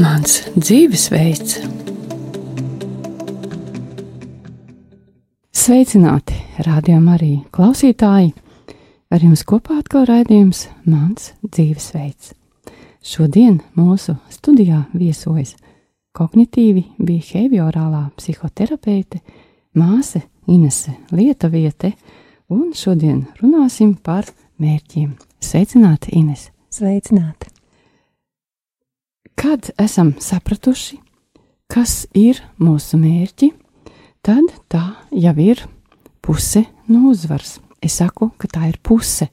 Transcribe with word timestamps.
Mans 0.00 0.36
dzīvesveids. 0.54 1.56
Sveicināti, 5.50 6.36
rādījumā 6.62 7.16
arī 7.18 7.32
klausītāji! 7.52 8.30
Ar 9.10 9.24
jums 9.26 9.42
kopā 9.42 9.80
atkal 9.80 10.06
raidījums 10.06 10.68
Mans 10.86 11.32
dzīvesveids. 11.42 12.30
Šodien 13.02 13.58
mūsu 13.74 14.14
studijā 14.30 14.84
viesojas 14.94 15.56
kognitīvi 16.14 16.84
behaviorālā 17.02 18.06
psihoterapeite 18.16 19.18
māsa 19.74 20.22
Inese 20.46 20.94
Lietuviete, 21.10 21.92
un 22.50 22.72
šodien 22.74 23.24
runāsim 23.40 23.94
par 23.94 24.28
mērķiem. 24.60 25.14
Sveicināti, 25.40 26.12
Ines! 26.18 26.48
Sveicināti! 26.70 27.48
Kad 29.40 29.70
esam 29.80 30.12
sapratuši, 30.20 30.98
kas 31.70 32.04
ir 32.18 32.42
mūsu 32.60 32.98
mērķi, 33.00 33.52
tad 34.26 34.50
tā 34.68 34.82
jau 35.14 35.34
ir 35.40 35.62
puse 36.20 36.66
no 36.90 37.08
uzvaras. 37.14 37.58
Es 37.80 37.96
saku, 38.02 38.28
ka 38.36 38.50
tā 38.50 38.66
ir 38.68 38.76
puse, 38.84 39.30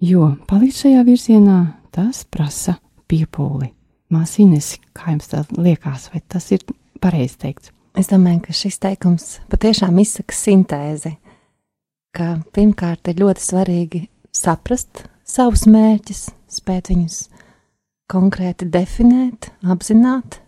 jo 0.00 0.30
palikt 0.48 0.78
šajā 0.80 1.02
virzienā 1.04 1.58
tas 1.92 2.22
prasa 2.24 2.78
piepūli. 3.10 3.68
Māsīnes, 4.10 4.78
kā 4.96 5.12
jums 5.12 5.28
tas 5.30 5.50
liekas, 5.52 6.08
vai 6.14 6.22
tas 6.24 6.48
ir 6.54 6.64
pareizi 7.02 7.36
teikts? 7.42 7.74
Es 7.98 8.08
domāju, 8.08 8.46
ka 8.46 8.54
šis 8.56 8.78
teikums 8.80 9.26
patiešām 9.50 9.98
izsaka 10.00 10.34
sintēzi, 10.34 11.12
ka 12.16 12.40
pirmkārt 12.54 13.10
ir 13.10 13.20
ļoti 13.22 13.44
svarīgi 13.44 14.02
saprast 14.34 15.04
savus 15.26 15.66
mērķus, 15.70 16.28
spēt 16.50 16.90
viņus 16.90 17.22
konkrēti 18.10 18.66
definēt, 18.70 19.50
apzināt, 19.62 20.40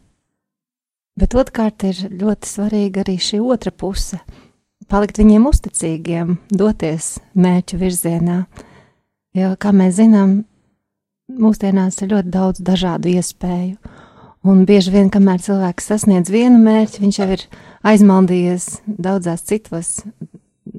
bet 1.19 1.37
otrkārt 1.39 1.85
ir 1.87 2.01
ļoti 2.11 2.49
svarīga 2.49 3.05
arī 3.05 3.19
šī 3.23 3.43
otra 3.43 3.71
puse- 3.71 4.19
palikt 4.93 5.19
viņiem 5.19 5.47
uzticīgiem, 5.47 6.39
doties 6.51 7.19
mērķu 7.35 7.79
virzienā. 7.79 8.47
Jo, 9.35 9.57
kā 9.57 9.71
mēs 9.73 9.97
zinām, 9.97 10.45
mūsdienās 11.31 12.03
ir 12.03 12.09
ļoti 12.09 12.31
daudz 12.31 12.61
dažādu 12.61 13.15
iespēju. 13.15 13.77
Un 14.45 14.67
bieži 14.67 14.91
vien, 14.91 15.09
kamēr 15.09 15.39
cilvēks 15.39 15.87
sasniedz 15.87 16.29
vienu 16.29 16.59
mērķi, 16.59 17.01
viņš 17.01 17.19
jau 17.19 17.29
ir 17.31 17.47
aizmaldījies 17.85 18.81
daudzās 18.87 19.45
citos, 19.47 20.03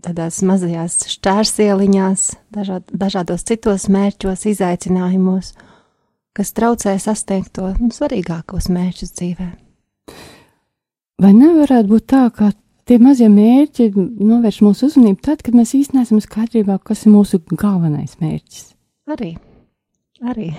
tādās 0.04 0.42
mazajās 0.46 1.00
šķērsieliņās, 1.16 2.26
dažād, 2.54 2.90
dažādos 2.92 3.46
citos 3.48 3.90
mērķos, 3.92 4.48
izaicinājumos 4.52 5.54
kas 6.34 6.54
traucē 6.54 6.96
sasniegt 7.00 7.54
to 7.58 7.70
nu, 7.78 7.92
svarīgākos 7.94 8.70
mērķus 8.74 9.14
dzīvē. 9.20 9.50
Vai 11.22 11.32
nevarētu 11.38 11.92
būt 11.92 12.08
tā, 12.10 12.26
ka 12.34 12.50
tie 12.90 12.98
mazie 13.02 13.30
mērķi 13.32 13.92
novērš 13.96 14.62
mūsu 14.66 14.90
uzmanību 14.90 15.22
tad, 15.24 15.44
kad 15.46 15.56
mēs 15.58 15.76
īstenībā 15.78 16.04
neesam 16.04 16.22
skaidrībā, 16.24 16.80
kas 16.84 17.06
ir 17.06 17.14
mūsu 17.14 17.40
galvenais 17.54 18.18
mērķis? 18.22 18.72
Arī. 19.14 19.36
Arī. 20.24 20.50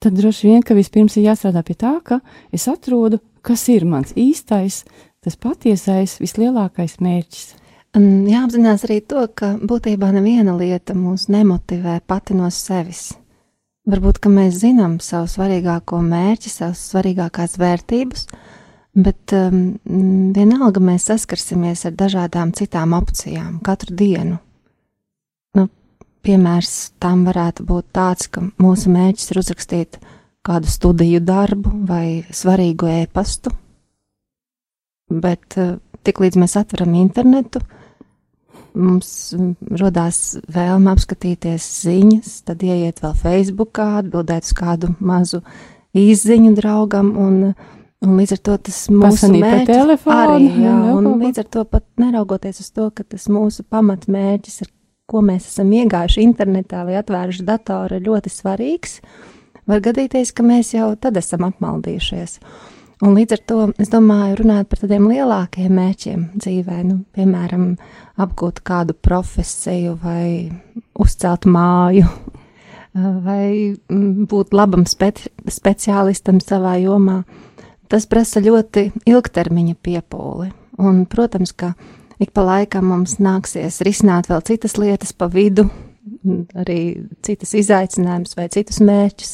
Tad 0.00 0.16
droši 0.16 0.48
vien, 0.48 0.64
ka 0.64 0.74
vispirms 0.78 1.18
ir 1.20 1.28
jāstrādā 1.28 1.62
pie 1.66 1.76
tā, 1.76 1.98
ka 2.00 2.22
es 2.56 2.64
atrodu, 2.72 3.20
kas 3.44 3.66
ir 3.68 3.84
mans 3.84 4.14
īstais, 4.16 4.82
tas 5.20 5.36
patiesais, 5.36 6.16
vislielākais 6.22 6.96
mērķis. 7.04 7.50
Jāapzinās 7.90 8.84
arī 8.86 9.00
to, 9.02 9.24
ka 9.34 9.56
būtībā 9.58 10.12
neviena 10.14 10.52
lieta 10.54 10.94
mūs 10.94 11.26
nemotivē 11.26 11.96
pati 12.06 12.36
no 12.38 12.46
sevis. 12.54 13.16
Varbūt 13.90 14.28
mēs 14.30 14.60
zinām 14.60 15.00
savu 15.02 15.26
svarīgāko 15.26 15.98
mērķi, 15.98 16.52
savas 16.52 16.84
svarīgākās 16.92 17.56
vērtības, 17.58 18.28
bet 18.94 19.34
um, 19.34 19.80
vienalga 20.36 20.78
mēs 20.78 21.08
saskarsimies 21.10 21.82
ar 21.88 21.96
dažādām 21.98 22.52
citām 22.54 22.94
opcijām 22.94 23.58
katru 23.66 23.96
dienu. 23.98 24.38
Nu, 25.58 25.66
piemērs 26.22 26.92
tam 27.02 27.26
varētu 27.26 27.66
būt 27.66 27.90
tāds, 27.90 28.30
ka 28.30 28.44
mūsu 28.62 28.94
mērķis 28.94 29.32
ir 29.32 29.42
uzrakstīt 29.42 30.00
kādu 30.46 30.70
studiju 30.70 31.24
darbu 31.26 31.74
vai 31.90 32.22
svarīgu 32.30 32.94
ēpastu, 33.00 33.50
bet 35.10 35.58
uh, 35.58 35.74
tiklīdz 36.06 36.38
mēs 36.38 36.58
atveram 36.60 36.94
internetu, 37.02 37.58
uh, 37.58 37.76
mums 38.74 39.10
radās 39.80 40.38
vēlme 40.50 40.92
apskatīties 40.94 41.66
ziņas, 41.84 42.32
tad 42.48 42.64
ieiet 42.66 43.02
vēl 43.04 43.14
Facebookā, 43.18 43.90
atbildēt 44.00 44.48
uz 44.48 44.54
kādu 44.56 44.94
mazu 44.98 45.42
īziņu 45.96 46.54
draugam, 46.58 47.12
un, 47.18 47.54
un 48.04 48.18
līdz 48.18 48.36
ar 48.36 48.42
to 48.48 48.58
tas 48.68 48.82
mūsu 48.92 49.32
mērķis 49.34 50.06
arī, 50.14 50.50
jā, 50.64 50.76
un 50.96 51.08
līdz 51.22 51.42
ar 51.44 51.48
to 51.56 51.64
pat 51.68 51.86
neraugoties 52.00 52.62
uz 52.62 52.70
to, 52.74 52.90
ka 52.94 53.06
tas 53.06 53.26
mūsu 53.32 53.66
pamatmērķis, 53.70 54.60
ar 54.66 54.72
ko 55.10 55.24
mēs 55.26 55.48
esam 55.50 55.72
iegājuši 55.74 56.22
internetā 56.22 56.84
vai 56.86 57.00
atvēruši 57.00 57.46
datoru, 57.46 57.98
ir 57.98 58.06
ļoti 58.06 58.32
svarīgs, 58.32 59.00
var 59.70 59.82
gadīties, 59.84 60.34
ka 60.34 60.46
mēs 60.46 60.74
jau 60.76 60.92
tad 61.00 61.18
esam 61.18 61.48
apmaldījušies. 61.50 62.38
Un 63.00 63.14
līdz 63.16 63.32
ar 63.32 63.40
to 63.48 63.58
es 63.80 63.88
domāju, 63.88 64.34
runāt 64.42 64.68
par 64.68 64.82
tādiem 64.82 65.06
lielākiem 65.08 65.72
mērķiem 65.72 66.24
dzīvē, 66.36 66.80
nu, 66.84 66.98
piemēram, 67.16 67.70
apgūt 68.20 68.60
kādu 68.66 68.92
profesiju 68.92 69.94
vai 70.02 70.50
uzcelt 71.00 71.46
māju, 71.48 72.04
vai 73.26 73.44
mm, 73.72 74.26
būt 74.28 74.52
labam 74.52 74.84
speci 74.88 75.30
speciālistam 75.48 76.42
savā 76.44 76.74
jomā. 76.82 77.22
Tas 77.90 78.04
prasa 78.06 78.42
ļoti 78.44 78.90
ilgtermiņa 79.08 79.78
piepūli. 79.80 80.50
Un, 80.84 81.06
protams, 81.08 81.54
ka 81.56 81.72
ik 82.20 82.34
pa 82.36 82.44
laikam 82.44 82.90
mums 82.92 83.16
nāksies 83.16 83.80
risināt 83.86 84.28
vēl 84.28 84.44
citas 84.44 84.76
lietas 84.76 85.14
pa 85.16 85.30
vidu, 85.32 85.64
arī 86.52 87.08
citas 87.24 87.56
izaicinājumus 87.56 88.36
vai 88.36 88.46
citus 88.52 88.82
mērķus 88.84 89.32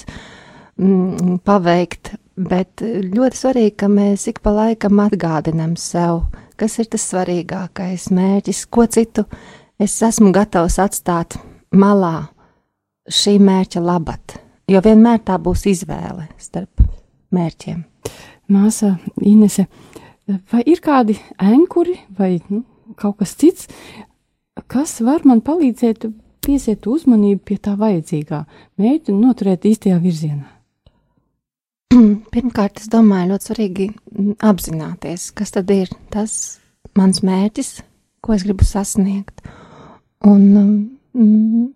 mm, 0.78 1.43
paveikt, 1.47 2.15
Bet 2.37 2.83
eh, 2.85 3.01
ļoti 3.01 3.39
svarīgi, 3.39 3.75
ka 3.81 3.89
mēs 3.89 4.27
ik 4.29 4.43
pa 4.45 4.53
laikam 4.53 5.01
atgādinām 5.01 5.77
sev, 5.81 6.27
kas 6.61 6.77
ir 6.83 6.91
tas 6.93 7.07
svarīgākais 7.09 8.11
mērķis, 8.13 8.67
ko 8.69 8.85
citu 8.93 9.25
es 9.81 9.97
esmu 10.05 10.33
gatavs 10.37 10.77
atstāt 10.83 11.39
malā 11.73 12.29
šī 13.09 13.39
mērķa 13.41 13.81
labad. 13.81 14.37
Jo 14.69 14.83
vienmēr 14.85 15.23
tā 15.25 15.39
būs 15.41 15.65
izvēle 15.71 16.27
starp 16.43 16.83
mērķiem. 17.33 17.85
Māsa 18.53 18.97
Inese, 19.27 19.67
vai 20.53 20.63
ir 20.67 20.83
kādi 20.83 21.17
ankuri 21.43 21.97
vai 22.19 22.37
nu, 22.51 22.65
kaut 22.99 23.21
kas 23.23 23.33
cits, 23.39 23.71
kas 24.67 24.99
var 25.07 25.25
man 25.25 25.41
palīdzēt 25.47 26.09
piesiet 26.47 26.87
uzmanību 26.87 27.43
pie 27.47 27.57
tā 27.63 27.79
vajadzīgā 27.79 28.43
mērķa 28.79 29.15
un 29.15 29.25
noturēt 29.25 29.67
īstajā 29.71 29.99
virzienā? 30.03 30.56
Pirmkārt, 32.34 32.81
es 32.83 32.91
domāju, 32.93 33.33
ļoti 33.33 33.51
svarīgi 33.51 33.89
apzināties, 34.45 35.31
kas 35.37 35.55
tad 35.55 35.71
ir 35.75 35.91
tas 36.12 36.59
mans 36.97 37.23
mērķis, 37.27 37.73
ko 38.25 38.37
es 38.37 38.45
gribu 38.47 38.67
sasniegt. 38.67 39.43
Un, 40.27 40.45
mm, 41.17 41.67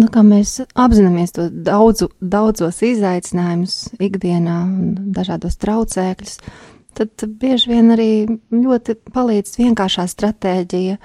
nu, 0.00 0.06
kā 0.12 0.24
mēs 0.26 0.56
apzināmies 0.68 1.36
to 1.36 1.48
daudzu, 1.66 2.10
daudzos 2.20 2.80
izaicinājumus 2.84 3.76
ikdienā 4.02 4.56
un 4.64 5.12
dažādos 5.14 5.60
traucēkļus, 5.62 6.40
tad 6.98 7.28
bieži 7.40 7.74
vien 7.74 7.94
arī 7.94 8.10
ļoti 8.54 8.98
palīdz 9.14 9.58
vienkāršā 9.60 10.08
stratēģija 10.10 10.98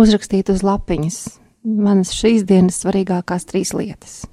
uzrakstīt 0.00 0.50
uz 0.52 0.64
lapiņas 0.66 1.24
manas 1.64 2.12
šīs 2.12 2.44
dienas 2.48 2.82
svarīgākās 2.84 3.48
trīs 3.48 3.72
lietas. 3.76 4.24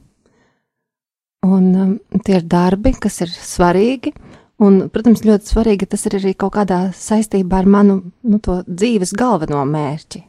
Un 1.41 1.73
um, 1.73 1.93
tie 2.21 2.35
ir 2.37 2.43
darbi, 2.45 2.91
kas 2.93 3.23
ir 3.25 3.31
svarīgi. 3.33 4.13
Un, 4.61 4.75
protams, 4.93 5.23
ļoti 5.25 5.49
svarīgi 5.49 5.87
tas 5.89 6.05
ir 6.05 6.19
arī 6.19 6.35
kaut 6.37 6.53
kādā 6.53 6.91
saistībā 6.93 7.63
ar 7.63 7.69
manu 7.75 7.95
nu, 8.21 8.37
dzīves 8.37 9.15
galveno 9.17 9.63
mērķi. 9.65 10.21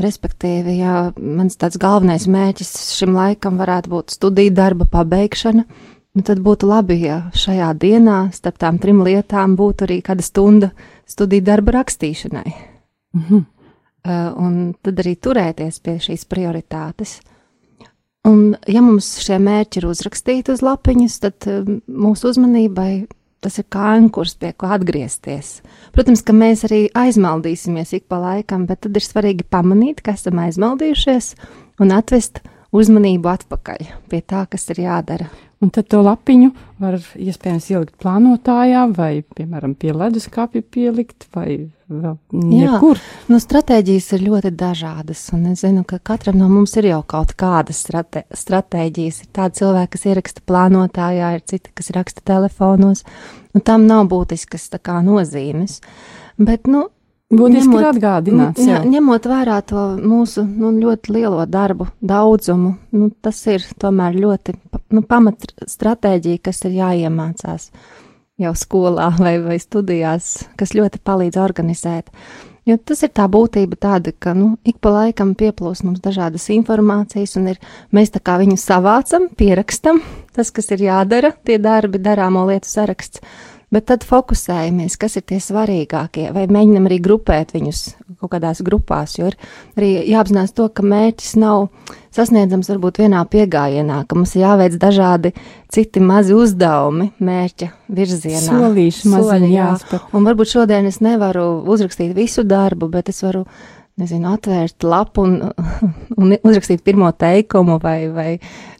Respektīvi, 0.00 0.78
ja 0.78 1.10
mans 1.12 1.58
tāds 1.60 1.76
galvenais 1.82 2.24
mērķis 2.30 2.72
šim 2.96 3.12
laikam 3.18 3.58
varētu 3.60 3.92
būt 3.92 4.16
studiju 4.16 4.54
darba 4.56 4.86
pabeigšana, 4.88 5.66
nu, 5.68 6.24
tad 6.24 6.40
būtu 6.40 6.70
labi, 6.70 7.02
ja 7.04 7.18
šajā 7.36 7.74
dienā 7.76 8.18
starp 8.32 8.62
tām 8.62 8.78
trim 8.80 9.02
lietām 9.04 9.58
būtu 9.60 9.84
arī 9.84 10.00
kāda 10.06 10.24
stunda 10.24 10.70
studiju 11.04 11.44
darba 11.50 11.82
rakstīšanai. 11.82 12.48
-hmm. 13.28 13.44
uh, 13.44 14.32
un 14.40 14.72
tad 14.80 15.04
arī 15.04 15.18
turēties 15.20 15.82
pie 15.82 15.98
šīs 16.00 16.24
prioritātes. 16.24 17.18
Uh, 17.18 17.34
Un, 18.26 18.56
ja 18.66 18.82
mums 18.82 19.12
šie 19.22 19.38
mērķi 19.42 19.80
ir 19.80 19.86
uzrakstīti 19.88 20.52
uz 20.52 20.64
lapiņas, 20.64 21.20
tad 21.22 21.46
um, 21.50 21.78
mūsu 21.86 22.32
uzmanībai 22.32 23.06
tas 23.44 23.60
ir 23.60 23.68
kā 23.70 23.92
ankurs, 23.94 24.34
pie 24.34 24.50
kā 24.58 24.72
atgriezties. 24.74 25.60
Protams, 25.94 26.24
ka 26.26 26.34
mēs 26.34 26.64
arī 26.66 26.80
aizmaldīsimies 26.98 27.94
ik 28.00 28.08
pa 28.10 28.18
laikam, 28.22 28.66
bet 28.66 28.82
tad 28.86 28.98
ir 28.98 29.06
svarīgi 29.06 29.46
pamanīt, 29.46 30.02
ka 30.02 30.16
esam 30.18 30.40
aizmaldījušies 30.42 31.34
un 31.78 31.94
atvest 31.94 32.42
uzmanību 32.74 33.30
atpakaļ 33.30 33.92
pie 34.10 34.24
tā, 34.26 34.44
kas 34.50 34.66
ir 34.74 34.82
jādara. 34.88 35.30
Un 35.58 35.72
tad 35.74 35.88
to 35.90 35.98
lapiņu 36.06 36.52
var 36.78 37.00
iespējams 37.18 37.64
ielikt 37.72 37.96
plānotājā, 37.98 38.84
vai, 38.94 39.24
piemēram, 39.34 39.72
pie 39.74 39.90
leduskapja 39.90 40.62
pielikt, 40.62 41.26
vai 41.34 41.48
vēl 41.90 42.14
nekur. 42.30 43.00
Jā, 43.00 43.24
nu, 43.32 43.40
stratēģijas 43.42 44.06
ir 44.14 44.22
ļoti 44.28 44.52
dažādas, 44.54 45.24
un 45.34 45.48
es 45.50 45.64
zinu, 45.64 45.82
ka 45.88 45.98
katram 46.12 46.38
no 46.38 46.46
mums 46.52 46.76
ir 46.78 46.86
jau 46.92 47.00
kaut 47.10 47.34
kādas 47.40 47.82
strate 47.82 48.22
stratēģijas. 48.30 49.18
Ir 49.24 49.32
tādi 49.34 49.58
cilvēki, 49.58 49.92
kas 49.96 50.06
ieraksta 50.12 50.44
plānotājā, 50.46 51.32
ir 51.34 51.42
citi, 51.50 51.74
kas 51.74 51.90
raksta 51.96 52.22
telefonos, 52.30 53.02
un 53.50 53.66
tam 53.66 53.88
nav 53.90 54.06
būtiskas 54.12 54.70
tā 54.70 54.78
kā 54.78 55.00
nozīmes. 55.02 55.80
Bet, 56.38 56.70
nu, 56.70 56.86
Būtiski 57.28 57.76
ir 57.76 57.86
atgādināts. 57.90 58.62
Jā, 58.64 58.78
ņemot 58.88 59.26
vērā 59.28 59.58
to 59.68 59.82
mūsu 60.00 60.46
nu, 60.48 60.70
ļoti 60.80 61.12
lielo 61.12 61.44
darbu 61.44 61.90
daudzumu, 62.00 62.70
nu, 62.96 63.08
tas 63.20 63.42
ir 63.52 63.66
tomēr 63.76 64.16
ļoti 64.16 64.54
nu, 64.96 65.02
pamat 65.04 65.50
stratēģija, 65.68 66.40
kas 66.48 66.64
ir 66.64 66.78
jāiemācās 66.78 67.68
jau 68.40 68.52
skolā 68.56 69.10
vai, 69.24 69.34
vai 69.44 69.58
studijās, 69.60 70.38
kas 70.56 70.72
ļoti 70.78 71.02
palīdz 71.04 71.40
organizēt. 71.42 72.08
Jo 72.68 72.76
tas 72.80 73.00
ir 73.04 73.12
tā 73.16 73.24
būtība 73.32 73.76
tāda, 73.80 74.12
ka 74.12 74.32
nu, 74.36 74.54
ik 74.64 74.80
pa 74.84 74.92
laikam 74.92 75.34
pieplūst 75.36 75.84
mums 75.84 76.00
dažādas 76.04 76.48
informācijas, 76.52 77.36
un 77.40 77.52
ir, 77.52 77.60
mēs 77.96 78.12
tā 78.12 78.20
kā 78.24 78.36
viņu 78.40 78.56
savācam, 78.60 79.28
pierakstam, 79.36 80.00
tas, 80.36 80.52
kas 80.52 80.68
ir 80.76 80.84
jādara, 80.88 81.34
tie 81.48 81.56
darbi, 81.60 82.00
darāmo 82.00 82.44
lietu 82.48 82.68
saraksts 82.68 83.24
bet 83.74 83.88
tad 83.90 84.04
fokusējamies, 84.08 84.96
kas 85.00 85.18
ir 85.18 85.24
tie 85.28 85.38
svarīgākie, 85.42 86.28
vai 86.34 86.46
mēģinam 86.50 86.88
arī 86.88 86.98
grupēt 87.04 87.54
viņus 87.56 87.82
kaut 88.18 88.32
kādās 88.32 88.62
grupās, 88.66 89.16
jo 89.18 89.28
ir 89.30 89.36
arī 89.78 89.90
jāapzinās 90.10 90.54
to, 90.56 90.66
ka 90.72 90.82
mērķis 90.86 91.36
nav 91.38 91.68
sasniedzams 92.14 92.70
varbūt 92.72 93.02
vienā 93.04 93.22
piegājienā, 93.30 94.02
ka 94.08 94.18
mums 94.18 94.34
ir 94.34 94.46
jāveic 94.46 94.78
dažādi 94.80 95.34
citi 95.72 96.02
mazi 96.02 96.34
uzdevumi 96.34 97.12
mērķa 97.22 97.70
virzienā. 97.94 98.46
Solīši 98.48 99.12
maziņi 99.12 99.50
jāspēr. 99.54 100.06
Un 100.16 100.26
varbūt 100.26 100.54
šodien 100.56 100.88
es 100.90 101.02
nevaru 101.04 101.46
uzrakstīt 101.68 102.16
visu 102.16 102.46
darbu, 102.48 102.90
bet 102.90 103.12
es 103.12 103.22
varu 103.22 103.44
nezinu, 103.98 104.32
atvērt 104.36 104.86
lapu 104.86 105.26
un, 105.26 105.38
un 106.20 106.34
uzrakstīt 106.38 106.84
pirmo 106.86 107.10
teikumu 107.12 107.78
vai, 107.82 108.00
vai 108.14 108.30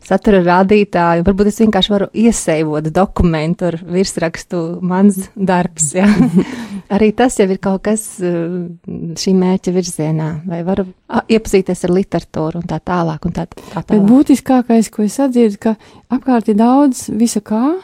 satura 0.08 0.40
rādītāju. 0.44 1.24
Varbūt 1.26 1.50
es 1.50 1.60
vienkārši 1.62 1.92
varu 1.92 2.08
iesaivot 2.16 2.88
dokumentu 2.94 3.68
ar 3.68 3.78
virsrakstu 3.82 4.62
mans 4.84 5.20
darbs. 5.34 5.92
Ja? 5.98 6.08
Arī 6.94 7.10
tas 7.16 7.36
jau 7.40 7.48
ir 7.50 7.60
kaut 7.62 7.84
kas 7.84 8.06
uh, 8.24 8.64
šī 9.18 9.34
mērķa 9.36 9.74
virzienā, 9.74 10.30
vai 10.48 10.62
varu 10.66 10.86
iepazīties 11.28 11.84
ar 11.84 11.94
literatūru 11.98 12.62
un 12.62 12.70
tā 12.70 12.80
tālāk. 12.80 13.28
Un 13.28 13.36
tā, 13.36 13.44
tā 13.50 13.82
tālāk. 13.82 13.92
Bet 13.92 14.08
būtiskākais, 14.08 14.90
ko 14.94 15.04
es 15.04 15.20
atdzirdu, 15.20 15.60
ka 15.66 15.76
apkārt 16.16 16.48
ir 16.52 16.58
daudz 16.60 17.08
visa 17.12 17.44
kā 17.44 17.76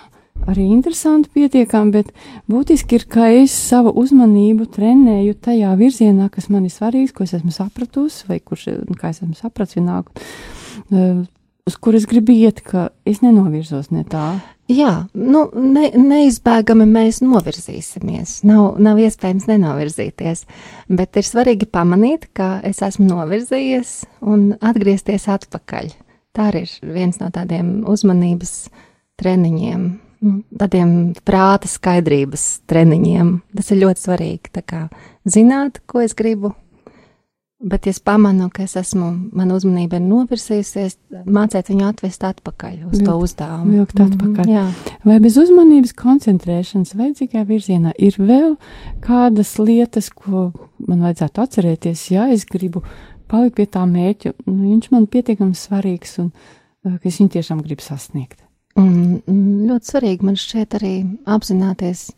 arī 0.50 0.64
interesanti 0.72 1.30
pietiekami, 1.36 1.92
bet 1.94 2.10
būtiski 2.50 2.98
ir, 2.98 3.04
ka 3.08 3.28
es 3.32 3.52
savu 3.54 3.92
uzmanību 4.00 4.66
trenēju 4.74 5.36
tajā 5.44 5.70
virzienā, 5.78 6.28
kas 6.32 6.50
man 6.52 6.66
ir 6.66 6.74
svarīgs, 6.74 7.14
ko 7.14 7.24
es 7.24 7.36
esmu 7.38 7.52
sapratusi, 7.54 8.26
vai 8.28 8.40
kurš, 8.40 8.66
kā 9.00 9.12
es 9.14 9.22
esmu 9.22 9.36
sapratis, 9.38 9.78
uh, 9.78 11.22
uz 11.64 11.76
kur 11.80 11.96
es 11.96 12.04
gribu 12.06 12.34
iet, 12.34 12.60
ka 12.60 12.90
es 13.08 13.22
nenovirzos 13.24 13.88
ne 13.94 14.04
tā. 14.04 14.36
Jā, 14.68 15.06
nu, 15.16 15.44
ne, 15.56 15.90
neizbēgami 15.96 16.86
mēs 16.88 17.20
novirzīsimies. 17.24 18.38
Nav, 18.48 18.76
nav 18.80 19.00
iespējams 19.00 19.48
nenovirzīties, 19.48 20.44
bet 20.92 21.20
ir 21.20 21.28
svarīgi 21.28 21.68
pamanīt, 21.72 22.28
ka 22.36 22.58
es 22.64 22.82
esmu 22.84 23.08
novirzījies 23.10 23.94
un 24.28 24.50
atgriezties 24.60 25.28
atpakaļ. 25.32 25.92
Tā 26.36 26.48
ir 26.52 26.72
viens 26.96 27.20
no 27.20 27.30
tādiem 27.32 27.76
uzmanības 27.88 28.54
treniņiem, 29.20 29.86
nu, 30.24 30.34
tādiem 30.60 31.14
prāta 31.24 31.70
skaidrības 31.70 32.46
treniņiem. 32.68 33.36
Tas 33.56 33.72
ir 33.72 33.84
ļoti 33.84 34.04
svarīgi. 34.04 34.64
Zināt, 35.28 35.80
ko 35.88 36.04
es 36.04 36.16
gribu, 36.16 36.52
bet 37.64 37.86
es 37.88 37.98
pamanu, 38.04 38.50
ka 38.52 38.64
es 38.66 38.74
esmu, 38.76 39.08
mana 39.36 39.56
uzmanība 39.56 39.96
ir 39.98 40.04
novirsījusies, 40.04 40.98
mācīt 41.24 41.70
viņu 41.72 41.86
atvest 41.88 42.26
atpakaļ 42.28 42.74
uz 42.90 42.98
vilkt, 42.98 43.06
to 43.08 43.14
uzdevumu. 43.24 43.78
Vilkt 43.78 44.02
atpakaļ. 44.04 44.44
Mm, 44.44 44.52
jā. 44.52 44.96
Vai 45.06 45.16
bez 45.24 45.38
uzmanības 45.40 45.94
koncentrēšanas 45.98 46.94
vajadzīgajā 46.98 47.46
virzienā 47.48 47.94
ir 47.96 48.18
vēl 48.20 48.54
kādas 49.04 49.54
lietas, 49.60 50.10
ko 50.12 50.50
man 50.84 51.06
vajadzētu 51.06 51.44
atcerēties, 51.46 52.04
ja 52.12 52.28
es 52.34 52.44
gribu 52.48 52.84
palikt 53.30 53.56
pie 53.58 53.68
tā 53.78 53.86
mērķa, 53.88 54.34
nu, 54.50 54.60
viņš 54.74 54.90
man 54.92 55.08
pietiekami 55.10 55.56
svarīgs 55.58 56.18
un 56.22 56.30
ka 56.84 57.08
es 57.08 57.20
viņu 57.20 57.32
tiešām 57.38 57.64
gribu 57.64 57.84
sasniegt? 57.84 58.42
Un 58.80 59.20
ļoti 59.68 59.92
svarīgi 59.92 60.26
man 60.26 60.36
šķiet 60.38 60.78
arī 60.80 60.94
apzināties, 61.30 62.08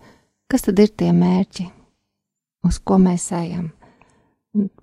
kas 0.50 0.66
tad 0.66 0.80
ir 0.82 0.90
tie 0.90 1.12
mērķi, 1.14 1.68
uz 2.66 2.80
ko 2.82 2.98
mēs 3.02 3.28
ejam. 3.36 3.70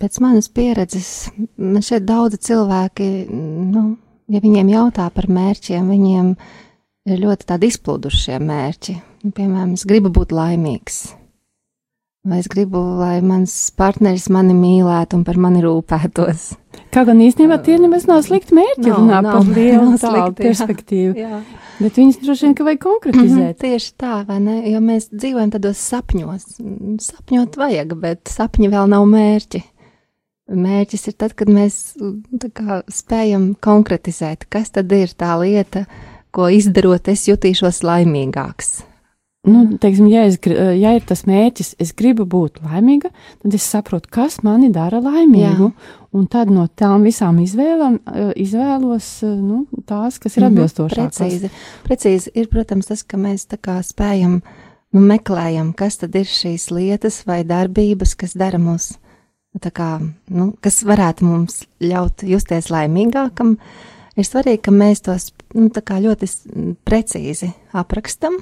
Pēc 0.01 0.19
manas 0.23 0.49
pieredzes, 0.53 1.31
man 1.57 1.83
šeit 1.85 2.05
daudzi 2.05 2.39
cilvēki, 2.49 3.07
nu, 3.31 3.85
ja 4.31 4.41
viņiem 4.43 4.69
jautā 4.73 5.07
par 5.13 5.29
mērķiem, 5.31 5.89
viņiem 5.93 6.29
ir 7.09 7.23
ļoti 7.23 7.49
tādi 7.49 7.71
izplūdušie 7.71 8.37
mērķi. 8.43 8.97
Piemēram, 9.33 9.73
es 9.77 9.85
gribu 9.87 10.11
būt 10.13 10.35
laimīgs, 10.35 11.03
vai 12.23 12.39
es 12.39 12.47
gribu, 12.47 12.79
lai 12.99 13.17
mans 13.25 13.53
partneris 13.75 14.29
mani 14.31 14.55
mīlētu 14.55 15.17
un 15.19 15.25
par 15.27 15.39
mani 15.43 15.63
rūpētos. 15.63 16.53
Kā 16.93 17.03
gan 17.07 17.19
īstenībā 17.21 17.57
tie 17.65 17.75
nemaz 17.81 18.05
nav 18.07 18.21
slikti 18.23 18.55
mērķi, 18.55 18.85
nav, 18.87 19.01
runā 19.01 19.19
nav, 19.25 19.35
par 19.35 19.49
lielu 19.57 19.97
tādu 19.99 20.37
perspektīvu. 20.39 21.17
Jā. 21.19 21.41
Bet 21.81 21.99
viņas 21.99 22.21
droši 22.21 22.47
vien, 22.47 22.55
ka 22.55 22.67
vajag 22.67 22.81
konkretizēt. 22.85 23.33
Mm 23.33 23.49
-hmm, 23.49 23.59
tieši 23.59 23.91
tā, 23.99 24.13
vai 24.27 24.39
ne? 24.39 24.55
Jo 24.71 24.79
mēs 24.79 25.09
dzīvojam 25.11 25.51
tādos 25.51 25.83
sapņos. 25.83 26.47
Sapņot 27.09 27.59
vajag, 27.59 27.93
bet 27.99 28.31
sapņi 28.31 28.71
vēl 28.71 28.87
nav 28.93 29.05
mērķi. 29.09 29.63
Mērķis 30.53 31.07
ir 31.07 31.13
tad, 31.17 31.33
kad 31.33 31.49
mēs 31.49 31.97
kā, 32.53 32.83
spējam 32.87 33.55
konkretizēt, 33.59 34.45
kas 34.49 34.71
tad 34.71 34.91
ir 34.91 35.11
tā 35.17 35.35
lieta, 35.39 35.85
ko 36.31 36.47
izdarot, 36.47 37.07
es 37.07 37.27
jutīšos 37.27 37.83
laimīgāks. 37.83 38.92
Nu, 39.43 39.65
teiksim, 39.75 40.05
ja, 40.07 40.21
es, 40.23 40.37
ja 40.79 40.93
ir 40.95 41.03
tas 41.03 41.25
mērķis, 41.27 41.73
es 41.83 41.89
gribu 41.99 42.23
būt 42.31 42.61
laimīga, 42.63 43.09
tad 43.43 43.55
es 43.57 43.65
saprotu, 43.67 44.07
kas 44.15 44.37
mani 44.45 44.69
dara 44.71 45.01
laimīgu. 45.03 45.67
Jā. 45.67 45.97
Un 46.15 46.29
tad 46.31 46.51
no 46.53 46.63
tām 46.79 47.03
visām 47.03 47.41
izvēlēm 47.43 47.97
eh, 47.99 48.29
izvēlos 48.39 49.07
eh, 49.25 49.33
nu, 49.35 49.65
tās, 49.89 50.21
kas 50.23 50.37
ir 50.37 50.45
mhm, 50.45 50.53
atbilstošākas. 50.53 51.19
Precīzi. 51.19 51.49
Precīzi 51.83 52.31
ir, 52.39 52.47
protams, 52.53 52.87
tas, 52.87 53.03
ka 53.03 53.19
mēs 53.19 53.43
tā 53.51 53.59
kā 53.59 53.75
spējam, 53.83 54.37
nu, 54.95 55.03
meklējam, 55.11 55.73
kas 55.75 55.99
tad 56.05 56.15
ir 56.15 56.29
šīs 56.29 56.69
lietas 56.71 57.19
vai 57.27 57.41
darbības, 57.49 58.15
kas 58.23 58.37
dara 58.39 58.61
mūs, 58.63 58.93
tā 59.59 59.73
kā, 59.75 59.89
nu, 60.31 60.53
kas 60.63 60.85
varētu 60.87 61.27
mums 61.27 61.65
ļaut 61.83 62.23
justies 62.31 62.71
laimīgākam. 62.71 63.57
Ir 64.15 64.29
svarīgi, 64.29 64.63
ka 64.69 64.71
mēs 64.71 65.03
tos 65.03 65.31
nu, 65.51 65.67
ļoti 65.67 66.31
precīzi 66.87 67.51
aprakstam 67.75 68.39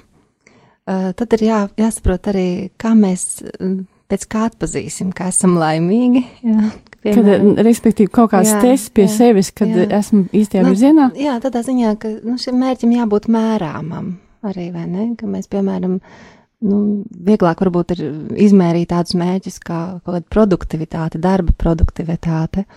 tad 0.90 1.36
ir 1.38 1.46
jā, 1.46 1.60
jāsaprot 1.80 2.32
arī, 2.32 2.48
kā 2.82 2.94
mēs 2.98 3.44
eh, 3.46 3.76
pēc 4.12 4.26
kā 4.32 4.48
atpazīsim, 4.50 5.12
ka 5.16 5.30
esam 5.32 5.58
laimīgi. 5.62 6.26
Jā. 6.52 6.72
Piemēram. 7.02 7.56
Kad, 7.56 7.64
respektīvi, 7.66 8.12
kaut 8.14 8.30
kāds 8.30 8.52
tests 8.62 8.92
pie 8.94 9.08
jā, 9.08 9.14
sevis, 9.16 9.48
kad 9.58 9.72
jā. 9.74 9.88
esmu 9.98 10.28
īstajā 10.38 10.62
nu, 10.62 10.70
virzienā. 10.70 11.08
Jā, 11.18 11.40
tādā 11.42 11.64
ziņā, 11.66 11.96
ka 11.98 12.12
nu, 12.22 12.36
šim 12.38 12.60
mērķim 12.62 12.92
jābūt 12.94 13.26
mērāmam 13.34 14.12
arī, 14.46 14.68
vai 14.70 14.84
ne? 14.86 15.08
Ka 15.18 15.26
mēs, 15.26 15.50
piemēram, 15.50 15.96
nu, 16.70 16.82
vieglāk 17.26 17.64
varbūt 17.66 17.96
ir 17.96 18.04
izmērīt 18.46 18.92
tādus 18.94 19.18
mērķus 19.18 19.58
kā 19.66 19.80
kaut 20.06 20.12
kāda 20.12 20.30
produktivitāte, 20.38 21.24
darba 21.26 21.58
produktivitāte. 21.58 22.68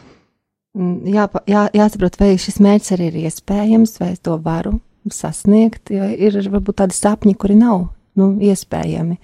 Mm, 0.73 0.97
jā, 1.19 1.29
jā, 1.53 1.69
jāsaprot, 1.77 2.17
vai 2.25 2.33
šis 2.41 2.63
mērķis 2.65 2.97
arī 2.97 3.11
ir 3.13 3.21
iespējams, 3.27 3.99
vai 4.01 4.15
es 4.17 4.25
to 4.25 4.41
varu 4.41 4.79
sasniegt, 5.13 5.91
jo 5.93 6.07
ir 6.09 6.39
varbūt 6.53 6.81
tādi 6.83 6.97
sapņi, 6.97 7.35
kuri 7.41 7.59
nav 7.59 7.89
nu, 8.19 8.31
iespējami. 8.43 9.19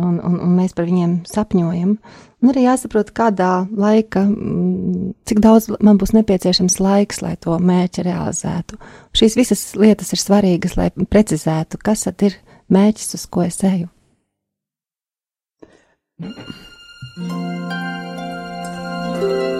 Un, 0.00 0.16
un, 0.24 0.38
un 0.40 0.52
mēs 0.56 0.72
par 0.72 0.86
viņiem 0.88 1.18
sapņojam. 1.28 1.96
Un 2.42 2.50
arī 2.50 2.64
jāsaprot, 2.64 3.10
kādā 3.12 3.66
laika, 3.76 4.22
mm, 4.24 5.12
cik 5.28 5.42
daudz 5.44 5.68
man 5.84 6.00
būs 6.00 6.14
nepieciešams 6.16 6.78
laiks, 6.80 7.20
lai 7.20 7.34
to 7.36 7.58
mērķi 7.60 8.06
realizētu. 8.08 8.80
Šīs 9.12 9.36
visas 9.36 9.66
lietas 9.76 10.14
ir 10.16 10.22
svarīgas, 10.22 10.78
lai 10.80 10.88
precizētu, 10.96 11.82
kas 11.84 12.08
tad 12.08 12.24
ir 12.24 12.40
mērķis, 12.72 13.14
uz 13.20 13.28
ko 13.28 13.44
es 13.44 13.60
eju. 13.68 13.92
Thank 16.22 16.38
you. 19.22 19.51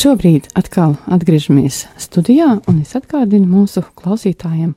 Šobrīd 0.00 0.46
atkal 0.56 0.94
atgriežamies 1.12 1.82
studijā, 2.00 2.54
un 2.70 2.78
es 2.80 2.94
atgādinu 2.96 3.44
mūsu 3.50 3.82
klausītājiem, 3.98 4.70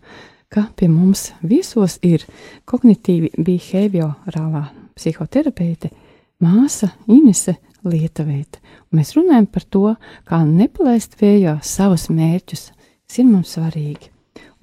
ka 0.51 0.65
pie 0.75 0.89
mums 0.91 1.29
viesos 1.39 1.95
ir 2.03 2.25
kognitīvi 2.67 3.29
behaviorālā 3.39 4.65
psihoterapeite 4.97 5.93
māsa 6.43 6.91
Inese 7.07 7.55
Lietuvēta. 7.87 8.59
Mēs 8.91 9.15
runājam 9.15 9.47
par 9.47 9.67
to, 9.71 9.95
kā 10.27 10.43
nepalaist 10.43 11.15
vējā 11.21 11.55
savus 11.63 12.09
mērķus. 12.11 12.67
Tas 13.07 13.23
ir 13.23 13.29
mums 13.29 13.55
svarīgi. 13.55 14.11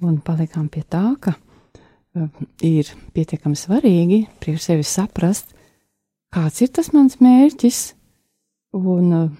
Un 0.05 0.21
palikām 0.21 0.69
pie 0.69 0.85
tā, 0.85 1.07
ka 1.21 1.33
uh, 1.33 2.27
ir 2.61 2.89
pietiekami 3.15 3.57
svarīgi 3.57 4.27
priekš 4.43 4.69
sevi 4.69 4.85
saprast, 4.85 5.55
kāds 6.29 6.61
ir 6.61 6.69
tas 6.75 6.93
mans 6.93 7.17
mērķis 7.23 7.87
un 8.77 9.15
uh, 9.15 9.31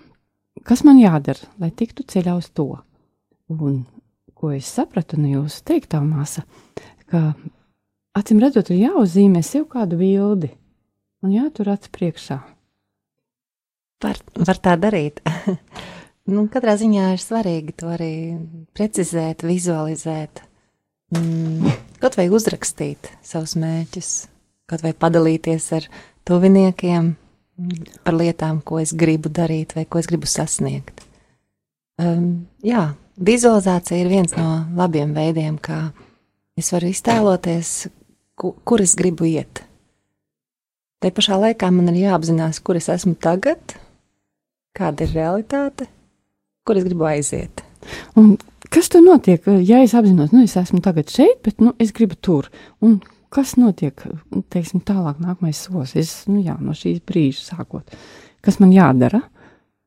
kas 0.67 0.83
man 0.87 0.99
jādara, 1.01 1.49
lai 1.61 1.71
tiktu 1.71 2.05
ceļā 2.07 2.35
uz 2.39 2.49
to. 2.55 2.69
Un 3.51 3.83
ko 4.37 4.53
es 4.55 4.69
sapratu 4.69 5.19
no 5.21 5.29
jūsu 5.29 5.61
teiktā 5.67 6.01
māsa, 6.01 6.45
ka 7.11 7.33
acīm 8.17 8.41
redzot, 8.41 8.71
ir 8.71 8.87
jāuzzīmē 8.87 9.43
sev 9.45 9.67
kādu 9.71 9.99
bildi 9.99 10.51
un 11.21 11.35
jātur 11.35 11.69
acis 11.75 11.91
priekšā. 11.93 12.39
Var, 14.01 14.21
var 14.47 14.61
tā 14.65 14.73
darīt. 14.81 15.21
nu, 16.31 16.47
katrā 16.49 16.73
ziņā 16.79 17.11
ir 17.13 17.21
svarīgi 17.21 17.75
to 17.77 17.91
arī 17.93 18.13
precizēt, 18.73 19.45
vizualizēt. 19.45 20.41
Mm, 21.13 21.69
kaut 22.01 22.17
vai 22.17 22.29
uzrakstīt 22.33 23.11
savus 23.25 23.53
mērķus, 23.59 24.11
kaut 24.71 24.81
vai 24.85 24.95
padalīties 24.97 25.67
ar 25.77 25.89
tuviniekiem 26.25 27.11
par 28.05 28.17
lietām, 28.17 28.61
ko 28.65 28.79
es 28.81 28.93
gribu 28.97 29.29
darīt 29.29 29.75
vai 29.77 29.85
ko 29.85 30.01
es 30.01 30.09
gribu 30.09 30.29
sasniegt. 30.29 31.03
Um, 32.01 32.47
jā, 32.65 32.91
vizualizācija 33.21 33.99
ir 34.01 34.09
viens 34.11 34.35
no 34.37 34.63
labiem 34.77 35.13
veidiem, 35.15 35.57
kā 35.61 35.91
es 36.57 36.71
varu 36.73 36.89
iztēloties, 36.91 37.73
ku, 38.39 38.55
kur 38.65 38.81
es 38.83 38.95
gribu 38.97 39.27
iet. 39.29 39.63
Te 41.01 41.09
pašā 41.13 41.37
laikā 41.41 41.71
man 41.73 41.89
ir 41.91 42.03
jāapzinās, 42.03 42.61
kur 42.61 42.77
es 42.77 42.89
esmu 42.93 43.15
tagad, 43.21 43.75
kāda 44.77 45.07
ir 45.07 45.15
realitāte, 45.17 45.87
kur 46.65 46.77
es 46.77 46.85
gribu 46.85 47.07
aiziet. 47.09 47.63
Un 48.17 48.35
kas 48.69 48.89
tur 48.91 49.01
notiek? 49.05 49.45
Ja 49.65 49.81
es 49.81 49.95
apzinos, 49.97 50.29
nu, 50.33 50.43
es 50.45 50.53
esmu 50.59 50.81
tagad 50.85 51.09
šeit, 51.09 51.41
bet 51.45 51.61
nu, 51.63 51.73
es 51.81 51.93
gribu 51.95 52.17
tur. 52.21 52.51
Un 52.85 52.99
kas 53.33 53.55
notiek 53.59 54.03
teiksim, 54.53 54.83
tālāk, 54.85 55.21
nākamais 55.23 55.59
solis? 55.65 55.95
Es 56.00 56.13
nu, 56.29 56.39
jā, 56.43 56.57
no 56.61 56.75
šīs 56.77 57.01
brīža 57.07 57.51
sākot, 57.51 57.95
kas 58.45 58.59
man 58.63 58.73
jādara? 58.75 59.23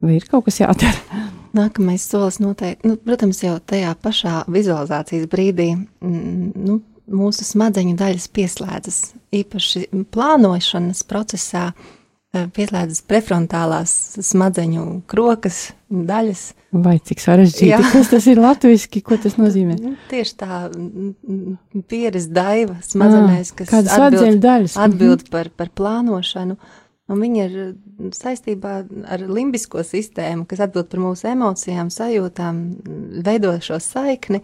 Vai 0.05 0.19
ir 0.19 0.29
kaut 0.31 0.49
kas 0.49 0.61
jādara? 0.63 1.23
Nākamais 1.59 2.03
solis 2.03 2.41
noteikti, 2.43 2.91
nu, 2.91 2.99
protams, 2.99 3.45
jau 3.45 3.57
tajā 3.63 3.93
pašā 4.03 4.41
vizualizācijas 4.51 5.29
brīdī 5.31 5.69
mm, 5.77 6.49
nu, 6.67 6.81
mūsu 7.15 7.47
smadzeņu 7.47 7.95
daļas 8.01 8.27
pieslēdzas. 8.35 9.03
Īpaši 9.39 9.87
plānošanas 10.15 11.05
procesā 11.07 11.69
Eh, 11.71 12.03
pieslēdzas 12.55 13.03
prefrontālās 13.09 13.93
smadzeņu 14.25 14.85
krokas 15.11 15.69
daļas. 15.89 16.45
Vai 16.85 16.97
cik 16.99 17.23
sarežģīti, 17.23 17.91
kas 17.93 18.11
tas 18.11 18.29
ir 18.31 18.41
latviski, 18.43 19.03
ko 19.05 19.19
tas 19.21 19.37
nozīmē? 19.39 19.77
Nu, 19.81 19.95
tieši 20.11 20.37
tā 20.41 20.63
pieres 21.91 22.27
daiva 22.35 22.81
smadzenēs, 22.85 23.53
kas 23.59 23.75
atbild, 23.75 24.41
daļas. 24.43 24.79
atbild 24.81 25.23
mhm. 25.23 25.31
par, 25.35 25.53
par 25.55 25.71
plānošanu. 25.77 26.59
Un 27.05 27.21
viņa 27.21 27.47
ir 27.51 27.57
saistībā 28.17 28.75
ar 29.13 29.25
limbisko 29.29 29.83
sistēmu, 29.85 30.47
kas 30.49 30.63
atbild 30.65 30.89
par 30.89 31.03
mūsu 31.05 31.29
emocijām, 31.35 31.91
sajūtām, 31.93 32.63
veido 33.27 33.53
šo 33.61 33.77
saikni, 33.83 34.41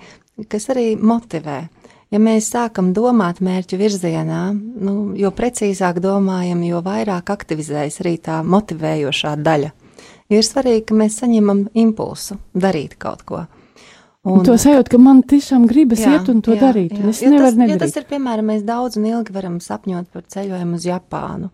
kas 0.52 0.68
arī 0.75 0.92
motivē 1.00 1.62
ja 2.11 2.21
mēs 2.23 2.50
sākam 2.52 2.90
domāt 2.97 3.40
mērķu 3.45 3.79
virzienā, 3.81 4.43
nu, 4.55 4.97
jo 5.19 5.31
precīzāk 5.35 6.02
domājam, 6.02 6.62
jo 6.67 6.83
vairāk 6.85 7.33
aktivizējas 7.35 8.00
arī 8.05 8.17
tā 8.23 8.40
motivējošā 8.47 9.37
daļa. 9.40 9.73
Ir 10.31 10.45
svarīgi, 10.47 10.85
ka 10.90 10.99
mēs 10.99 11.19
saņemam 11.23 11.64
impulsu 11.79 12.38
darīt 12.55 12.95
kaut 13.02 13.25
ko. 13.26 13.47
Un, 14.21 14.43
to 14.45 14.52
sajūtu, 14.61 14.93
ka 14.93 14.99
man 15.00 15.23
tiešām 15.25 15.64
gribas 15.67 16.02
jā, 16.05 16.19
iet 16.19 16.29
un 16.29 16.43
to 16.45 16.52
jā, 16.52 16.61
darīt. 16.61 16.93
Jā. 16.93 17.09
Es 17.09 17.23
ja 17.25 17.31
nevaru 17.33 17.57
nedarīt. 17.57 17.79
Ja 17.79 17.87
tas 17.87 17.97
ir, 17.97 18.05
piemēram, 18.11 18.50
mēs 18.52 18.67
daudz 18.69 18.99
un 19.00 19.09
ilgi 19.09 19.33
varam 19.33 19.57
sapņot 19.64 20.11
par 20.12 20.26
ceļojumu 20.29 20.76
uz 20.76 20.87
Japānu. 20.87 21.49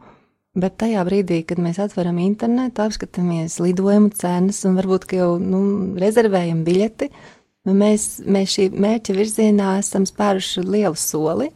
Bet 0.56 0.78
tajā 0.80 1.04
brīdī, 1.06 1.42
kad 1.46 1.60
mēs 1.62 1.78
atveram 1.84 2.18
internetu, 2.24 2.82
apskatāmies 2.82 3.58
lidojumu 3.60 4.10
cenas 4.16 4.62
un 4.66 4.76
varbūt 4.80 5.04
jau 5.14 5.34
nu, 5.38 5.60
rezervējam 6.00 6.64
biļeti, 6.66 7.10
uh, 7.12 7.35
mēs, 7.74 8.20
mēs 8.22 8.56
šī 8.56 8.68
mērķa 8.74 9.16
virzienā 9.16 9.76
esam 9.80 10.06
spēruši 10.06 10.62
lielu 10.66 10.98
soli. 10.98 11.50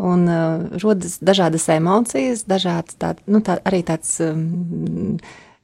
Un 0.00 0.24
uh, 0.30 0.78
rodas 0.80 1.18
dažādas 1.20 1.66
emocijas, 1.74 2.46
dažāds 2.48 2.96
tā, 2.96 3.12
nu, 3.28 3.42
tā, 3.44 3.58
arī 3.68 3.82
tāds 3.84 4.14
um, 4.24 5.18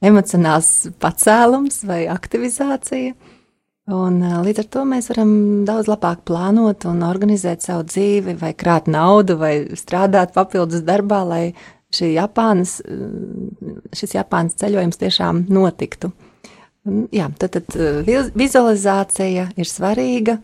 emocionāls 0.05 0.91
pacēlums 1.01 1.81
vai 1.89 2.03
aktivizācija. 2.13 3.15
Un, 3.87 4.19
uh, 4.21 4.43
līdz 4.45 4.61
ar 4.61 4.69
to 4.77 4.83
mēs 4.91 5.09
varam 5.15 5.33
daudz 5.69 5.89
labāk 5.89 6.27
plānot 6.29 6.85
un 6.91 7.01
organizēt 7.07 7.65
savu 7.65 7.87
dzīvi, 7.89 8.37
vai 8.43 8.53
krāt 8.53 8.91
naudu, 8.93 9.39
vai 9.41 9.55
strādāt 9.79 10.37
papildus 10.37 10.85
darbā, 10.85 11.23
lai 11.25 11.45
Japānas, 11.97 12.81
šis 13.95 14.17
Japānas 14.19 14.59
ceļojums 14.61 14.99
tiešām 15.01 15.47
notiktu. 15.49 16.11
Jā, 16.87 17.27
tad, 17.35 17.57
tad 17.57 17.75
uh, 17.75 18.31
vizualizācija 18.39 19.51
ir 19.59 19.69
svarīga. 19.71 20.39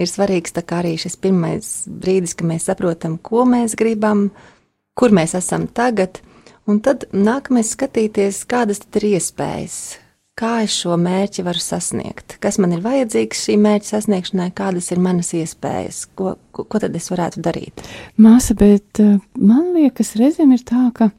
Ir 0.00 0.08
svarīgs 0.08 0.54
arī 0.56 0.94
šis 0.96 1.18
pirmais 1.20 1.66
brīdis, 1.86 2.32
kad 2.34 2.48
mēs 2.48 2.70
saprotam, 2.70 3.18
ko 3.20 3.44
mēs 3.44 3.76
gribam, 3.76 4.30
kur 4.96 5.12
mēs 5.12 5.34
esam 5.36 5.66
tagad, 5.68 6.22
un 6.64 6.80
tad 6.80 7.04
nākamais 7.12 7.74
skatīties, 7.76 8.46
kādas 8.48 8.80
ir 8.96 9.06
iespējas, 9.12 9.98
kā 10.32 10.62
es 10.64 10.72
šo 10.80 10.96
mērķi 10.96 11.44
varu 11.44 11.60
sasniegt, 11.60 12.38
kas 12.40 12.56
man 12.56 12.72
ir 12.72 12.80
vajadzīgs 12.80 13.44
šī 13.46 13.58
mērķa 13.60 13.90
sasniegšanai, 13.92 14.48
kādas 14.56 14.88
ir 14.94 15.04
manas 15.04 15.34
iespējas, 15.36 16.06
ko, 16.16 16.38
ko, 16.56 16.64
ko 16.64 16.80
tad 16.80 16.96
es 16.96 17.12
varētu 17.12 17.44
darīt. 17.44 17.84
Māsa, 18.16 18.56
bet 18.56 19.02
uh, 19.04 19.20
man 19.36 19.74
liekas, 19.76 20.16
reizēm 20.16 20.56
ir 20.56 20.64
tā, 20.64 20.88
ka 20.96 21.12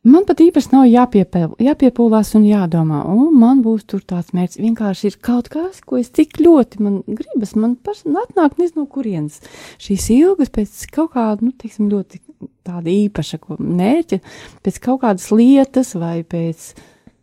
Man 0.00 0.24
pat 0.24 0.38
īpaši 0.40 0.70
nav 0.72 0.86
jāpiepēl, 0.88 1.50
jāpiepūlās 1.60 2.30
un 2.38 2.46
jādomā, 2.48 3.02
un 3.12 3.34
man 3.36 3.58
būs 3.60 3.82
tur 3.84 4.00
tāds 4.00 4.30
mērķis. 4.32 4.62
Vienkārši 4.64 5.10
ir 5.10 5.16
kaut 5.20 5.50
kas, 5.52 5.82
ko 5.84 5.98
es 6.00 6.08
tik 6.08 6.38
ļoti 6.40 6.78
man 6.80 6.94
gribas, 7.04 7.50
man 7.52 7.74
pašai 7.76 8.14
atnāk 8.22 8.54
nezinu 8.56 8.86
no 8.86 8.88
kurienes. 8.88 9.42
Šīs 9.76 10.06
ilgas 10.14 10.48
pēc 10.54 10.86
kaut 10.94 11.12
kāda, 11.18 11.44
nu, 11.44 11.52
teiksim, 11.52 11.90
ļoti 11.92 12.22
tāda 12.64 12.88
īpaša 12.88 13.42
mērķa, 13.58 14.18
pēc 14.64 14.78
kaut 14.86 15.02
kādas 15.02 15.26
lietas 15.36 15.92
vai 16.00 16.22
pēc, 16.24 16.70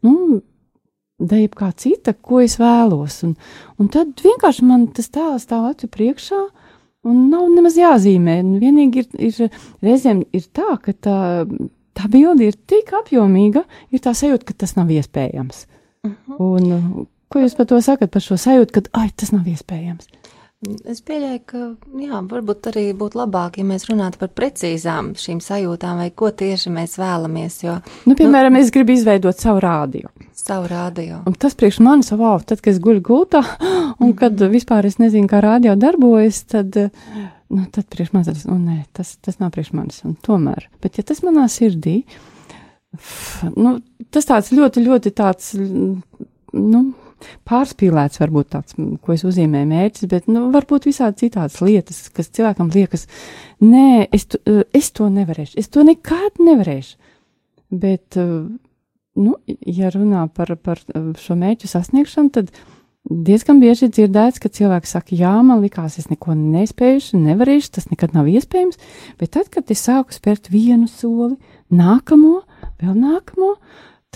nu, 0.05 0.43
dēļ 1.17 1.47
kā 1.57 1.71
cita, 1.81 2.13
ko 2.13 2.43
es 2.43 2.59
vēlos. 2.61 3.23
Un, 3.25 3.33
un 3.81 3.89
tad 3.89 4.21
vienkārši 4.21 4.67
man 4.69 4.85
tas 4.93 5.09
tā 5.09 5.31
stāv 5.41 5.71
acu 5.71 5.89
priekšā. 5.97 6.43
Un 7.07 7.25
nav 7.31 7.47
nemaz 7.53 7.77
jāzīmē. 7.79 8.37
Vienīgi 8.61 9.01
ir, 9.01 9.09
ir 9.31 9.59
reizēm 9.85 10.25
ir 10.35 10.45
tā, 10.53 10.75
ka 10.83 10.93
tā 10.93 11.17
tā 11.97 12.09
bilde 12.11 12.47
ir 12.47 12.57
tik 12.69 12.93
apjomīga, 13.01 13.63
ir 13.91 14.03
tā 14.03 14.13
sajūta, 14.17 14.47
ka 14.47 14.57
tas 14.65 14.75
nav 14.77 14.91
iespējams. 14.93 15.65
Uh 16.05 16.09
mhm. 16.09 16.17
-huh. 16.27 16.39
Un, 16.39 17.07
ko 17.27 17.39
jūs 17.43 17.57
par 17.57 17.65
to 17.65 17.81
sakat, 17.81 18.11
par 18.11 18.21
šo 18.21 18.37
sajūtu, 18.37 18.71
ka, 18.71 19.09
tas 19.15 19.31
nav 19.31 19.47
iespējams? 19.47 20.07
Es 20.89 21.03
pieļauju, 21.05 21.39
ka, 21.45 21.59
jā, 22.01 22.19
varbūt 22.31 22.71
arī 22.71 22.87
būtu 22.97 23.19
labāk, 23.19 23.59
ja 23.59 23.65
mēs 23.67 23.83
runātu 23.91 24.17
par 24.23 24.31
precīzām 24.33 25.11
šīm 25.21 25.37
sajūtām, 25.43 25.99
vai 26.01 26.07
ko 26.09 26.31
tieši 26.33 26.71
mēs 26.73 26.95
vēlamies. 26.97 27.59
Jo, 27.61 27.75
nu, 28.09 28.15
piemēram, 28.17 28.55
nu, 28.55 28.63
es 28.65 28.71
gribu 28.73 28.95
izveidot 28.95 29.37
savu 29.37 29.61
rādio. 29.61 30.09
Savu 30.33 30.65
rādio. 30.71 31.21
Un 31.29 31.37
tas 31.37 31.53
priekš 31.57 31.77
manis, 31.85 32.09
wow, 32.09 32.41
tad, 32.41 32.63
kad 32.65 32.73
es 32.73 32.81
guļu 32.81 33.05
gultā, 33.05 33.43
un 34.01 34.15
kad 34.17 34.33
mm 34.33 34.47
-hmm. 34.47 34.57
vispār 34.57 34.89
es 34.89 34.97
nezinu, 34.97 35.29
kā 35.29 35.43
rādio 35.45 35.77
darbojas, 35.77 36.41
tad 36.49 36.73
nu, 36.73 37.65
tad 37.71 37.85
priekš 37.85 38.13
manis 38.13 38.27
tas, 38.27 38.45
nu, 38.49 38.57
nē, 38.57 38.83
tas, 38.93 39.15
tas 39.21 39.39
nav 39.39 39.51
priekš 39.53 39.73
manis. 39.77 40.01
Un 40.09 40.15
tomēr, 40.15 40.69
bet 40.81 40.97
ja 40.97 41.03
tas 41.03 41.21
manā 41.21 41.45
sirdī, 41.53 42.01
nu, 43.55 43.77
tas 44.09 44.25
tāds 44.25 44.51
ļoti, 44.51 44.81
ļoti 44.89 45.13
tāds, 45.13 45.53
nu, 46.53 46.93
pārspīlēts, 47.47 48.21
varbūt 48.21 48.51
tāds, 48.53 48.77
ko 48.77 49.15
es 49.15 49.25
uzzīmēju 49.27 49.69
mērķis, 49.71 50.07
bet, 50.11 50.29
nu, 50.31 50.47
varbūt 50.53 50.87
visādi 50.89 51.25
citādas 51.25 51.59
lietas, 51.63 52.05
kas 52.13 52.31
cilvēkam 52.35 52.71
liekas, 52.73 53.07
nē, 53.63 54.07
es, 54.15 54.27
tu, 54.31 54.41
es 54.75 54.91
to 54.95 55.09
nevarēšu, 55.13 55.57
es 55.61 55.71
to 55.73 55.85
nekad 55.87 56.41
nevarēšu. 56.43 57.13
Bet, 57.67 58.15
nu, 58.17 59.35
ja 59.67 59.91
runā 59.91 60.27
par, 60.31 60.53
par 60.63 60.81
šo 61.19 61.35
mērķu 61.39 61.67
sasniegšanu, 61.71 62.33
tad 62.37 62.51
diezgan 63.07 63.61
bieži 63.61 63.89
dzirdēts, 63.91 64.39
ka 64.43 64.51
cilvēki 64.51 64.89
saka, 64.89 65.15
jā, 65.15 65.33
man 65.45 65.61
likās, 65.63 65.97
es 66.01 66.09
neko 66.11 66.35
nespējuši, 66.37 67.19
nevarēšu, 67.23 67.73
tas 67.77 67.89
nekad 67.91 68.15
nav 68.17 68.29
iespējams, 68.31 68.79
bet 69.19 69.33
tad, 69.35 69.51
kad 69.53 69.71
es 69.73 69.83
sāku 69.87 70.15
spērt 70.15 70.51
vienu 70.53 70.89
soli, 70.91 71.37
nākamo, 71.73 72.41
vēl 72.81 72.95
nākamo, 72.97 73.53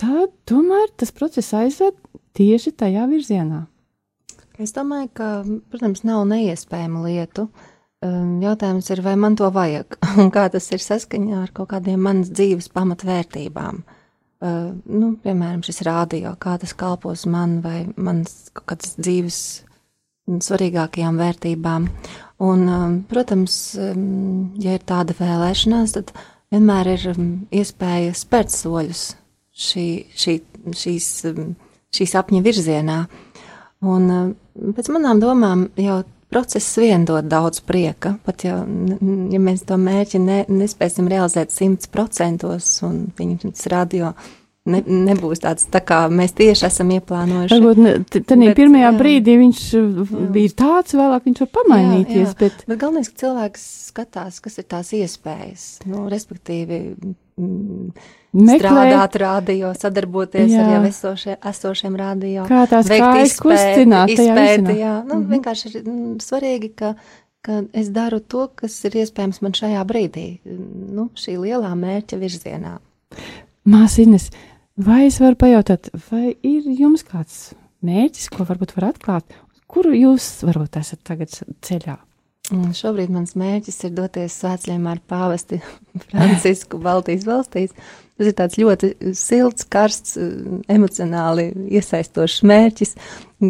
tad 0.00 0.32
tomēr 0.48 0.92
tas 1.00 1.12
process 1.14 1.54
aizved 1.56 1.96
tieši 2.38 2.72
tajā 2.78 3.06
virzienā? 3.10 3.66
Es 4.60 4.74
domāju, 4.76 5.08
ka, 5.16 5.28
protams, 5.72 6.04
nav 6.06 6.26
neiespējamu 6.30 7.06
lietu. 7.06 7.48
Um, 8.02 8.40
jautājums 8.42 8.90
ir, 8.90 9.00
vai 9.04 9.14
man 9.16 9.36
to 9.38 9.48
vajag, 9.54 9.96
un 10.20 10.30
kā 10.34 10.48
tas 10.52 10.66
ir 10.74 10.82
saskaņā 10.82 11.42
ar 11.44 11.52
kaut 11.54 11.70
kādiem 11.72 12.02
manas 12.02 12.32
dzīves 12.34 12.70
pamatvērtībām. 12.74 13.82
Uh, 14.42 14.72
nu, 14.90 15.12
piemēram, 15.22 15.62
šis 15.62 15.84
rādio, 15.86 16.34
kā 16.42 16.56
tas 16.58 16.74
kalpos 16.74 17.24
man 17.30 17.60
vai 17.62 17.84
manas 17.94 18.50
kaut 18.50 18.72
kādas 18.74 18.96
dzīves 18.98 19.38
svarīgākajām 20.26 21.18
vērtībām. 21.18 21.88
Un, 22.42 22.62
um, 22.66 23.00
protams, 23.06 23.56
ja 23.78 24.76
ir 24.76 24.86
tāda 24.86 25.14
vēlēšanās, 25.18 25.94
tad 25.94 26.12
vienmēr 26.52 26.90
ir 26.96 27.08
iespēja 27.54 28.14
spērt 28.18 28.54
soļus 28.54 29.04
šī, 29.52 29.86
šī, 30.18 30.38
šīs, 30.82 31.10
šī 31.96 32.08
sapņa 32.08 32.42
virzienā. 32.44 32.98
Un 33.82 34.34
pēc 34.76 34.90
manām 34.94 35.20
domām 35.22 35.66
jau 35.80 36.02
process 36.32 36.78
vien 36.80 37.04
dod 37.04 37.28
daudz 37.28 37.60
prieka, 37.66 38.16
pat 38.24 38.44
ja, 38.46 38.60
ja 39.32 39.40
mēs 39.42 39.66
to 39.68 39.76
mērķi 39.80 40.20
ne, 40.22 40.38
nespēsim 40.48 41.10
realizēt 41.12 41.52
simts 41.52 41.90
procentos 41.92 42.78
un 42.86 43.04
viņas 43.18 43.66
radio 43.72 44.14
ne, 44.70 44.80
nebūs 44.86 45.42
tāds, 45.42 45.66
tā 45.72 45.82
kā 45.84 46.04
mēs 46.12 46.32
tieši 46.38 46.66
esam 46.70 46.92
ieplānojuši. 46.96 47.58
Varbūt 47.66 48.16
tādā 48.30 48.54
pirmajā 48.56 48.88
jā. 48.88 48.94
brīdī 48.98 49.36
viņš 49.42 49.64
jā. 49.74 49.82
bija 50.36 50.54
tāds, 50.62 50.96
vēlāk 50.96 51.28
viņš 51.28 51.42
var 51.44 51.50
pamainīties. 51.58 52.22
Jā, 52.22 52.30
jā. 52.30 52.38
Bet... 52.44 52.64
bet 52.68 52.80
galvenais, 52.80 53.10
ka 53.12 53.26
cilvēks 53.26 53.66
skatās, 53.90 54.40
kas 54.44 54.62
ir 54.62 54.68
tās 54.72 54.94
iespējas, 54.96 55.66
nu, 55.90 56.06
respektīvi. 56.12 56.80
Mm, 57.42 57.88
Meklēt, 58.32 58.62
strādāt 58.62 59.16
radio, 59.20 59.72
sadarboties 59.76 60.52
jā. 60.54 60.62
ar 60.62 60.70
jau 60.76 60.84
esošie, 60.88 61.34
esošiem 61.50 61.98
radio. 62.00 62.46
Kā 62.48 62.62
tās 62.70 62.88
kājas 62.88 63.34
kustināt, 63.42 64.14
izpēti, 64.14 64.78
jā. 64.78 64.94
Nu, 65.02 65.18
mm 65.18 65.24
-hmm. 65.24 65.28
vienkārši 65.34 65.68
ir 65.68 65.82
mm, 65.82 66.14
svarīgi, 66.24 66.70
ka, 66.78 66.94
ka 67.42 67.62
es 67.72 67.90
daru 67.92 68.20
to, 68.20 68.48
kas 68.54 68.78
ir 68.88 68.96
iespējams 69.02 69.42
man 69.42 69.52
šajā 69.52 69.84
brīdī, 69.84 70.38
nu, 70.46 71.10
šī 71.14 71.36
lielā 71.42 71.74
mērķa 71.74 72.16
virzienā. 72.16 72.78
Māsīnes, 73.66 74.30
Vai 74.80 75.02
es 75.04 75.18
varu 75.20 75.36
pajautāt, 75.36 75.90
vai 76.08 76.30
ir 76.48 76.64
jums 76.78 77.02
kāds 77.04 77.52
mērķis, 77.84 78.30
ko 78.32 78.46
varbūt 78.48 78.72
var 78.78 78.88
atklāt, 78.88 79.34
kuru 79.68 79.92
jūs 79.92 80.40
varbūt 80.48 80.78
esat 80.80 81.02
tagad 81.04 81.34
ceļā? 81.60 81.98
Un 82.50 82.72
šobrīd 82.74 83.12
mans 83.14 83.36
mērķis 83.38 83.84
ir 83.86 83.92
doties 83.94 84.34
svētceļiem 84.42 84.86
ar 84.90 84.98
pāvesti 85.06 85.60
Francisku 86.08 86.80
Baltijas 86.82 87.26
valstīs. 87.28 87.76
Tas 88.18 88.28
ir 88.28 88.34
tāds 88.38 88.58
ļoti 88.58 88.90
silts, 89.16 89.66
karsts, 89.70 90.18
emocionāli 90.70 91.52
iesaistošs 91.78 92.42
mērķis, 92.50 92.96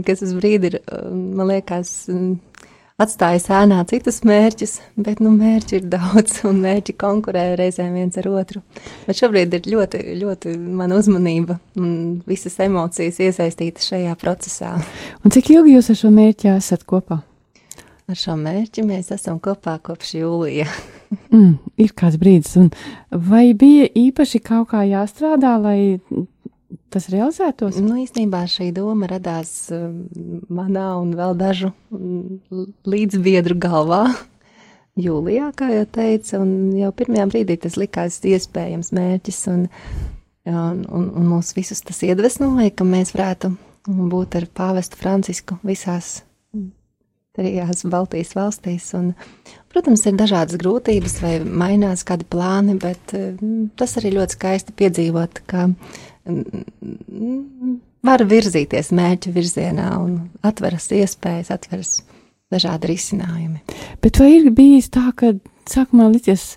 kas 0.07 0.23
uz 0.25 0.37
brīdi 0.37 0.71
ir, 0.71 0.79
man 1.11 1.49
liekas, 1.51 1.91
atstājis 3.01 3.49
ēnā 3.57 3.81
citus 3.91 4.21
mērķus, 4.29 4.77
bet 5.09 5.25
nu, 5.25 5.33
mērķi 5.35 5.81
ir 5.81 5.89
daudz, 5.97 6.43
un 6.49 6.61
mērķi 6.63 6.95
konkurē 7.01 7.49
reizēm 7.59 7.97
viens 7.97 8.21
ar 8.21 8.29
otru. 8.29 8.63
Bet 9.09 9.19
šobrīd 9.19 9.57
ir 9.57 9.73
ļoti, 9.73 10.05
ļoti 10.21 10.55
mana 10.61 11.01
uzmanība 11.01 11.59
un 11.81 12.23
visas 12.29 12.61
emocijas 12.63 13.25
iesaistītas 13.25 13.89
šajā 13.89 14.15
procesā. 14.21 14.77
Un 15.25 15.35
cik 15.35 15.55
ilgi 15.57 15.79
jūs 15.79 15.93
ar 15.93 16.03
šo 16.05 16.13
mērķi 16.15 16.53
esat 16.59 16.85
kopā? 16.85 17.23
Ar 18.13 18.19
šo 18.21 18.35
mērķi 18.37 18.83
mēs 18.85 19.07
esam 19.15 19.39
kopā 19.41 19.79
kopš 19.81 20.11
jūlija. 20.19 20.67
mm, 21.33 21.53
ir 21.81 21.93
kāds 21.97 22.19
brīdis, 22.21 22.59
un 22.61 22.67
vai 23.09 23.55
bija 23.57 23.87
īpaši 23.89 24.41
kaut 24.45 24.69
kā 24.75 24.83
jāstrādā, 24.85 25.55
lai 25.63 25.95
tas 26.93 27.07
realizētos? 27.09 27.79
Nu, 27.81 27.97
īstenībā 28.03 28.43
šī 28.53 28.69
doma 28.77 29.09
radās 29.09 29.55
um, 29.73 30.03
manā 30.53 30.91
un 31.01 31.15
vēl 31.17 31.33
dažu 31.41 31.71
mm, 31.89 32.67
līdzbiedru 32.93 33.57
galvā. 33.63 34.03
Jūlijā, 35.07 35.49
kā 35.57 35.71
jau 35.73 35.87
teicu, 35.89 36.43
un 36.43 36.51
jau 36.77 36.91
pirmajā 36.93 37.25
brīdī 37.31 37.57
tas 37.63 37.79
likās 37.81 38.19
iespējams 38.29 38.93
mērķis, 38.93 39.39
un, 39.55 39.63
un, 40.53 40.83
un, 40.85 41.09
un 41.17 41.31
mūs 41.31 41.55
visus 41.57 41.81
tas 41.81 42.05
iedvesmoja, 42.05 42.75
ka 42.77 42.85
mēs 42.85 43.15
varētu 43.17 43.55
būt 44.13 44.37
ar 44.43 44.51
pāvestu 44.53 45.01
Francisku 45.01 45.57
visās 45.65 46.19
trijās 47.37 47.85
Baltijas 47.89 48.35
valstīs. 48.37 48.91
Un, 48.99 49.13
protams, 49.73 50.05
ir 50.07 50.17
dažādas 50.21 50.59
grūtības 50.61 51.19
vai 51.25 51.35
mainās 51.45 52.05
kādi 52.09 52.27
plāni, 52.29 52.77
bet 52.81 53.15
mm, 53.17 53.73
tas 53.81 53.97
arī 54.01 54.15
ļoti 54.19 54.39
skaisti 54.39 54.77
piedzīvot, 54.79 55.43
ka 55.51 55.69
var 58.03 58.25
virzīties 58.29 58.93
mērķa 58.95 59.33
virzienā 59.35 59.89
un 59.99 60.19
atveras 60.47 60.91
iespējas, 60.95 61.51
atveras 61.55 61.97
dažādi 62.53 62.93
risinājumi. 62.93 63.63
Bet 64.05 64.21
vai 64.21 64.35
ir 64.37 64.53
bijis 64.55 64.91
tā, 64.93 65.09
ka 65.17 65.33
sākumā 65.71 66.11
licies, 66.13 66.57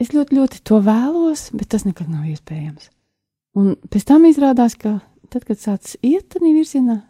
es 0.00 0.14
ļoti, 0.14 0.38
ļoti 0.38 0.62
to 0.64 0.80
vēlos, 0.84 1.48
bet 1.56 1.72
tas 1.74 1.86
nekad 1.88 2.08
nav 2.12 2.28
iespējams. 2.30 2.90
Un 3.58 3.74
pēc 3.90 4.06
tam 4.06 4.26
izrādās, 4.28 4.76
ka 4.78 5.00
tad, 5.32 5.44
kad 5.48 5.58
sāc 5.58 5.96
iet 6.06 6.28
tādā 6.30 6.52
virzienā, 6.54 7.00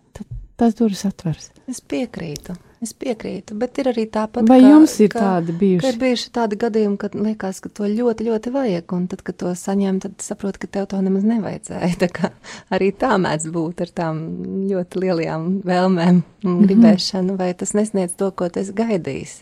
tās 0.60 0.76
durvis 0.78 1.06
atveras. 1.08 1.50
Es 1.70 1.80
piekrītu. 1.80 2.56
Es 2.80 2.94
piekrītu, 2.96 3.52
bet 3.60 3.76
ir 3.82 3.90
arī 3.90 4.06
tāpat. 4.08 4.46
Vai 4.48 4.56
ka, 4.62 4.68
jums 4.70 4.94
ir 5.04 5.10
ka, 5.12 5.20
tādi 5.20 5.52
bijuši? 5.60 5.88
Ir 5.90 5.98
bijuši 6.00 6.30
tādi 6.32 6.56
gadījumi, 6.62 6.96
kad 7.02 7.12
liekas, 7.12 7.58
ka 7.60 7.68
to 7.76 7.84
ļoti, 7.84 8.24
ļoti 8.30 8.52
vajag, 8.54 8.94
un 8.96 9.02
tad, 9.12 9.20
kad 9.26 9.36
to 9.42 9.52
saņem, 9.52 9.98
tad 10.00 10.14
saprot, 10.24 10.56
ka 10.60 10.70
tev 10.78 10.86
to 10.88 11.00
nemaz 11.04 11.26
nevajadzēja. 11.28 11.90
Tā 12.00 12.08
kā 12.16 12.30
arī 12.72 12.88
tā 12.96 13.18
mēdz 13.20 13.50
būt 13.52 13.84
ar 13.84 13.92
tām 14.00 14.22
ļoti 14.70 15.04
lielajām 15.04 15.46
vēlmēm 15.68 16.14
un 16.14 16.22
mm 16.22 16.54
-hmm. 16.54 16.64
gribēšanu, 16.70 17.36
vai 17.36 17.52
tas 17.52 17.76
nesniedz 17.76 18.16
to, 18.16 18.30
ko 18.32 18.48
tu 18.48 18.64
esi 18.64 18.72
gaidījis. 18.72 19.36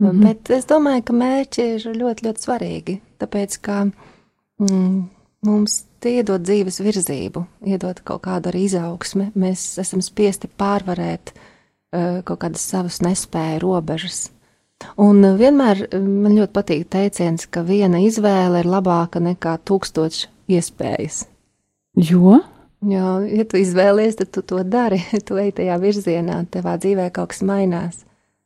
Mm 0.00 0.08
-hmm. 0.08 0.24
Bet 0.24 0.50
es 0.50 0.64
domāju, 0.64 1.02
ka 1.04 1.12
mērķi 1.12 1.62
ir 1.74 1.80
ļoti, 2.00 2.24
ļoti 2.26 2.40
svarīgi, 2.46 3.00
tāpēc, 3.20 3.60
ka 3.60 3.84
mm, 4.58 5.04
mums 5.44 5.82
tie 6.00 6.18
iedod 6.20 6.44
dzīves 6.44 6.80
virzību, 6.84 7.44
iedod 7.68 8.00
kaut 8.04 8.24
kādu 8.26 8.50
arī 8.50 8.66
izaugsmi. 8.68 9.30
Mēs 9.38 9.74
esam 9.80 10.02
spiesti 10.04 10.48
pārvarēt 10.48 11.32
Eh, 11.94 12.22
kaut 12.26 12.40
kādas 12.42 12.64
savas 12.66 12.98
nespēja 13.04 13.60
robežas. 13.62 14.26
Un 14.98 15.20
eh, 15.22 15.36
vienmēr 15.38 15.84
eh, 15.84 16.00
man 16.02 16.34
ļoti 16.34 16.50
patīk 16.56 16.88
teiciens, 16.90 17.46
ka 17.46 17.62
viena 17.62 18.00
izvēle 18.02 18.64
ir 18.64 18.70
labāka 18.70 19.22
nekā 19.22 19.52
tūkstoši 19.68 20.26
iespējas. 20.56 21.20
Jo? 21.94 22.40
Jo, 22.84 23.12
ja 23.22 23.46
tu 23.46 23.60
izvēlies, 23.60 24.18
tad 24.18 24.32
tu 24.34 24.42
to 24.42 24.64
dari, 24.66 24.98
tu 25.28 25.38
ej 25.38 25.54
tajā 25.60 25.78
virzienā, 25.84 26.40
tevā 26.50 26.74
dzīvē 26.82 27.06
kaut 27.14 27.30
kas 27.30 27.44
mainās. 27.46 28.02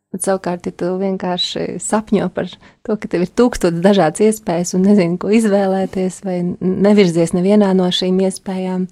Bet 0.08 0.24
savukārt, 0.24 0.64
ja 0.64 0.72
tu 0.72 0.94
vienkārši 0.96 1.76
sapņo 1.84 2.30
par 2.32 2.48
to, 2.48 2.94
ka 2.96 3.10
tev 3.12 3.26
ir 3.26 3.32
tūkstoši 3.36 3.82
dažādas 3.84 4.22
iespējas 4.24 4.72
un 4.78 4.86
nezini, 4.88 5.18
ko 5.20 5.28
izvēlēties, 5.36 6.22
vai 6.24 6.38
nevirzies 6.64 7.34
nevienā 7.36 7.74
no 7.76 7.90
šīm 7.92 8.22
iespējām, 8.24 8.86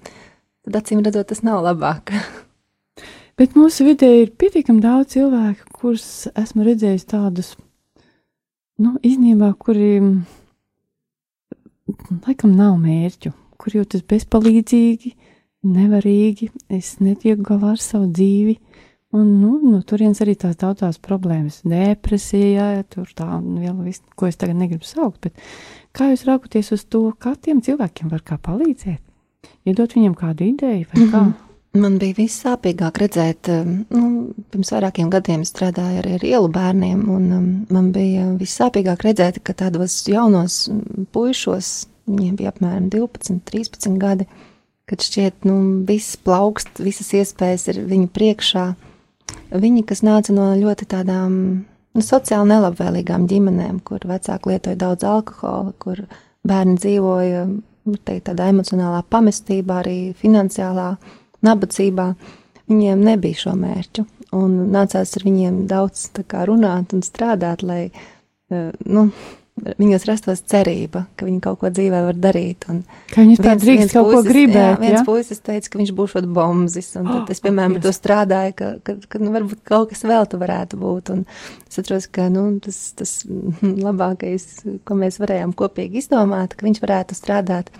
tad 0.67 0.77
acīm 0.81 1.01
redzot, 1.01 1.31
tas 1.31 1.41
nav 1.47 1.63
labāk. 1.65 2.13
Bet 3.37 3.57
mūsu 3.57 3.85
vidē 3.85 4.11
ir 4.23 4.35
pietiekami 4.37 4.81
daudz 4.81 5.15
cilvēku, 5.15 5.65
kurus 5.79 6.27
esmu 6.37 6.67
redzējis 6.69 7.09
tādus, 7.09 7.51
nu, 8.81 8.95
īstenībā, 9.01 9.51
kuri 9.57 9.89
laikam 12.27 12.53
nav 12.57 12.77
mērķu, 12.81 13.33
kur 13.57 13.77
jūtas 13.77 14.05
bezpalīdzīgi, 14.09 15.15
nevarīgi, 15.67 16.51
es 16.73 16.97
netieku 17.01 17.45
galā 17.47 17.73
ar 17.75 17.81
savu 17.81 18.09
dzīvi. 18.13 18.57
Un, 19.15 19.27
nu, 19.39 19.53
no 19.63 19.79
turienes 19.87 20.19
arī 20.23 20.33
tās 20.35 20.57
daudzās 20.59 20.97
problēmas, 20.99 21.61
depresija, 21.63 22.83
tur 22.91 23.07
tā, 23.15 23.27
nu, 23.39 23.61
vēl 23.63 23.77
viss, 23.85 24.03
ko 24.19 24.27
es 24.27 24.35
tagad 24.35 24.59
negribu 24.59 24.83
saukt, 24.83 25.21
bet 25.23 25.37
kā 25.95 26.09
jūs 26.11 26.25
raugoties 26.27 26.73
uz 26.75 26.83
to, 26.91 27.05
kā 27.15 27.37
tiem 27.39 27.61
cilvēkiem 27.63 28.11
var 28.11 28.25
kā 28.27 28.35
palīdzēt? 28.43 28.99
Iedot 29.67 29.95
viņiem 29.95 30.15
kādu 30.17 30.49
ideju 30.49 30.89
vai 30.91 31.03
kā? 31.05 31.05
Mm 31.05 31.11
-hmm. 31.11 31.35
Man 31.77 31.97
bija 32.01 32.15
vissāpīgāk 32.17 32.97
redzēt, 33.01 33.49
um, 33.53 33.85
nu, 33.93 34.33
pirms 34.51 34.71
vairākiem 34.71 35.09
gadiem 35.13 35.43
strādāju 35.45 36.01
arī 36.01 36.13
ar 36.17 36.23
ielu 36.25 36.47
bērniem, 36.47 37.09
un 37.13 37.31
um, 37.31 37.49
man 37.69 37.91
bija 37.91 38.25
vissāpīgāk 38.39 39.03
redzēt, 39.05 39.39
ka 39.43 39.53
tādos 39.53 39.99
jaunos 40.09 40.69
puišos, 41.11 41.87
viņiem 42.07 42.35
bija 42.39 42.53
apmēram 42.53 42.89
12, 42.89 43.41
13 43.51 43.97
gadi, 44.01 44.27
kad 44.85 45.03
šķiet, 45.03 45.45
nu, 45.45 45.57
viss 45.87 46.17
plaukst, 46.23 46.79
visas 46.79 47.13
iespējas 47.13 47.67
ir 47.73 47.81
viņu 47.85 48.07
priekšā. 48.15 48.67
Viņi, 49.51 49.83
kas 49.87 50.03
nāca 50.03 50.33
no 50.35 50.49
ļoti 50.59 50.87
tādām 50.91 51.33
nu, 51.97 52.03
sociāli 52.03 52.51
nelabvēlīgām 52.51 53.27
ģimenēm, 53.29 53.79
kur 53.87 54.03
vecāki 54.07 54.53
lietoja 54.53 54.79
daudz 54.79 55.07
alkohola, 55.07 55.73
kur 55.79 56.03
bērni 56.47 56.77
dzīvoja, 56.81 57.45
teikt, 58.03 58.27
tādā 58.29 58.49
emocionālā 58.51 59.01
pamestībā, 59.09 59.81
arī 59.81 59.97
finansiālā 60.19 60.89
nabadzībā, 61.47 62.11
viņiem 62.67 63.03
nebija 63.07 63.43
šo 63.45 63.55
mērķu. 63.59 64.05
Un 64.35 64.55
nācās 64.73 65.15
ar 65.15 65.23
viņiem 65.23 65.61
daudz 65.69 66.09
kā, 66.27 66.43
runāt 66.49 66.91
un 66.95 67.03
strādāt, 67.05 67.63
lai 67.63 67.87
uh, 67.87 68.73
nu, 68.83 69.07
viņos 69.57 70.05
rastos 70.07 70.41
cerība, 70.47 71.05
ka 71.17 71.25
viņi 71.25 71.39
kaut 71.41 71.57
ko 71.61 71.69
dzīvē 71.73 72.01
var 72.05 72.17
darīt. 72.21 72.67
Un 72.69 72.83
Ka 73.11 73.23
viņi 73.23 73.37
tā 73.41 73.55
drīkst 73.57 73.93
kaut 73.95 74.11
ko 74.11 74.19
puisis- 74.21 74.29
gribēt, 74.31 74.75
Jā, 74.75 74.79
viens 74.81 74.99
ja? 74.99 75.03
puisis 75.07 75.39
teica, 75.41 75.69
ka 75.73 75.79
viņš 75.81 75.91
būs 75.97 76.13
šot 76.13 76.27
bombzis, 76.35 76.89
un 76.99 77.09
tad 77.09 77.31
es, 77.33 77.41
piemēram, 77.41 77.75
Oh, 77.77 77.79
ar 77.81 77.85
to 77.87 77.93
strādāju, 77.97 78.53
ka, 78.59 78.69
ka, 78.85 78.95
ka 79.09 79.19
nu, 79.23 79.31
varbūt 79.33 79.63
kaut 79.67 79.89
kas 79.89 80.03
vēl 80.07 80.27
tu 80.29 80.37
varētu 80.41 80.79
būt. 80.81 81.09
Un 81.15 81.25
es 81.67 81.79
atceros, 81.81 82.07
ka 82.13 82.29
nu, 82.29 82.45
tas, 82.63 82.79
tas 82.99 83.15
labākais, 83.87 84.47
ko 84.85 84.95
mēs 84.99 85.19
varējām 85.23 85.53
kopīgi 85.57 86.03
izdomāt, 86.03 86.53
ka 86.55 86.65
viņš 86.69 86.83
varētu 86.85 87.17
strādāt 87.17 87.73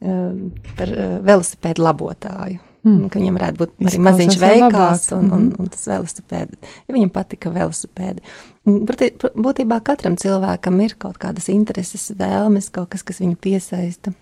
um, 0.00 0.52
par 0.78 0.88
uh, 0.94 1.18
velosipēdu 1.26 1.82
labotāju. 1.84 2.62
Mm. 2.86 3.08
Ka 3.10 3.18
viņam 3.18 3.38
varētu 3.40 3.58
būt 3.58 3.72
arī 3.82 3.98
maziņš 4.06 4.36
veikals, 4.38 5.06
un, 5.16 5.24
un, 5.32 5.46
Mhm. 5.48 5.56
un 5.58 5.68
tas 5.74 5.86
velosipēdi. 5.90 6.54
Ja 6.86 6.94
viņam 6.94 7.10
patika 7.10 7.50
velosipēdi. 7.50 8.22
Būtībā 8.66 9.80
katram 9.82 10.14
cilvēkam 10.18 10.78
ir 10.84 10.94
kaut 10.98 11.18
kādas 11.18 11.48
intereses, 11.52 12.12
vēlmes, 12.18 12.70
kaut 12.70 12.90
kas, 12.94 13.02
kas 13.02 13.18
viņu 13.22 13.36
piesaista. 13.42 14.14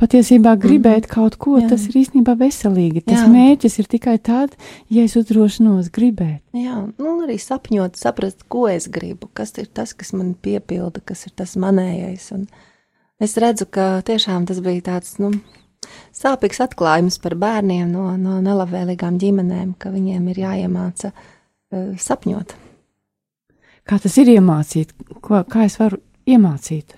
Patiesībā 0.00 0.56
gribēt 0.58 1.06
kaut 1.06 1.36
ko. 1.38 1.58
Jā. 1.60 1.68
tas 1.68 1.84
ir 1.86 1.98
īstenībā 2.00 2.32
veselīgi. 2.38 3.04
Tas 3.04 3.20
Jā. 3.20 3.28
mērķis 3.28 3.78
ir 3.78 3.86
tikai 3.92 4.16
tad, 4.18 4.56
ja 4.90 5.04
es 5.04 5.14
uzdrošinos 5.14 5.90
gribēt. 5.94 6.40
Jā, 6.56 6.78
nu, 6.98 7.12
arī 7.26 7.36
sapņot, 7.38 7.94
saprast, 8.00 8.42
ko 8.48 8.66
es 8.72 8.88
gribu, 8.88 9.28
kas 9.34 9.52
ir 9.58 9.66
tas, 9.66 9.92
kas 9.92 10.12
man 10.12 10.34
piepilda, 10.34 11.02
kas 11.04 11.26
ir 11.26 11.32
tas 11.36 11.54
manējais. 11.56 12.32
Un 12.32 12.48
es 13.20 13.36
redzu, 13.36 13.66
ka 13.70 14.02
tiešām 14.02 14.46
tas 14.48 14.58
bija 14.64 14.80
tāds 14.82 15.18
nu, 15.22 15.30
sāpīgs 16.16 16.60
atklājums 16.64 17.18
par 17.22 17.36
bērniem 17.40 17.90
no, 17.92 18.10
no 18.20 18.40
nelabvēlīgām 18.44 19.18
ģimenēm, 19.22 19.74
ka 19.78 19.92
viņiem 19.94 20.28
ir 20.32 20.42
jāiemāca 20.44 21.12
uh, 21.12 21.92
sapņot. 21.98 22.54
Kā 23.88 23.98
tas 24.02 24.18
ir 24.22 24.30
iemācīt? 24.36 24.94
Ko, 25.24 25.40
kā 25.50 25.66
es 25.66 25.78
varu 25.80 25.98
iemācīt? 26.28 26.94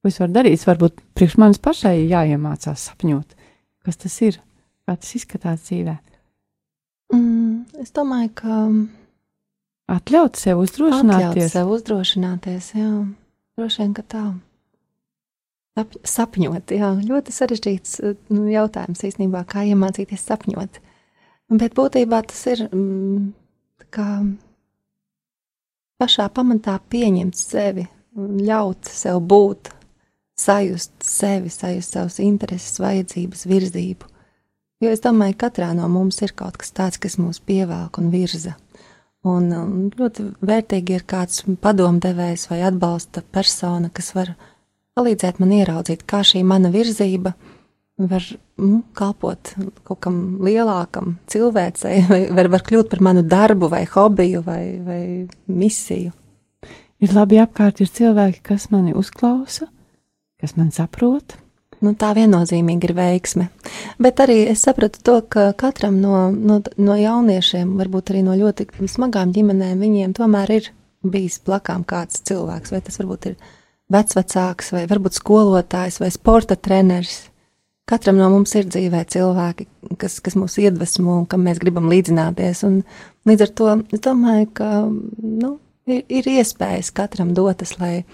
Ko 0.00 0.12
es 0.12 0.20
varu 0.22 0.36
darīt? 0.36 0.62
Varbūt 0.68 1.02
priekš 1.18 1.36
manis 1.42 1.60
pašai 1.62 1.96
jāiemācās 2.06 2.86
sapņot. 2.90 3.34
Kas 3.84 3.98
tas 4.00 4.14
ir? 4.22 4.38
Kā 4.86 4.94
tas 4.96 5.10
izskatās 5.18 5.66
dzīvē? 5.66 5.96
Mm, 7.14 7.82
es 7.82 7.90
domāju, 7.94 8.30
ka 8.38 8.62
Atļaut 9.90 10.38
sev 10.38 10.60
atļaut 10.60 10.68
uzdrošināties. 10.68 11.50
sev 11.50 11.70
uzdrošināties, 11.74 12.68
jā, 12.78 12.90
droši 13.58 13.82
vien, 13.82 13.94
ka 13.96 14.02
tā. 14.06 14.24
Sap, 15.80 15.96
sapņot, 16.04 16.74
jā, 16.76 16.92
ļoti 17.08 17.32
sarežģīts 17.32 17.98
eh, 18.04 18.16
nu, 18.34 18.44
jautājums 18.52 19.00
īstenībā, 19.08 19.44
kā 19.48 19.64
iemācīties 19.70 20.26
sapņot. 20.28 20.80
Bet 21.50 21.74
būtībā 21.78 22.20
tas 22.28 22.44
ir 22.52 22.66
mm, 22.68 23.30
tā 23.80 23.88
kā 23.96 24.08
pašā 26.00 26.28
pamatā 26.36 26.76
pieņemt 26.92 27.36
sevi, 27.36 27.86
un 28.18 28.38
ļaut 28.44 28.88
sev 28.88 29.20
būt, 29.24 29.72
sajust 30.40 30.92
sevi, 31.04 31.52
sajust 31.52 31.96
savus 31.96 32.20
intereses, 32.24 32.78
vajadzības, 32.80 33.46
virzību. 33.48 34.08
Jo 34.80 34.92
es 34.94 35.02
domāju, 35.04 35.36
ka 35.36 35.48
katrā 35.48 35.72
no 35.76 35.88
mums 35.92 36.22
ir 36.24 36.32
kaut 36.36 36.56
kas 36.60 36.72
tāds, 36.76 37.00
kas 37.00 37.18
mūs 37.20 37.42
pievelk 37.44 37.98
un 38.00 38.08
virza. 38.12 38.54
Un 39.28 39.50
um, 39.52 39.72
ļoti 39.92 40.30
vērtīgi 40.48 40.96
ir 40.96 41.04
kāds 41.08 41.42
padomdevējs 41.60 42.46
vai 42.48 42.62
atbalsta 42.64 43.20
persona, 43.20 43.90
kas 43.92 44.14
var 44.16 44.32
palīdzēt 44.32 44.49
man 45.40 45.52
ieraudzīt, 45.54 46.04
kā 46.08 46.22
šī 46.26 46.42
mana 46.44 46.70
virzība 46.70 47.34
var 48.00 48.24
nu, 48.56 48.82
kalpot 48.96 49.52
kaut 49.84 50.00
kam 50.00 50.16
lielākam, 50.44 51.18
cilvēcei, 51.30 52.06
vai 52.10 52.22
var, 52.32 52.48
var 52.52 52.64
kļūt 52.66 52.90
par 52.92 53.02
manu 53.04 53.22
darbu, 53.26 53.68
vai 53.72 53.84
hobiju, 53.88 54.42
vai, 54.46 54.64
vai 54.84 55.02
misiju. 55.46 56.14
Ir 57.00 57.14
labi 57.16 57.38
apkārt 57.40 57.80
ir 57.80 57.88
cilvēki, 57.88 58.42
kas 58.44 58.68
mani 58.72 58.92
uzklausa, 58.96 59.70
kas 60.40 60.56
man 60.56 60.72
saprot. 60.74 61.38
Nu, 61.80 61.94
tā 61.96 62.10
viennozīmīgi 62.12 62.90
ir 62.90 62.92
veiksme. 62.92 63.46
Bet 63.96 64.20
arī 64.20 64.42
es 64.50 64.66
sapratu 64.66 65.00
to, 65.00 65.14
ka 65.32 65.46
katram 65.56 65.96
no, 66.02 66.26
no, 66.28 66.58
no 66.76 66.96
jauniešiem, 67.00 67.72
varbūt 67.78 68.12
arī 68.12 68.20
no 68.26 68.34
ļoti 68.36 68.66
smagām 68.84 69.32
ģimenēm, 69.32 69.80
viņiem 69.80 70.12
tomēr 70.18 70.52
ir 70.58 70.68
bijis 71.00 71.38
blakām 71.46 71.86
kāds 71.88 72.20
cilvēks, 72.28 72.74
vai 72.74 72.82
tas 72.84 73.00
varbūt 73.00 73.30
ir 73.30 73.38
vecvecāks, 73.92 74.72
vai 74.74 74.84
varbūt 74.90 75.18
skolotājs, 75.18 76.00
vai 76.02 76.10
sporta 76.14 76.56
treneris. 76.56 77.26
Katram 77.90 78.20
no 78.20 78.28
mums 78.30 78.52
ir 78.54 78.68
dzīvē 78.70 79.02
cilvēki, 79.10 79.66
kas, 79.98 80.20
kas 80.22 80.36
mūs 80.38 80.60
iedvesmo 80.62 81.16
un 81.18 81.24
kam 81.26 81.42
mēs 81.48 81.58
gribam 81.62 81.88
līdzināties. 81.90 82.62
Un 82.68 82.82
līdz 83.26 83.46
ar 83.46 83.54
to 83.58 83.70
es 83.90 84.02
domāju, 84.04 84.50
ka 84.60 84.68
nu, 84.86 85.56
ir, 85.90 86.04
ir 86.06 86.28
iespējas 86.38 86.92
katram 86.94 87.32
dotas, 87.34 87.74
lai 87.82 88.04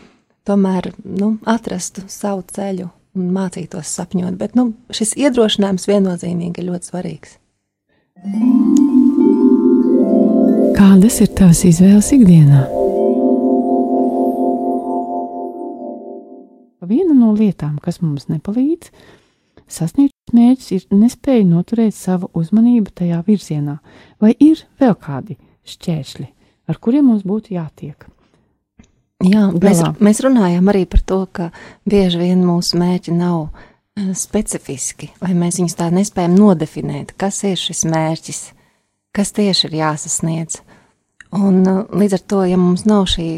tomēr 0.49 0.95
nu, 1.05 1.35
atrastu 1.45 2.07
savu 2.09 2.47
ceļu 2.57 2.89
un 3.17 3.29
mācītos 3.37 3.93
sapņot. 3.99 4.39
Bet 4.41 4.57
nu, 4.57 4.71
šis 4.97 5.13
iedrošinājums 5.21 5.89
viennozīmīgi 5.91 6.63
ir 6.63 6.71
ļoti 6.71 6.93
svarīgs. 6.93 7.37
Kādas 10.77 11.21
ir 11.21 11.33
tavas 11.37 11.63
izvēles 11.69 12.13
ikdienā? 12.17 12.65
Viena 16.89 17.15
no 17.17 17.33
lietām, 17.37 17.79
kas 17.83 18.01
mums 18.03 18.29
nepalīdz 18.33 18.91
sasniegt 19.67 20.35
mērķus, 20.35 20.73
ir 20.77 20.87
nespēja 20.95 21.47
noturēt 21.47 21.95
savu 21.97 22.31
uzmanību 22.39 22.93
tajā 23.01 23.23
virzienā, 23.27 23.79
vai 24.23 24.35
ir 24.39 24.63
vēl 24.81 24.95
kādi 24.99 25.39
šķēršļi, 25.67 26.29
ar 26.71 26.79
kuriem 26.83 27.11
mums 27.11 27.27
būtu 27.27 27.57
jātiek. 27.57 28.07
Jā, 29.25 29.47
mēs, 29.49 29.81
mēs 30.05 30.21
runājam 30.25 30.69
arī 30.69 30.85
par 30.93 31.01
to, 31.09 31.23
ka 31.33 31.49
bieži 31.89 32.21
vien 32.21 32.43
mūsu 32.45 32.77
mērķi 32.77 33.15
nav 33.17 33.47
eh, 33.49 34.13
specifiski, 34.13 35.09
vai 35.23 35.33
mēs 35.39 35.57
viņus 35.61 35.79
tā 35.79 35.89
nespējam 35.95 36.37
nodefinēt, 36.37 37.15
kas 37.17 37.41
ir 37.49 37.57
šis 37.57 37.87
mērķis, 37.89 38.43
kas 39.17 39.33
tieši 39.39 39.71
ir 39.71 39.79
jāsasniedz. 39.81 40.61
Un 41.33 41.63
eh, 41.65 41.81
līdz 41.97 42.19
ar 42.19 42.25
to, 42.29 42.43
ja 42.51 42.61
mums 42.61 42.85
nav 42.87 43.09
šī 43.15 43.29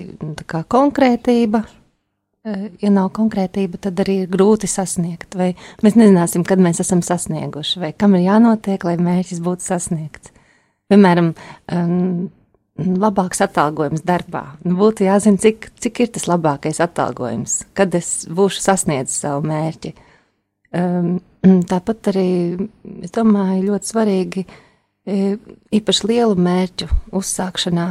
kā, 0.51 0.65
konkrētība, 0.67 1.63
ja 2.83 2.91
nav 2.93 3.11
konkrētība, 3.17 3.81
tad 3.83 4.01
arī 4.03 4.23
ir 4.25 4.33
grūti 4.33 4.69
sasniegt, 4.71 5.37
vai 5.39 5.53
mēs 5.85 5.97
nezināsim, 5.99 6.45
kad 6.47 6.61
mēs 6.63 6.83
esam 6.85 7.03
sasnieguši, 7.05 7.81
vai 7.83 7.93
kam 7.97 8.17
ir 8.19 8.27
jānotiek, 8.29 8.85
lai 8.87 8.97
mērķis 9.01 9.43
būtu 9.45 9.67
sasniegts. 9.67 10.35
Piemēram, 10.89 11.33
um, 11.75 12.29
labāks 12.79 13.43
atalgojums 13.45 14.05
darbā. 14.07 14.45
Nu, 14.65 14.77
būtu 14.79 15.07
jāzina, 15.09 15.41
cik, 15.43 15.71
cik 15.83 16.05
ir 16.05 16.13
tas 16.15 16.29
labākais 16.31 16.81
atalgojums, 16.85 17.61
kad 17.77 17.95
es 17.99 18.23
būšu 18.31 18.63
sasniedzis 18.63 19.25
savu 19.25 19.45
mērķi. 19.49 19.95
Um, 20.79 21.19
tāpat 21.73 22.13
arī, 22.13 22.31
es 23.05 23.15
domāju, 23.15 23.67
ļoti 23.71 23.93
svarīgi, 23.93 24.45
e, 25.09 25.37
īpaši 25.79 26.11
lielu 26.11 26.37
mērķu 26.49 26.89
uzsākšanā, 27.19 27.89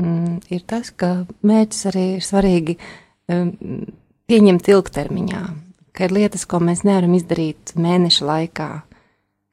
mm, 0.00 0.36
ir 0.54 0.66
tas, 0.70 0.90
ka 0.90 1.16
mērķis 1.46 1.86
arī 1.92 2.06
ir 2.16 2.24
svarīgi 2.24 2.78
um, 2.78 3.03
pieņemt 3.28 4.68
ilgtermiņā, 4.74 5.42
ka 5.94 6.08
ir 6.08 6.14
lietas, 6.16 6.44
ko 6.48 6.60
mēs 6.64 6.84
nevaram 6.86 7.14
izdarīt 7.16 7.74
mēneša 7.78 8.28
laikā, 8.28 8.68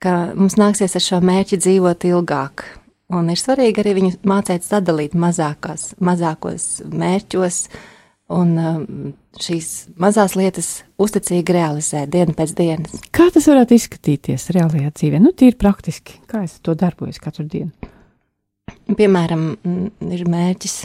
ka 0.01 0.17
mums 0.35 0.57
nāksies 0.59 0.97
ar 0.97 1.05
šo 1.05 1.21
mērķi 1.23 1.61
dzīvot 1.61 2.07
ilgāk. 2.09 2.65
Un 3.11 3.27
ir 3.27 3.39
svarīgi 3.39 3.81
arī 3.83 3.95
viņu 3.97 4.11
mācīt 4.27 4.63
sadalīt 4.63 5.17
mazākās, 5.19 5.91
mazākos 5.99 6.67
mērķos, 6.87 7.65
un 8.31 8.53
šīs 9.41 9.71
mazās 9.99 10.37
lietas 10.39 10.69
uzticīgi 11.01 11.55
realizēt 11.57 12.11
dienu 12.13 12.35
pēc 12.37 12.53
dienas. 12.55 13.03
Kā 13.11 13.27
tas 13.33 13.49
varētu 13.51 13.75
izskatīties 13.75 14.47
reālajā 14.55 14.93
dzīvē? 14.95 15.19
Nu, 15.19 15.33
tīri 15.35 15.59
praktiski, 15.59 16.21
kā 16.31 16.45
es 16.47 16.55
to 16.63 16.75
darbojos 16.79 17.19
katru 17.19 17.47
dienu. 17.51 17.91
Piemēram, 18.95 19.45
ir 20.07 20.23
mērķis 20.31 20.77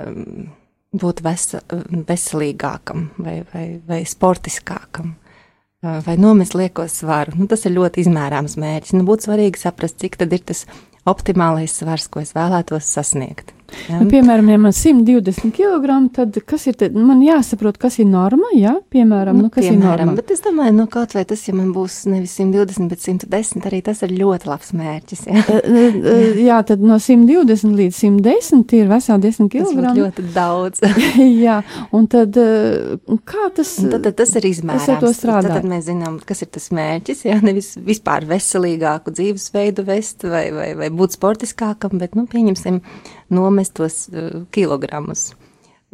um, 0.00 0.48
būt 0.94 1.22
vesa, 1.24 1.60
veselīgākam 2.08 3.08
vai, 3.18 3.42
vai, 3.52 3.66
vai 3.86 4.00
sportiskākam. 4.08 5.14
Vai 5.84 6.14
nomest 6.16 6.54
lieko 6.56 6.86
svaru. 6.88 7.34
Nu, 7.36 7.44
tas 7.50 7.66
ir 7.68 7.74
ļoti 7.76 8.00
izmērāms 8.06 8.54
mērķis. 8.56 8.94
Nu, 8.96 9.04
būtu 9.04 9.26
svarīgi 9.26 9.60
saprast, 9.60 9.98
cik 10.00 10.16
tad 10.22 10.32
ir 10.32 10.40
tas 10.48 10.62
optimālais 11.04 11.74
svars, 11.76 12.06
ko 12.08 12.22
es 12.24 12.32
vēlētos 12.32 12.88
sasniegt. 12.88 13.52
Ja? 13.88 13.98
Nu, 14.00 14.08
piemēram, 14.10 14.48
ja 14.52 14.58
man 14.60 14.72
120 14.76 15.50
kg, 15.56 15.96
tad 16.14 16.36
kas 16.48 16.66
ir, 16.70 16.76
tad 16.80 16.94
man 16.96 17.20
jāsaprot, 17.24 17.78
kas 17.80 17.98
ir 18.02 18.06
norma, 18.10 18.50
jā, 18.56 18.74
piemēram, 18.94 19.38
nu, 19.44 19.50
kas 19.52 19.64
ir 19.66 19.74
piemēram, 19.74 20.10
norma. 20.10 20.16
bet 20.20 20.30
es 20.34 20.42
domāju, 20.44 20.74
nu, 20.76 20.86
kaut 20.92 21.14
vai 21.16 21.24
tas, 21.28 21.42
ja 21.48 21.54
man 21.56 21.72
būs 21.74 22.04
nevis 22.10 22.36
120, 22.38 22.88
bet 22.90 23.02
110, 23.04 23.66
arī 23.70 23.80
tas 23.86 24.02
ir 24.06 24.14
ļoti 24.14 24.50
labs 24.50 24.72
mērķis. 24.76 25.24
Ja? 25.30 25.42
Eh, 25.42 25.60
eh, 25.64 25.98
eh, 26.14 26.40
Jā, 26.44 26.60
tad 26.66 26.82
no 26.84 26.98
120 27.00 27.74
līdz 27.78 27.98
110 28.04 28.76
ir 28.78 28.88
veseli 28.90 29.26
10 29.28 29.50
Tas 29.54 29.72
būtu 29.72 29.84
kg. 29.84 29.94
ļoti 30.00 30.26
daudz. 30.34 30.80
Jā, 31.44 31.60
un 31.94 32.06
tad 32.10 32.36
kā 33.24 33.48
tas, 33.56 33.74
Un 33.84 33.90
Tad, 33.94 34.02
tad 34.06 34.16
tas 34.18 34.32
ir 34.38 34.46
izmērāms. 34.48 34.88
ar 34.90 35.00
to 35.02 35.10
strādāt? 35.14 35.50
Tad, 35.52 35.62
tad 35.62 35.68
mēs 35.70 35.84
zinām, 35.88 36.18
kas 36.26 36.42
ir 36.44 36.48
tas 36.54 36.68
mērķis. 36.74 37.24
Jā, 37.28 37.40
nevis 37.44 37.74
vispār 37.80 38.26
veselīgāku 38.28 39.12
dzīvesveidu 39.14 39.84
vest 39.86 40.24
vai, 40.28 40.46
vai, 40.54 40.70
vai 40.78 40.88
būt 40.94 41.16
sportiskākam, 41.18 41.98
bet, 42.00 42.14
nu, 42.18 42.26
pieņemsim, 42.30 42.80
nomest 43.32 43.74
tos 43.78 44.04
uh, 44.12 44.44
kilogramus. 44.54 45.32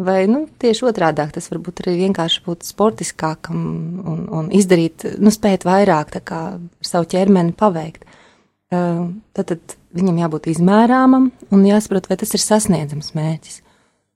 Vai 0.01 0.25
nu, 0.31 0.47
tieši 0.62 0.87
otrādi 0.88 1.27
tas 1.35 1.51
varbūt 1.53 1.83
arī 1.83 1.99
vienkārši 2.07 2.40
būt 2.47 2.64
sportiskākam 2.64 3.59
un, 4.09 4.23
un 4.33 4.49
izdarīt, 4.57 5.05
nu, 5.21 5.33
spēt 5.35 5.66
vairāk 5.69 6.16
kā 6.25 6.40
savu 6.81 7.09
ķermeni 7.11 7.53
paveikt. 7.59 8.07
Uh, 8.71 9.11
tad, 9.37 9.51
tad 9.51 9.77
viņam 9.99 10.23
jābūt 10.23 10.47
izmērāmam 10.53 11.31
un 11.51 11.66
jāsaprot, 11.66 12.07
vai 12.09 12.16
tas 12.21 12.33
ir 12.37 12.43
sasniedzams 12.43 13.12
mērķis. 13.19 13.61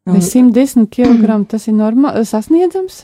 Un, 0.04 0.16
vai 0.16 0.22
110 0.24 0.88
kg 0.92 1.42
tas 1.48 1.66
ir 1.68 1.76
normāli 1.76 2.24
sasniedzams? 2.28 3.02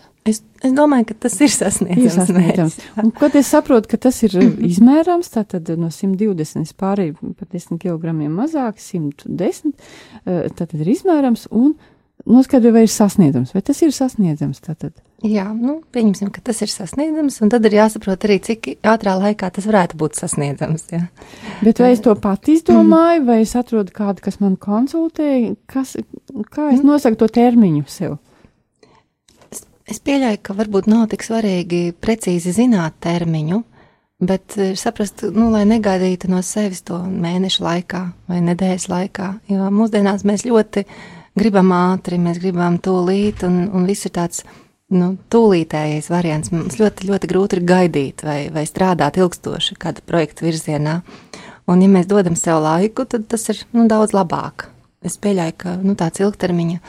Es, 0.60 0.74
domāju, 0.76 1.06
ka 1.08 1.16
tas 1.24 1.36
ir 1.40 1.52
sasniedzams. 1.54 2.04
Ir 2.04 2.12
sasniedzams. 2.14 2.74
Un, 3.00 3.12
kad 3.16 3.36
es 3.38 3.48
saprotu, 3.48 3.88
ka 3.90 4.00
tas 4.08 4.18
ir 4.26 4.36
izmērāms, 4.72 5.32
tad 5.32 5.72
no 5.80 5.88
120 5.94 6.74
pārēju 6.80 7.34
par 7.38 7.48
10 7.48 7.80
kg 7.80 8.12
mazāk, 8.28 8.82
110, 8.82 9.72
tad 10.58 10.76
ir 10.76 10.92
izmērāms 10.96 11.48
un 11.50 11.72
noskaidro, 12.28 12.74
vai 12.74 12.84
ir 12.84 12.92
sasniedzams, 12.92 13.54
vai 13.56 13.62
tas 13.64 13.80
ir 13.80 13.94
sasniedzams. 13.96 14.60
Tātad. 14.64 14.92
Jā, 15.24 15.46
nu, 15.52 15.80
pieņemsim, 15.92 16.30
ka 16.32 16.42
tas 16.44 16.62
ir 16.64 16.70
sasniedzams, 16.72 17.40
un 17.44 17.52
tad 17.52 17.66
ir 17.68 17.76
jāsaprot 17.76 18.24
arī, 18.28 18.38
cik 18.44 18.70
ātrā 18.88 19.16
laikā 19.20 19.50
tas 19.56 19.68
varētu 19.68 19.98
būt 20.00 20.20
sasniedzams. 20.20 20.86
Jā. 20.92 21.02
Bet 21.64 21.82
vai 21.82 21.92
es 21.94 22.00
to 22.04 22.14
pati 22.20 22.56
izdomāju, 22.56 23.26
vai 23.28 23.42
es 23.44 23.52
atrodu 23.58 23.92
kādu, 23.96 24.24
kas 24.24 24.40
man 24.40 24.56
konsultē, 24.60 25.54
kas, 25.70 25.96
kā 26.52 26.70
es 26.72 26.84
nosaku 26.84 27.20
to 27.20 27.28
termiņu 27.40 27.84
sev? 27.88 28.16
Es, 29.90 29.98
pieļauju, 30.06 30.38
ka 30.46 30.54
varbūt 30.54 30.86
nav 30.86 31.08
tik 31.10 31.24
svarīgi 31.26 31.90
precīzi 31.98 32.52
zināt 32.54 33.00
termiņu, 33.02 33.56
bet 34.22 34.54
eh, 34.60 34.74
saprast, 34.78 35.24
nu, 35.34 35.48
lai 35.50 35.64
negaidītu 35.66 36.30
no 36.30 36.44
sevis 36.46 36.84
to 36.86 37.00
mēnešu 37.10 37.64
laikā 37.66 38.04
vai 38.30 38.38
nedēļas 38.46 38.86
laikā, 38.92 39.30
jo 39.50 39.70
mūsdienās 39.74 40.22
mēs 40.28 40.46
ļoti 40.46 40.84
gribam 41.40 41.74
ātri, 41.74 42.20
mēs 42.22 42.38
gribam 42.38 42.78
tūlīt, 42.78 43.42
un, 43.48 43.64
un 43.74 43.88
viss 43.88 44.06
ir 44.06 44.14
tāds 44.14 44.44
nu, 44.94 45.16
tūlītējais 45.32 46.10
variants. 46.12 46.54
Mums 46.54 46.78
ļoti, 46.78 47.10
ļoti 47.10 47.30
grūti 47.30 47.58
ir 47.58 47.66
gaidīt 47.66 48.24
vai, 48.26 48.38
vai 48.54 48.66
strādāt 48.70 49.18
ilgstoši 49.18 49.78
kāda 49.80 50.06
projekta 50.06 50.46
virzienā. 50.46 51.00
Un, 51.70 51.82
ja 51.82 51.90
mēs 51.90 52.06
dodam 52.10 52.38
sev 52.38 52.62
laiku, 52.62 53.06
tad 53.10 53.26
tas 53.30 53.46
ir 53.50 53.64
nu, 53.74 53.88
daudz 53.90 54.14
labāk. 54.14 54.68
Es 55.06 55.18
pieļauju, 55.18 55.58
ka 55.58 55.76
nu, 55.82 55.94
tāds 55.98 56.22
ilgtermiņa, 56.22 56.80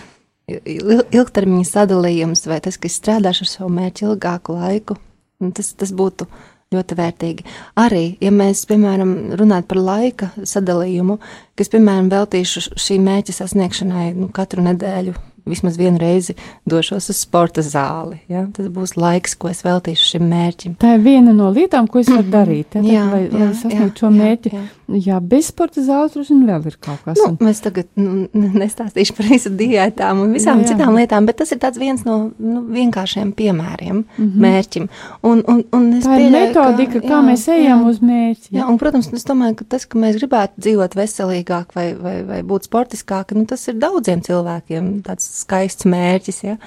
ilgtermiņa 0.65 1.67
sadalījums 1.67 2.45
vai 2.49 2.61
tas, 2.63 2.79
kas 2.81 2.97
strādās 2.99 3.41
ar 3.43 3.49
savu 3.49 3.69
mērķi 3.75 4.07
ilgāku 4.07 4.57
laiku, 4.57 4.97
nu, 5.41 5.51
tas, 5.55 5.73
tas 5.77 5.93
būtu 5.95 6.27
ļoti 6.71 6.95
vērtīgi. 6.95 7.47
Arī, 7.81 8.03
ja 8.23 8.31
mēs, 8.31 8.63
piemēram, 8.69 9.33
runājam 9.39 9.67
par 9.67 9.81
laika 9.81 10.29
sadalījumu, 10.47 11.17
kas, 11.59 11.71
piemēram, 11.73 12.07
veltīšu 12.13 12.77
šī 12.79 12.99
mērķa 13.03 13.35
sasniegšanai 13.41 14.13
nu, 14.15 14.29
katru 14.35 14.63
nedēļu 14.69 15.17
vismaz 15.45 15.77
vienu 15.77 15.97
reizi 16.01 16.35
došos 16.69 17.09
uz 17.09 17.21
sporta 17.21 17.63
zāli. 17.65 18.19
Ja? 18.31 18.45
Tas 18.53 18.67
būs 18.73 18.95
laiks, 18.99 19.35
ko 19.39 19.49
es 19.51 19.63
veltīšu 19.65 20.09
šim 20.13 20.27
mērķim. 20.31 20.75
Tā 20.81 20.95
ir 20.97 21.05
viena 21.05 21.33
no 21.35 21.49
lietām, 21.53 21.87
ko 21.91 22.01
es 22.01 22.09
varu 22.11 22.25
mhm. 22.25 22.33
darīt, 22.33 22.77
ja? 22.77 22.83
jā, 22.85 23.05
lai, 23.11 23.21
jā, 23.25 23.39
lai 23.39 23.49
sasniegtu 23.57 24.05
šo 24.05 24.11
mērķi. 24.15 24.53
Jā, 24.53 24.61
jā. 24.61 25.01
jā, 25.07 25.19
bez 25.33 25.51
sporta 25.51 25.83
zāles 25.85 26.15
droši 26.15 26.35
vien 26.35 26.45
vēl 26.49 26.67
ir 26.71 26.77
kaut 26.81 27.05
kas. 27.05 27.19
Nu, 27.19 27.31
un... 27.31 27.39
Mēs 27.41 27.63
tagad 27.65 27.89
nu, 27.99 28.27
nestāstīšu 28.33 29.17
par 29.17 29.29
visu 29.31 29.53
diētām 29.61 30.23
un 30.25 30.35
visām 30.35 30.61
jā, 30.61 30.67
jā. 30.69 30.75
citām 30.75 30.97
lietām, 30.99 31.29
bet 31.29 31.41
tas 31.41 31.53
ir 31.55 31.61
tāds 31.63 31.81
viens 31.81 32.05
no 32.07 32.19
nu, 32.37 32.63
vienkāršiem 32.71 33.33
piemēriem 33.37 33.95
mm 34.01 34.05
-hmm. 34.17 34.45
mērķim. 34.45 34.89
Un, 35.27 35.43
un, 35.47 35.63
un 35.71 35.89
Tā 36.01 36.17
ir 36.19 36.31
metodika, 36.33 36.99
ka, 36.99 37.07
kā 37.07 37.17
jā, 37.17 37.21
mēs 37.25 37.47
ejam 37.51 37.83
jā, 37.83 37.89
uz 37.89 38.01
mērķi. 38.01 38.47
Jā. 38.51 38.61
jā, 38.61 38.69
un, 38.69 38.77
protams, 38.81 39.11
es 39.13 39.25
domāju, 39.27 39.55
ka 39.61 39.65
tas, 39.75 39.85
ka 39.85 39.99
mēs 39.99 40.17
gribētu 40.19 40.61
dzīvot 40.65 40.95
veselīgāk 40.97 41.75
vai, 41.75 41.87
vai, 41.95 42.15
vai 42.27 42.41
būt 42.47 42.69
sportiskāk, 42.69 43.35
nu, 43.37 43.45
tas 43.49 43.67
ir 43.67 43.79
daudziem 43.81 44.21
cilvēkiem 44.25 44.91
tāds 45.05 45.30
skaists 45.31 45.87
mērķis, 45.89 46.41
ja? 46.43 46.57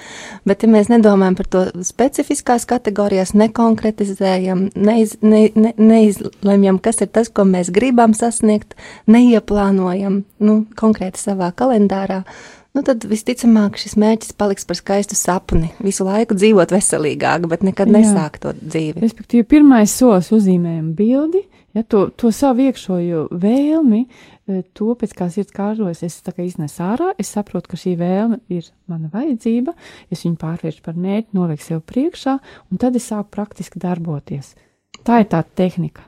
bet 0.49 0.65
ja 0.65 0.71
mēs 0.73 0.91
nedomājam 0.93 1.37
par 1.39 1.51
to 1.51 1.63
specifiskās 1.87 2.67
kategorijās, 2.71 3.35
nekonkretizējam, 3.39 4.69
neiz, 4.75 5.17
ne, 5.23 5.47
ne, 5.55 5.75
neizlemjam, 5.79 6.81
kas 6.83 7.05
ir 7.05 7.13
tas, 7.15 7.31
ko 7.31 7.47
mēs 7.49 7.73
gribam 7.75 8.17
sasniegt, 8.17 8.77
neieplānojam, 9.11 10.23
nu, 10.45 10.59
konkrēti 10.81 11.23
savā 11.23 11.53
kalendārā, 11.57 12.23
nu 12.75 12.83
tad 12.87 13.07
visticamāk 13.09 13.79
šis 13.81 13.97
mērķis 14.01 14.37
paliks 14.39 14.67
par 14.69 14.79
skaistu 14.81 15.19
sapni. 15.19 15.71
Visu 15.85 16.07
laiku 16.07 16.37
dzīvot 16.39 16.75
veselīgāk, 16.75 17.49
bet 17.51 17.67
nekad 17.67 17.93
nesākt 17.93 18.43
to 18.45 18.55
dzīvi. 18.59 19.05
Respektīvi, 19.05 19.47
pirmais 19.57 19.95
solis 19.95 20.33
uzzīmējam 20.35 20.95
bildi, 20.99 21.45
ja, 21.75 21.83
to, 21.83 22.07
to 22.17 22.31
savu 22.33 22.69
iekšojo 22.69 23.29
vēlmi, 23.31 24.05
Eh, 24.45 24.61
to, 24.77 24.91
pēc 25.01 25.15
kā 25.17 25.31
sirds 25.33 25.55
kārtojas, 25.57 26.03
es 26.05 26.19
tā 26.21 26.35
kā 26.37 26.45
iznesu 26.45 26.83
ārā, 26.85 27.15
es 27.21 27.31
saprotu, 27.33 27.71
ka 27.73 27.79
šī 27.81 27.95
vēlme 27.97 28.43
ir 28.53 28.67
mana 28.93 29.09
vajadzība, 29.13 29.73
es 30.13 30.27
viņu 30.27 30.37
pārvēršu 30.43 30.83
par 30.85 30.99
mērķi, 31.01 31.33
nolieku 31.33 31.65
sev 31.65 31.81
priekšā, 31.89 32.35
un 32.69 32.81
tad 32.83 32.99
es 33.01 33.09
sāku 33.09 33.33
praktiski 33.33 33.81
darboties. 33.81 34.53
Tā 35.01 35.23
ir 35.23 35.31
tā 35.33 35.41
tehnika. 35.57 36.05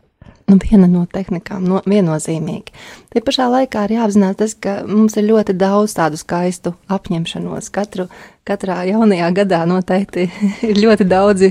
Nu, 0.47 0.61
viena 0.63 0.87
no 0.87 1.01
tehnikām, 1.11 1.65
no, 1.67 1.81
viennozīmīgi. 1.91 2.71
Te 3.11 3.19
pašā 3.25 3.49
laikā 3.51 3.81
ir 3.89 3.97
jāapzinās 3.97 4.37
tas, 4.39 4.53
ka 4.55 4.77
mums 4.87 5.17
ir 5.19 5.27
ļoti 5.27 5.57
daudz 5.59 5.97
tādu 5.97 6.21
skaistu 6.21 6.71
apņemšanos. 6.95 7.67
Katru, 7.75 8.07
katrā 8.47 8.77
jaunajā 8.87 9.33
gadā 9.41 9.65
noteikti 9.67 10.29
ir 10.71 10.79
ļoti 10.85 11.09
daudzi 11.11 11.51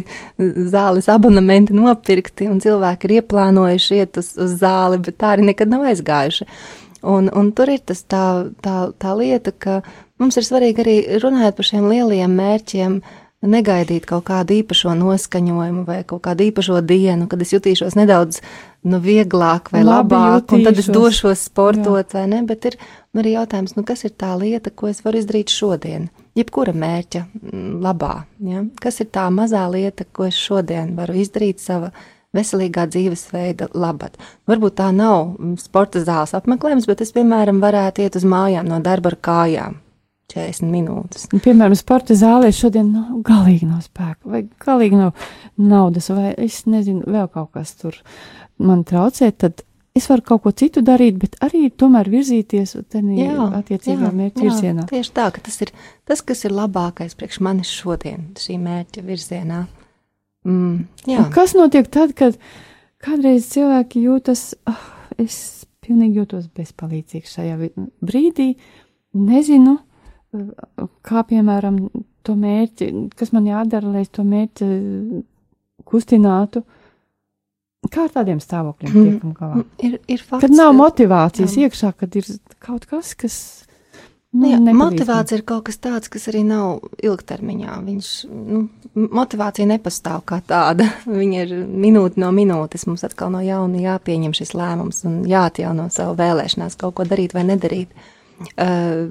zāles 0.71 1.09
abonementi 1.11 1.75
nopirkti, 1.75 2.47
un 2.47 2.63
cilvēki 2.63 3.09
ir 3.09 3.17
ieplānojuši 3.17 3.99
iet 3.99 4.21
uz, 4.21 4.31
uz 4.39 4.55
zāli, 4.63 5.01
bet 5.03 5.19
tā 5.19 5.33
arī 5.35 5.49
nekad 5.49 5.75
nav 5.75 5.83
aizgājuši. 5.91 6.47
Un, 7.05 7.27
un 7.35 7.51
tur 7.53 7.69
ir 7.75 7.83
tas 7.83 7.99
tā, 8.07 8.23
tā, 8.63 8.77
tā 8.95 9.11
lieta, 9.19 9.51
ka 9.51 9.81
mums 10.23 10.39
ir 10.39 10.47
svarīgi 10.47 10.85
arī 10.85 10.95
runājot 11.19 11.59
par 11.59 11.67
šiem 11.67 11.91
lielajiem 11.91 12.39
mērķiem, 12.39 12.97
negaidīt 13.45 14.07
kaut 14.09 14.25
kādu 14.29 14.55
īpašo 14.61 14.95
noskaņojumu 14.97 15.83
vai 15.85 15.99
kaut 16.07 16.23
kādu 16.25 16.47
īpašo 16.47 16.79
dienu, 16.85 17.27
kad 17.29 17.43
es 17.43 17.53
jutīšos 17.53 17.97
nedaudz 17.99 18.39
nu, 18.85 18.99
vieglāk 19.03 19.71
vai 19.73 19.83
Labi 19.83 20.13
labāk, 20.15 20.45
jutīšos. 20.45 20.57
un 20.57 20.65
tad 20.67 20.81
es 20.81 20.89
došos 20.93 21.45
sportot, 21.49 22.13
Jā. 22.13 22.19
vai 22.19 22.25
ne? 22.31 22.41
Bet 22.47 22.65
ir 22.69 22.77
arī 23.17 23.35
jautājums, 23.35 23.75
nu, 23.77 23.83
kas 23.87 24.05
ir 24.05 24.13
tā 24.17 24.33
lieta, 24.39 24.71
ko 24.71 24.89
es 24.91 25.01
varu 25.05 25.21
izdarīt 25.21 25.53
šodien? 25.53 26.09
Jebkura 26.35 26.73
mērķa 26.75 27.23
mm, 27.25 27.77
labā, 27.83 28.15
ja? 28.43 28.65
kas 28.81 28.99
ir 28.99 29.07
tā 29.15 29.29
mazā 29.31 29.63
lieta, 29.71 30.05
ko 30.11 30.27
es 30.27 30.35
šodien 30.35 30.93
varu 30.97 31.15
izdarīt 31.21 31.63
sava 31.63 31.93
veselīgā 32.35 32.83
dzīvesveida 32.91 33.69
labad. 33.79 34.17
Varbūt 34.49 34.75
tā 34.81 34.89
nav 34.91 35.37
sporta 35.61 36.03
zāles 36.03 36.35
apmeklējums, 36.35 36.87
bet 36.89 37.05
es, 37.05 37.15
piemēram, 37.15 37.63
varētu 37.63 38.03
iet 38.03 38.19
uz 38.19 38.27
mājām 38.27 38.67
no 38.67 38.81
darba 38.83 39.13
ar 39.13 39.19
kājām 39.23 39.79
40 40.33 40.71
minūtes. 40.73 41.27
Piemēram, 41.31 41.75
sporta 41.77 42.17
zālē 42.17 42.49
šodien 42.55 42.89
nav, 42.95 43.11
galīgi 43.25 43.69
nav 43.69 43.83
spēka, 43.85 44.19
vai 44.27 44.43
galīgi 44.65 44.99
nav 44.99 45.27
naudas, 45.61 46.09
vai 46.11 46.33
es 46.41 46.63
nezinu, 46.69 47.05
vēl 47.07 47.29
kaut 47.31 47.53
kas 47.55 47.75
tur 47.79 47.99
man 48.57 48.83
traucē, 48.87 49.31
tad 49.31 49.63
es 49.95 50.09
varu 50.11 50.25
kaut 50.27 50.43
ko 50.43 50.51
citu 50.51 50.83
darīt, 50.85 51.17
bet 51.21 51.37
arī 51.45 51.69
tomēr 51.71 52.09
virzīties 52.11 52.75
tādā 52.91 53.47
attiecīgā 53.61 54.11
mērķa 54.11 54.43
virzienā. 54.43 54.85
Tieši 54.91 55.13
tā, 55.15 55.29
ka 55.35 55.43
tas 55.45 55.59
ir 55.63 55.71
tas, 56.07 56.21
kas 56.21 56.43
ir 56.47 56.55
labākais 56.55 57.15
priekš 57.17 57.41
manis 57.45 57.71
šodien, 57.71 58.33
šī 58.39 58.59
mērķa 58.61 59.05
virzienā. 59.07 59.65
Mm, 60.45 60.85
jā. 61.09 61.21
Un 61.23 61.31
kas 61.33 61.55
notiek 61.57 61.87
tad, 61.91 62.13
kad 62.17 62.35
kādreiz 63.01 63.47
cilvēki 63.53 64.03
jūtas, 64.05 64.51
oh, 64.69 64.83
es 65.21 65.37
pilnīgi 65.85 66.21
jūtos 66.21 66.49
bezpalīdzīgs 66.55 67.37
šajā 67.37 67.71
brīdī, 68.05 68.51
nezinu, 69.15 69.77
kā 71.05 71.23
piemēram 71.29 71.79
to 72.25 72.35
mērķi, 72.37 72.89
kas 73.15 73.31
man 73.35 73.47
jādara, 73.47 73.93
lai 73.93 74.03
es 74.03 74.11
to 74.13 74.25
mērķi 74.27 74.69
kustinātu. 75.87 76.65
Kā 77.91 78.07
ar 78.07 78.15
tādiem 78.15 78.41
stāvokļiem 78.43 78.93
mhm. 78.93 79.11
tiekam 79.11 79.35
galā? 79.37 79.61
Ir, 79.83 79.99
ir 80.07 80.23
fakts, 80.23 80.45
kad 80.45 80.55
nav 80.55 80.73
motivācijas 80.77 81.55
jā. 81.57 81.67
iekšā, 81.67 81.93
kad 81.99 82.17
ir 82.19 82.27
kaut 82.63 82.87
kas, 82.89 83.13
kas. 83.19 83.37
Nu, 84.35 84.49
jā, 84.51 84.57
motivācija 84.75 85.37
ir 85.39 85.45
kaut 85.47 85.63
kas 85.69 85.77
tāds, 85.79 86.09
kas 86.11 86.25
arī 86.27 86.41
nav 86.43 86.81
ilgtermiņā. 86.99 87.77
Viņš, 87.85 88.09
nu, 88.27 88.65
motivācija 89.15 89.67
nepastāv 89.69 90.25
kā 90.27 90.41
tāda. 90.43 90.89
Viņa 91.21 91.45
ir 91.45 91.53
minūte 91.63 92.19
no 92.19 92.33
minūtes. 92.35 92.83
Mums 92.89 93.05
atkal 93.07 93.31
no 93.31 93.39
jauna 93.45 93.79
jāpieņem 93.79 94.35
šis 94.35 94.51
lēmums 94.59 95.05
un 95.07 95.21
jāatjauno 95.29 95.87
savu 95.93 96.17
vēlēšanās 96.19 96.75
kaut 96.81 96.97
ko 96.99 97.07
darīt 97.07 97.37
vai 97.37 97.45
nedarīt. 97.47 97.95
Uh, 97.95 98.11
Uh, 98.35 99.07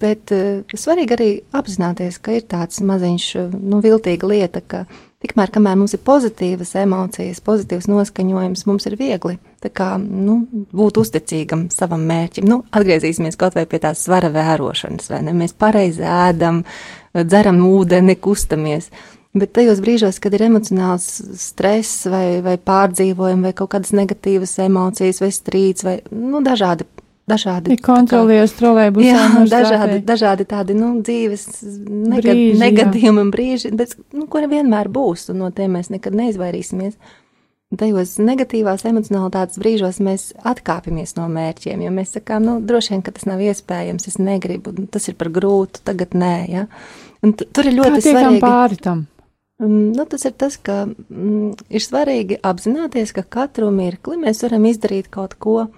bet 0.00 0.32
uh, 0.32 0.62
svarīgi 0.72 1.12
arī 1.12 1.28
apzināties, 1.52 2.16
ka 2.24 2.32
ir 2.32 2.46
tāds 2.48 2.80
maziņš, 2.80 3.26
nu, 3.52 3.80
viltīga 3.84 4.28
lieta, 4.30 4.62
ka 4.64 4.84
tikmēr, 5.24 5.50
kamēr 5.54 5.80
mums 5.80 5.96
ir 5.96 6.04
pozitīvas 6.04 6.74
emocijas, 6.84 7.42
pozitīvs 7.44 7.88
noskaņojums, 7.90 8.66
mums 8.68 8.88
ir 8.90 8.98
viegli 9.00 9.38
kā, 9.72 9.94
nu, 9.98 10.42
būt 10.76 10.98
uzticīgam 11.00 11.68
savam 11.72 12.04
mērķim. 12.08 12.44
Nu, 12.48 12.60
atgriezīsimies 12.74 13.38
kaut 13.40 13.56
vai 13.56 13.64
pie 13.70 13.80
tās 13.80 14.02
svara 14.04 14.28
vērošanas, 14.34 15.08
vai 15.08 15.22
ne? 15.24 15.32
Mēs 15.36 15.56
pareizi 15.56 16.04
ēdam, 16.04 16.62
dzeram 17.16 17.62
ūdeni, 17.64 18.18
kustamies. 18.20 18.90
Bet 19.34 19.54
tajos 19.56 19.80
brīžos, 19.82 20.20
kad 20.22 20.34
ir 20.36 20.44
emocionāls 20.46 21.08
stress 21.40 22.04
vai, 22.06 22.42
vai 22.44 22.54
pārdzīvojumi 22.60 23.48
vai 23.48 23.54
kaut 23.56 23.72
kādas 23.72 23.94
negatīvas 23.96 24.52
emocijas 24.62 25.18
vai 25.24 25.30
strīds 25.34 25.86
vai 25.86 25.96
nu, 26.12 26.42
dažādi 26.44 26.86
dažādi. 27.30 27.78
Kontrolējos 27.84 28.54
trolēbusā. 28.58 29.08
Jā, 29.08 29.44
dažādi, 29.50 29.98
dažādi 30.06 30.46
tādi, 30.48 30.76
nu, 30.78 30.92
dzīves 31.04 31.46
negad, 31.88 32.30
brīži, 32.30 32.56
negadījumi 32.60 33.22
un 33.24 33.34
brīži, 33.34 33.74
bet, 33.76 33.96
nu, 34.16 34.28
kuri 34.30 34.50
vienmēr 34.52 34.90
būs, 34.92 35.28
un 35.32 35.44
no 35.44 35.52
tiem 35.54 35.78
mēs 35.78 35.92
nekad 35.94 36.16
neizvairīsimies. 36.20 36.98
Tajos 37.74 38.18
negatīvās 38.22 38.84
emocionalitātes 38.86 39.58
brīžos 39.58 39.96
mēs 40.04 40.28
atkāpjamies 40.46 41.16
no 41.16 41.24
mērķiem, 41.32 41.80
jo 41.82 41.94
mēs 41.96 42.12
sakām, 42.14 42.44
nu, 42.46 42.58
droši 42.62 42.94
vien, 42.94 43.02
ka 43.02 43.14
tas 43.16 43.26
nav 43.26 43.42
iespējams, 43.42 44.06
es 44.12 44.20
negribu, 44.22 44.76
tas 44.94 45.08
ir 45.10 45.16
par 45.18 45.32
grūtu, 45.34 45.82
tagad 45.88 46.14
nē, 46.14 46.36
ja. 46.52 46.68
Un 47.24 47.32
tur 47.34 47.66
ir 47.66 47.74
ļoti 47.80 48.04
svarīgi. 48.04 48.42
pāri 48.44 48.78
tam? 48.84 49.06
Nu, 49.64 50.04
tas 50.10 50.24
ir 50.26 50.34
tas, 50.38 50.56
ka 50.58 50.84
mm, 50.84 51.50
ir 51.72 51.82
svarīgi 51.82 52.38
apzināties, 52.42 53.14
ka 53.14 53.22
katru 53.22 53.70
mirkli 53.74 54.18
mēs 54.20 54.42
varam 54.42 54.66
izdarīt 54.66 55.10
kaut 55.14 55.36
ko 55.38 55.68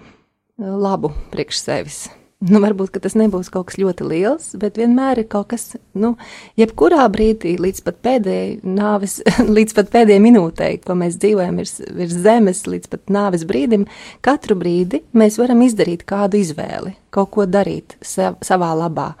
labu 0.57 1.13
priekš 1.33 1.61
sevis. 1.61 2.05
Nu, 2.37 2.59
varbūt 2.61 2.99
tas 3.01 3.15
nebūs 3.17 3.47
kaut 3.49 3.71
kas 3.71 3.79
ļoti 3.81 4.05
liels, 4.05 4.51
bet 4.61 4.75
vienmēr 4.77 5.23
ir 5.23 5.25
kaut 5.31 5.47
kas, 5.55 5.71
nu, 5.97 6.11
jebkurā 6.59 7.07
brīdī, 7.09 7.55
līdz 7.57 7.81
pat 7.87 7.97
pēdējai 8.05 8.75
nāves, 8.77 9.15
līdz 9.57 9.73
pat 9.73 9.89
pēdējai 9.95 10.21
minūtei, 10.21 10.77
ko 10.83 10.93
mēs 10.99 11.17
dzīvojam 11.17 11.57
virs, 11.57 11.79
virs 11.97 12.13
zemes, 12.21 12.61
līdz 12.69 12.93
pat 12.93 13.09
nāves 13.09 13.47
brīdim, 13.49 13.87
katru 14.21 14.59
brīdi 14.59 15.01
mēs 15.17 15.39
varam 15.41 15.65
izdarīt 15.65 16.05
kādu 16.05 16.37
izvēli, 16.43 16.93
kaut 17.09 17.33
ko 17.33 17.49
darīt 17.49 17.97
sev, 18.05 18.37
savā 18.45 18.69
labā. 18.77 19.15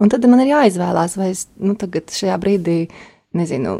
Un 0.00 0.08
tad 0.08 0.24
man 0.24 0.40
ir 0.40 0.54
jāizvēlās, 0.54 1.20
vai 1.20 1.34
es, 1.34 1.44
nu, 1.60 1.76
tagad 1.76 2.08
šajā 2.08 2.40
brīdī, 2.40 2.78
nezinu, 3.36 3.76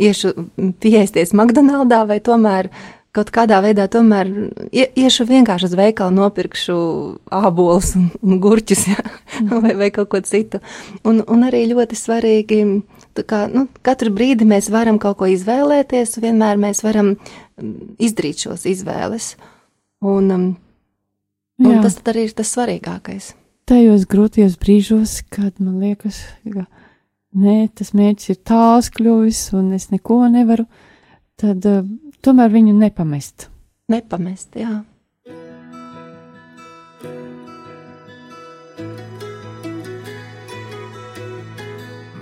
iešu 0.00 0.32
piesties 0.80 1.36
McDonaldā 1.36 2.06
vai 2.08 2.22
tomēr 2.24 2.72
kaut 3.18 3.32
kādā 3.34 3.58
veidā 3.64 3.88
tomēr 3.90 4.30
iešu 4.70 5.26
vienkārši 5.28 5.68
uz 5.68 5.74
veikalu, 5.78 6.14
nopirkšu 6.20 6.76
ābolus 7.34 7.92
un, 7.98 8.06
un 8.22 8.38
gurķus, 8.42 8.84
ja? 8.92 9.02
mm. 9.42 9.58
vai, 9.64 9.74
vai 9.82 9.90
kaut 9.94 10.12
ko 10.14 10.22
citu. 10.24 10.62
Un, 11.02 11.20
un 11.26 11.42
arī 11.48 11.64
ļoti 11.72 11.98
svarīgi, 11.98 12.62
kā, 13.18 13.44
nu, 13.50 13.66
katru 13.86 14.14
brīdi 14.14 14.46
mēs 14.48 14.70
varam 14.72 15.00
kaut 15.02 15.18
ko 15.20 15.28
izvēlēties, 15.34 16.20
vienmēr 16.22 16.60
mēs 16.62 16.84
varam 16.86 17.16
izdarīt 17.98 18.46
šos 18.46 18.68
izvēles. 18.70 19.32
Un, 20.06 20.30
un 21.58 21.78
tas 21.82 21.98
arī 22.06 22.28
ir 22.28 22.34
tas 22.38 22.54
svarīgākais. 22.54 23.32
Tajos 23.68 24.06
grūtajos 24.08 24.54
brīžos, 24.62 25.18
kad 25.34 25.58
man 25.60 25.82
liekas, 25.82 26.22
ka 26.46 26.64
nē, 27.36 27.56
tas 27.76 27.90
mērķis 27.92 28.32
ir 28.32 28.38
tāls 28.46 28.88
kļuvis 28.94 29.42
un 29.58 29.74
es 29.76 29.90
neko 29.92 30.22
nevaru, 30.32 30.64
tad 31.38 31.66
uh, 31.68 31.82
tomēr 32.22 32.52
viņu 32.52 32.74
nepamest. 32.76 33.48
Nepamest, 33.88 34.56
jā. 34.58 34.84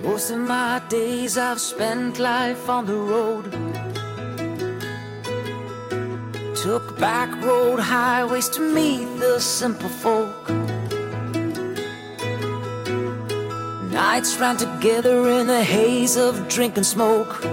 Most 0.03 0.31
of 0.31 0.39
my 0.39 0.81
days 0.89 1.37
I've 1.37 1.59
spent 1.59 2.17
life 2.17 2.69
on 2.69 2.85
the 2.85 2.95
road. 2.95 3.51
Took 6.55 6.97
back 6.99 7.29
road 7.43 7.79
highways 7.79 8.49
to 8.49 8.61
meet 8.61 9.05
the 9.19 9.39
simple 9.39 9.89
folk. 9.89 10.49
Nights 13.91 14.37
ran 14.39 14.57
together 14.57 15.29
in 15.29 15.47
the 15.47 15.63
haze 15.63 16.17
of 16.17 16.47
drink 16.47 16.77
and 16.77 16.85
smoke. 16.85 17.43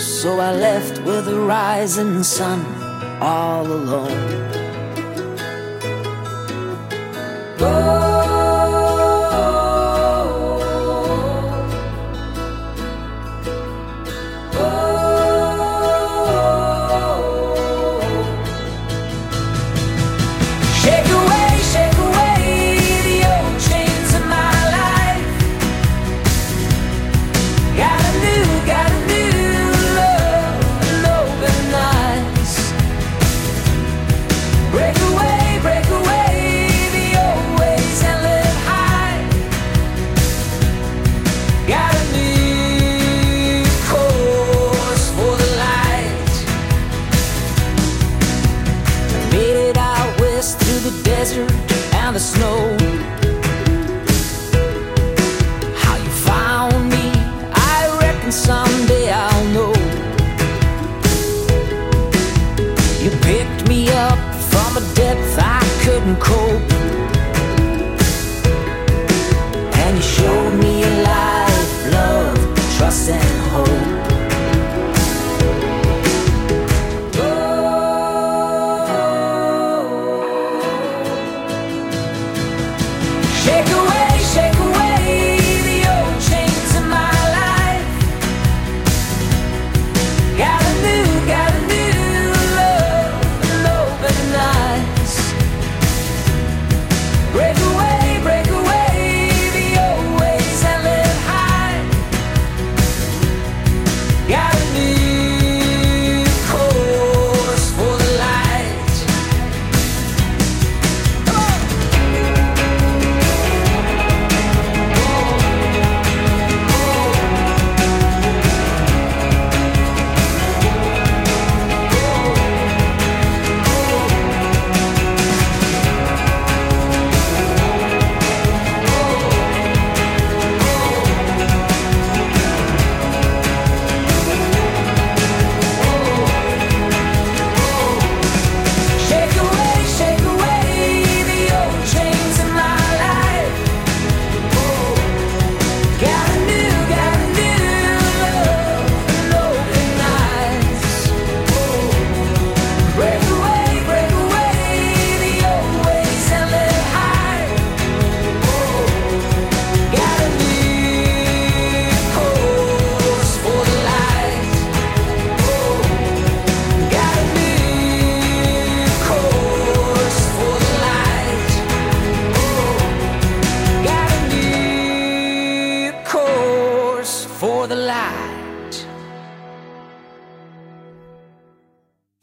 So 0.00 0.38
I 0.38 0.52
left 0.52 1.02
with 1.02 1.24
the 1.24 1.40
rising 1.40 2.22
sun 2.22 2.64
all 3.20 3.66
alone. 3.66 4.48
Oh. 7.60 8.07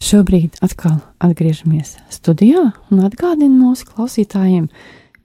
Šobrīd 0.06 0.60
atkal 0.62 1.00
atgriežamies 1.24 1.96
studijā 2.14 2.60
un 2.94 3.00
atgādinu 3.08 3.56
mūsu 3.58 3.88
klausītājiem, 3.90 4.68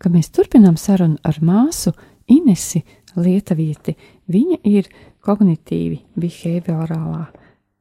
ka 0.00 0.08
mēs 0.08 0.30
turpinām 0.32 0.78
sarunu 0.80 1.18
ar 1.26 1.36
māsu 1.44 1.92
Inesi 2.32 2.80
Lietuvieti. 3.12 3.92
Viņa 4.32 4.56
ir 4.70 4.88
kognitīvi 5.26 5.98
behaviorālā 6.16 7.26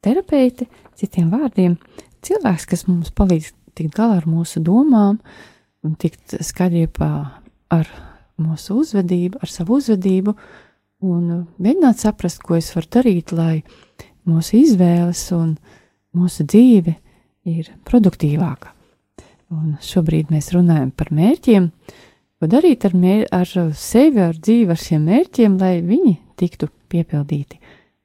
terapeite, 0.04 0.68
citiem 1.00 1.32
vārdiem, 1.32 1.80
cilvēks, 2.20 2.68
kas 2.68 2.84
mums 2.90 3.16
palīdz 3.16 3.54
tikt 3.80 3.96
galā 3.96 4.20
ar 4.20 4.28
mūsu 4.28 4.60
domām 4.60 5.22
un 5.88 5.96
tikt 5.96 6.36
skaidrībā 6.36 7.14
ar 7.80 7.96
mūsu 8.44 8.82
uzvedību, 8.84 9.40
ar 9.40 9.56
savu 9.56 9.80
uzvedību 9.80 10.36
un 11.08 11.46
mēģināt 11.64 12.04
saprast, 12.04 12.44
ko 12.44 12.60
es 12.60 12.74
varu 12.76 12.92
darīt, 13.00 13.32
lai 13.32 13.62
mūsu 14.28 14.66
izvēles 14.66 15.30
un 15.40 15.56
mūsu 16.18 16.46
dzīve 16.50 16.96
ir 17.50 17.72
produktīvāka. 17.88 18.74
Un 19.50 19.78
šobrīd 19.82 20.30
mēs 20.34 20.52
runājam 20.54 20.92
par 20.94 21.10
mērķiem, 21.16 21.70
ko 22.40 22.50
darīt 22.50 22.86
ar, 22.86 22.96
mēr, 22.96 23.26
ar 23.34 23.50
sevi, 23.76 24.22
ar 24.22 24.38
dzīvi, 24.38 24.70
ar 24.74 24.80
šiem 24.80 25.08
mērķiem, 25.10 25.58
lai 25.62 25.80
viņi 25.86 26.16
tiktu 26.40 26.70
piepildīti. 26.92 27.58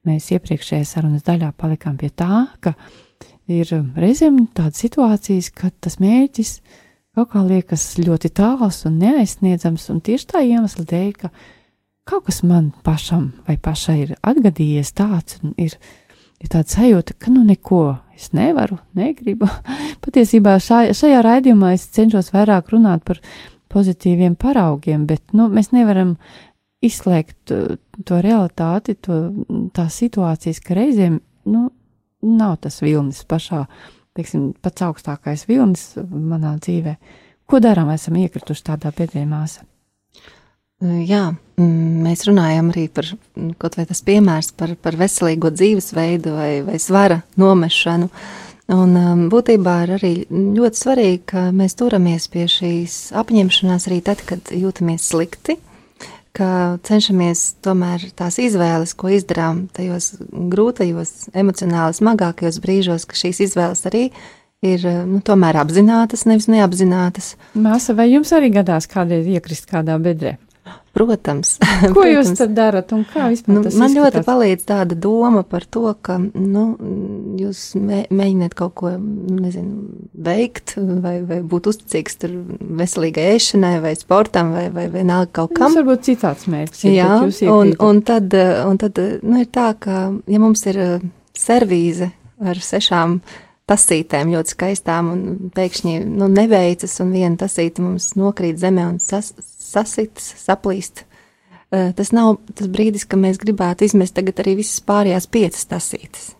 Mēs 0.05 0.31
iepriekšējā 0.35 0.85
sarunas 0.85 1.25
daļā 1.25 1.51
palikām 1.57 1.97
pie 2.01 2.11
tā, 2.13 2.45
ka 2.61 2.75
ir 3.49 3.69
reizēm 3.97 4.43
tādas 4.57 4.81
situācijas, 4.83 5.51
kad 5.53 5.73
tas 5.81 5.99
mērķis 6.01 6.59
kaut 7.15 7.31
kā 7.31 7.41
liekas 7.45 7.83
ļoti 8.01 8.31
tāls 8.35 8.83
un 8.89 8.97
neaizsniedzams, 9.01 9.87
un 9.93 10.01
tieši 10.03 10.29
tā 10.33 10.41
iemesla 10.45 10.85
dēļ, 10.89 11.11
ka 11.21 11.31
kaut 12.09 12.27
kas 12.27 12.41
man 12.45 12.71
pašam 12.85 13.31
vai 13.47 13.57
pašai 13.61 13.97
ir 14.03 14.15
atgadījies 14.25 14.91
tāds, 14.97 15.39
un 15.41 15.55
ir, 15.61 15.77
ir 16.45 16.51
tāda 16.53 16.69
sajūta, 16.71 17.17
ka 17.19 17.33
nu 17.33 17.43
neko 17.45 17.81
es 18.15 18.31
nevaru, 18.37 18.77
negribu. 18.97 19.49
Patiesībā 20.05 20.57
šā, 20.63 20.85
šajā 20.95 21.21
raidījumā 21.25 21.73
es 21.75 21.87
cenšos 21.95 22.31
vairāk 22.35 22.71
runāt 22.73 23.05
par 23.07 23.21
pozitīviem 23.73 24.37
paraugiem, 24.39 25.07
bet 25.09 25.35
nu, 25.35 25.49
mēs 25.51 25.73
nevaram 25.75 26.15
izslēgt 26.85 27.53
uh, 27.55 27.75
to 28.05 28.21
realitāti, 28.23 28.95
to, 29.01 29.19
tās 29.75 29.99
situācijas, 30.03 30.61
ka 30.63 30.77
reizēm 30.77 31.19
nu, 31.51 31.67
nav 32.25 32.57
tas 32.63 32.79
vilnis 32.83 33.23
pašā, 33.27 33.65
teiksim, 34.15 34.51
pats 34.63 34.85
augstākais 34.85 35.47
vilnis 35.49 35.93
manā 35.99 36.55
dzīvē. 36.61 36.95
Ko 37.45 37.61
darām, 37.61 37.91
esam 37.93 38.17
iekrituši 38.17 38.69
tādā 38.71 38.93
māsā? 39.29 39.65
Jā, 40.83 41.29
mēs 41.55 42.25
runājam 42.27 42.73
arī 42.73 42.89
par 42.91 43.07
kaut 43.61 43.77
vai 43.79 43.85
tas 43.87 44.01
piemērs 44.03 44.51
par, 44.59 44.73
par 44.75 44.97
veselīgo 44.99 45.53
dzīvesveidu 45.55 46.33
vai, 46.35 46.49
vai 46.67 46.79
svara 46.83 47.21
nomešanu. 47.39 48.09
Un 48.75 49.29
būtībā 49.31 49.75
ir 49.85 49.93
arī 49.95 50.11
ļoti 50.27 50.81
svarīgi, 50.81 51.21
ka 51.31 51.45
mēs 51.55 51.77
turamies 51.79 52.27
pie 52.33 52.47
šīs 52.49 52.97
apņemšanās 53.15 53.87
arī 53.87 54.01
tad, 54.03 54.23
kad 54.27 54.51
jūtamies 54.51 55.05
slikti, 55.13 55.55
ka 56.35 56.49
cenšamies 56.83 57.45
tomēr 57.63 58.09
tās 58.17 58.41
izvēles, 58.41 58.97
ko 58.99 59.13
izdarām 59.15 59.67
tajos 59.71 60.15
grūtajos, 60.19 61.29
emocionāli 61.37 61.95
smagākajos 61.95 62.59
brīžos, 62.59 63.05
ka 63.07 63.15
šīs 63.21 63.45
izvēles 63.47 63.85
arī 63.87 64.09
ir 64.65 64.83
nu, 65.07 65.21
tomēr 65.23 65.61
apzinātas, 65.61 66.25
nevis 66.27 66.49
neapzinātas. 66.51 67.35
Māsa, 67.53 67.95
vai 67.95 68.09
jums 68.09 68.33
arī 68.35 68.51
gadās 68.57 68.89
kādreiz 68.91 69.29
iekrist 69.29 69.69
kādā 69.71 69.95
bedrē? 70.01 70.35
Protams. 70.95 71.57
Ko 71.81 71.99
protams. 71.99 72.13
jūs 72.13 72.39
tad 72.39 72.53
darat 72.55 72.93
un 72.95 73.03
kā 73.09 73.27
vispār 73.33 73.57
nu, 73.57 73.63
tas 73.65 73.75
Man 73.75 73.91
izskatās? 73.91 74.15
ļoti 74.15 74.25
palīdz 74.29 74.67
tāda 74.69 74.97
doma 75.05 75.43
par 75.47 75.67
to, 75.67 75.83
ka, 76.05 76.17
nu, 76.21 76.65
jūs 77.41 77.63
mē, 77.75 78.05
mēģiniet 78.15 78.55
kaut 78.57 78.75
ko, 78.79 78.93
nezinu, 78.95 80.07
veikt 80.25 80.77
vai, 80.79 81.17
vai 81.27 81.41
būt 81.43 81.69
uzticīgs 81.73 82.19
tur 82.23 82.37
veselīgai 82.79 83.27
ēšanai 83.35 83.75
vai 83.83 83.95
sportam 83.99 84.53
vai, 84.55 84.69
vai 84.73 84.87
vienalga 84.93 85.33
kaut 85.41 85.55
kam. 85.57 85.69
Mums 85.69 85.81
varbūt 85.81 86.07
citāds 86.07 86.47
mērķis. 86.51 86.85
Jā, 86.95 87.11
un, 87.51 87.75
un 87.75 88.01
tad, 88.07 88.35
un 88.65 88.79
tad, 88.81 89.01
nu, 89.21 89.41
ir 89.43 89.51
tā, 89.51 89.73
ka, 89.79 90.07
ja 90.31 90.41
mums 90.41 90.63
ir 90.71 90.79
uh, 90.79 91.09
servīze 91.35 92.11
ar 92.45 92.59
sešām 92.59 93.19
tasītēm 93.69 94.31
ļoti 94.35 94.53
skaistām 94.53 95.09
un 95.09 95.21
pēkšņi, 95.55 95.97
nu, 96.05 96.27
neveicas 96.29 96.99
un 97.01 97.13
viena 97.15 97.39
tasīte 97.41 97.81
mums 97.81 98.11
nokrīt 98.19 98.59
zemē 98.61 98.85
un 98.91 98.99
sas, 99.01 99.31
sasits, 99.75 100.31
saplīst. 100.41 101.03
Tas 101.69 102.13
nav 102.15 102.37
tas 102.55 102.71
brīdis, 102.71 103.07
kad 103.09 103.19
mēs 103.19 103.41
gribētu 103.41 103.87
izmest 103.87 104.15
tagad 104.15 104.39
arī 104.43 104.59
visas 104.61 104.79
pārējās 104.85 105.29
piecas 105.31 105.67
tasītes. 105.67 106.33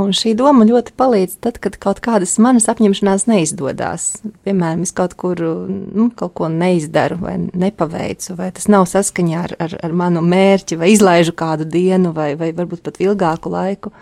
Un 0.00 0.12
šī 0.16 0.32
doma 0.38 0.64
ļoti 0.64 0.94
palīdz 0.96 1.34
tad, 1.44 1.58
kad 1.60 1.74
kaut 1.82 1.98
kādas 2.04 2.36
manas 2.40 2.68
apņemšanās 2.70 3.26
neizdodas. 3.28 4.06
Piemēram, 4.46 4.84
es 4.86 4.94
kaut 4.96 5.16
kur 5.18 5.40
nu, 5.40 6.06
kaut 6.16 6.32
ko 6.38 6.48
neizdaru 6.52 7.18
vai 7.20 7.34
nepaveicu, 7.42 8.36
vai 8.38 8.48
tas 8.56 8.68
nav 8.70 8.86
saskaņā 8.88 9.42
ar, 9.42 9.56
ar, 9.66 9.76
ar 9.88 9.96
manu 9.96 10.22
mērķi, 10.24 10.78
vai 10.80 10.92
izlaižu 10.94 11.34
kādu 11.36 11.66
dienu, 11.68 12.14
vai, 12.16 12.32
vai 12.38 12.52
varbūt 12.56 12.84
pat 12.86 13.00
ilgāku 13.02 13.52
laiku. 13.52 13.92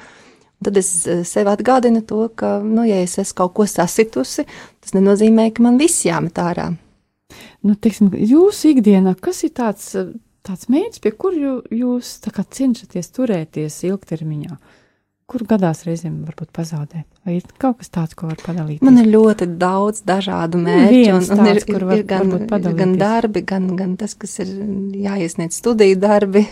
Tad 0.64 0.78
es 0.78 0.90
sev 1.30 1.49
atgādinu 1.51 2.03
to, 2.07 2.26
ka, 2.36 2.59
nu, 2.62 2.84
ja 2.86 3.01
es 3.03 3.16
esmu 3.18 3.40
kaut 3.42 3.57
ko 3.57 3.66
sasitusi, 3.70 4.44
tas 4.82 4.94
nenozīmē, 4.94 5.49
ka 5.55 5.64
man 5.66 5.80
viss 5.80 6.07
jāmet 6.07 6.38
ārā. 6.42 6.72
Nu, 7.66 7.74
teiksim, 7.74 8.11
jūsu 8.14 8.74
ikdienā, 8.74 9.16
kas 9.20 9.42
ir 9.46 9.54
tāds, 9.59 9.90
tāds 10.46 10.68
mērķis, 10.72 11.02
pie 11.04 11.14
kur 11.14 11.36
jū, 11.36 11.59
jūs 11.74 12.18
cenšaties 12.24 13.14
turēties 13.16 13.82
ilgtermiņā? 13.90 14.59
Kur 15.28 15.42
gadās 15.44 15.82
reizēm 15.84 16.22
varbūt 16.24 16.54
pazaudēt? 16.56 17.04
Vai 17.28 17.34
ir 17.36 17.48
kaut 17.61 17.82
kas 17.82 17.90
tāds, 17.92 18.14
ko 18.16 18.30
var 18.30 18.38
padalīties? 18.40 18.80
Man 18.86 18.96
ir 19.02 19.11
ļoti 19.12 19.44
daudz 19.61 20.00
dažādu 20.09 20.56
Nu, 20.56 20.64
mērķu, 20.70 21.11
un, 21.18 21.26
un 21.36 21.50
ir, 21.50 21.59
tāds, 21.59 21.66
kur 21.68 21.84
var- 21.84 21.98
ir 22.00 22.06
gan, 22.09 22.32
ir 22.32 22.78
gan 22.78 22.94
darbi, 22.96 23.42
gan, 23.44 23.66
gan 23.76 23.92
tas, 24.00 24.14
kas 24.16 24.38
ir 24.40 24.54
jāiesniedz 25.04 25.59
studiju 25.61 25.98
darbi. 26.00 26.46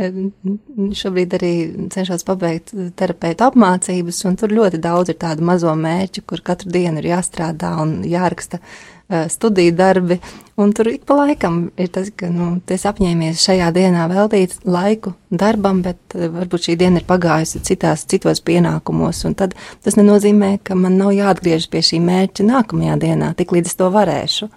Šobrīd 1.02 1.36
arī 1.36 1.52
cenšos 1.92 2.24
pabeigt 2.24 2.72
terapeitu 2.96 3.50
apmācības, 3.50 4.22
un 4.30 4.40
tur 4.40 4.56
ļoti 4.62 4.80
daudz 4.80 5.12
ir 5.12 5.20
tādu 5.20 5.44
mazo 5.44 5.76
mērķu, 5.76 6.24
kur 6.24 6.40
katru 6.40 6.72
dienu 6.72 7.04
ir 7.04 7.10
jāstrādā 7.12 7.74
un 7.84 7.98
jāraksta 8.08 8.62
eh, 8.64 8.95
studiju 9.28 9.72
darbi. 9.72 10.18
Un 10.56 10.72
tur 10.72 10.88
ik 10.88 11.04
pa 11.04 11.14
laikam 11.18 11.58
ir 11.76 11.90
tas, 11.92 12.08
ka 12.16 12.30
nu, 12.32 12.56
es 12.72 12.86
apņēmies 12.88 13.42
šajā 13.44 13.68
dienā 13.76 14.06
veltīt 14.08 14.56
laiku 14.64 15.12
darbam, 15.28 15.82
bet 15.84 16.16
varbūt 16.16 16.68
šī 16.68 16.76
diena 16.80 17.02
ir 17.02 17.06
pagājusi 17.08 17.60
citās, 17.66 18.06
citos 18.08 18.40
pienākumos. 18.40 19.20
Tad 19.36 19.54
tas 19.84 19.98
nenozīmē, 20.00 20.56
ka 20.64 20.78
man 20.78 20.96
nav 20.96 21.12
jāatgriežas 21.12 21.68
pie 21.70 21.84
šī 21.84 22.00
mērķa 22.06 22.48
nākamajā 22.48 22.96
dienā, 23.04 23.34
tik 23.36 23.52
līdz 23.52 23.72
es 23.72 23.78
to 23.78 23.90
varēšu. 23.92 24.50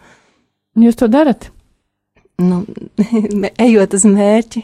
Un 0.77 0.87
jūs 0.87 0.99
to 0.99 1.11
darat? 1.11 1.49
Nu, 2.39 2.63
ejot 3.67 3.99
uz 3.99 4.07
mērķi, 4.07 4.63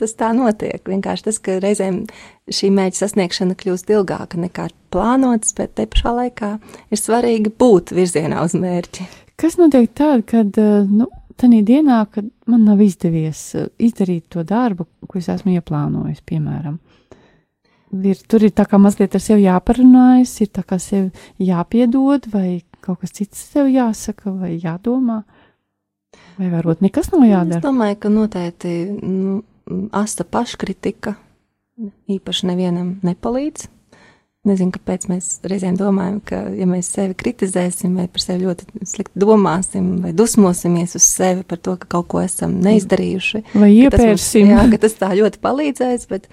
tas 0.00 0.14
tā 0.18 0.30
notiek. 0.36 0.80
Vienkārši 0.88 1.26
tas, 1.28 1.38
ka 1.42 1.58
reizēm 1.62 2.02
šī 2.50 2.70
mērķa 2.76 3.02
sasniegšana 3.04 3.56
kļūst 3.60 3.92
ilgāka 3.94 4.40
nekā 4.40 4.68
plānots, 4.94 5.54
bet 5.58 5.74
te 5.78 5.86
pašā 5.90 6.14
laikā 6.16 6.52
ir 6.90 7.00
svarīgi 7.00 7.52
būt 7.60 7.94
virzienā 7.96 8.44
uz 8.44 8.56
mērķi. 8.58 9.06
Kas 9.40 9.56
notiek 9.60 9.90
tad, 9.96 10.26
kad, 10.28 10.56
eh, 10.60 10.84
nu, 10.88 11.08
tādā 11.40 11.62
dienā, 11.64 12.02
kad 12.12 12.26
man 12.46 12.64
nav 12.68 12.80
izdevies 12.84 13.54
eh, 13.54 13.68
izdarīt 13.78 14.28
to 14.28 14.44
darbu, 14.44 14.86
ko 15.08 15.18
es 15.20 15.28
esmu 15.32 15.54
ieplānojis, 15.56 16.20
piemēram? 16.28 16.78
Ir, 17.90 18.18
tur 18.30 18.44
ir 18.46 18.52
tā 18.54 18.68
kā 18.70 18.78
mazliet 18.78 19.16
ar 19.18 19.22
sevi 19.24 19.48
jāparunājas, 19.48 20.36
ir 20.44 20.50
tā 20.54 20.62
kā 20.62 20.76
sev 20.78 21.08
jāpiedod, 21.42 22.28
vai 22.30 22.60
kaut 22.84 23.00
kas 23.02 23.16
cits 23.16 23.40
sev 23.50 23.66
jāsaka, 23.66 24.30
vai 24.30 24.52
jādomā, 24.62 25.24
vai 26.38 26.50
varbūt 26.52 26.84
nekas 26.86 27.10
nav 27.10 27.24
Es 27.26 27.32
jādara. 27.32 27.62
domāju, 27.64 27.96
ka 27.98 28.12
noteikti 28.12 28.74
nu, 29.02 29.40
asta 29.92 30.24
paškritika 30.24 31.16
īpaši 32.10 32.48
nevienam 32.50 32.96
nepalīdz. 33.06 33.68
Nezinu, 34.48 34.72
kāpēc 34.72 35.02
mēs 35.10 35.26
reizēm 35.44 35.74
domājam, 35.76 36.14
ka, 36.24 36.38
ja 36.56 36.64
mēs 36.64 36.86
sevi 36.94 37.12
kritizēsim, 37.20 37.98
vai 38.00 38.06
par 38.08 38.22
sevi 38.24 38.46
ļoti 38.46 38.86
slikti 38.88 39.20
domāsim, 39.20 39.90
vai 40.00 40.14
dusmosimies 40.16 40.96
uz 40.96 41.04
sevi 41.04 41.44
par 41.44 41.60
to, 41.60 41.74
ka 41.82 41.90
kaut 41.98 42.06
ko 42.08 42.22
esam 42.24 42.54
neizdarījuši, 42.64 43.42
Vai 43.52 43.68
ka 43.84 43.90
tas 43.92 44.00
mums- 44.00 44.06
iepērsim? 44.06 44.48
Jā, 44.54 44.62
ka 44.72 44.78
tas 44.86 44.96
tā 44.96 45.10
ļoti 45.18 45.42
palīdzēs, 45.44 46.08
bet 46.08 46.30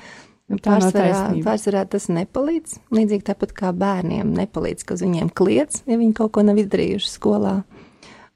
nav 0.47 0.61
pārsvarā, 0.63 1.19
pārsvarā 1.43 1.83
tas 1.91 2.07
nepalīdz. 2.07 2.77
Līdzīgi 2.95 3.27
tāpat 3.27 3.51
kā 3.59 3.73
bērniem 3.75 4.31
nepalīdz, 4.39 4.87
ka 4.87 4.95
uz 4.95 5.03
viņiem 5.03 5.33
kliedz, 5.35 5.81
ja 5.83 5.99
viņi 5.99 6.15
kaut 6.15 6.31
ko 6.31 6.45
nav 6.47 6.63
izdarījuši 6.63 7.11
skolā. 7.11 7.57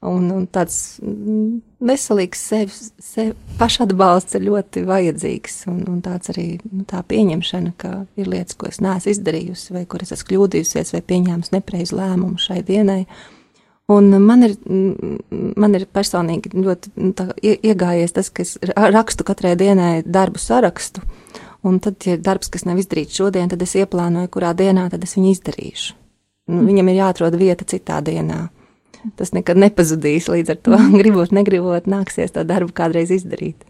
Un, 0.02 0.24
un 0.34 0.45
tāds 0.49 0.97
mm, 1.06 1.60
veselīgs 1.86 2.39
sev, 2.49 2.72
sev 2.97 3.36
pašatbalsts 3.60 4.34
ir 4.39 4.47
ļoti 4.47 4.82
vajadzīgs. 4.89 5.60
Un, 5.70 5.84
un 5.91 5.99
tāds 6.02 6.32
arī 6.34 6.45
nu, 6.72 6.82
tā 6.89 7.04
pieņemšana, 7.06 7.74
ka 7.78 7.91
ir 8.18 8.32
lietas, 8.32 8.58
ko 8.58 8.66
es 8.72 8.80
neesmu 8.82 9.14
izdarījusi, 9.14 9.76
vai 9.76 9.84
kur 9.86 10.02
es 10.02 10.16
esmu 10.16 10.32
kļūdījusies, 10.32 10.95
vai 10.95 11.04
pieņēmusi 11.12 11.54
nepareizu 11.54 11.99
lēmumu 11.99 12.41
šai 12.41 12.64
dienai. 12.66 13.04
Un 13.93 14.10
man 14.26 14.47
ir, 14.47 14.56
mm, 14.66 15.54
man 15.62 15.78
ir 15.78 15.86
personīgi 15.93 16.49
ļoti 16.56 16.91
mm, 16.95 17.12
tā, 17.20 17.28
ie- 17.45 17.60
iegājies 17.70 18.16
tas, 18.16 18.32
ka 18.34 18.41
es 18.41 18.56
ra- 18.72 18.88
rakstu 18.95 19.28
katrai 19.28 19.54
dienai 19.60 19.99
darbu 20.02 20.41
sarakstu. 20.41 21.04
Un 21.62 21.78
tad, 21.78 21.99
ja 22.08 22.16
ir 22.18 22.24
darbs, 22.26 22.49
kas 22.49 22.66
nav 22.66 22.80
izdarīts 22.82 23.20
šodien, 23.22 23.52
tad 23.52 23.62
es 23.62 23.76
ieplānoju, 23.78 24.32
kurā 24.34 24.56
dienā 24.58 24.88
tad 24.89 25.06
es 25.06 25.14
viņu 25.14 25.36
izdarīšu. 25.36 25.93
Nu, 26.49 26.64
viņam 26.66 26.89
ir 26.89 26.97
jāatrod 27.04 27.38
vieta 27.38 27.70
citā 27.70 27.99
dienā. 28.02 28.47
Tas 29.18 29.34
nekad 29.34 29.60
nepazudīs, 29.60 30.30
līdz 30.32 30.54
ar 30.54 30.60
to 30.66 30.78
gribot, 30.99 31.34
negribot, 31.36 31.89
nāksies 31.89 32.34
to 32.36 32.45
darbu 32.47 32.74
kādreiz 32.78 33.14
izdarīt. 33.14 33.66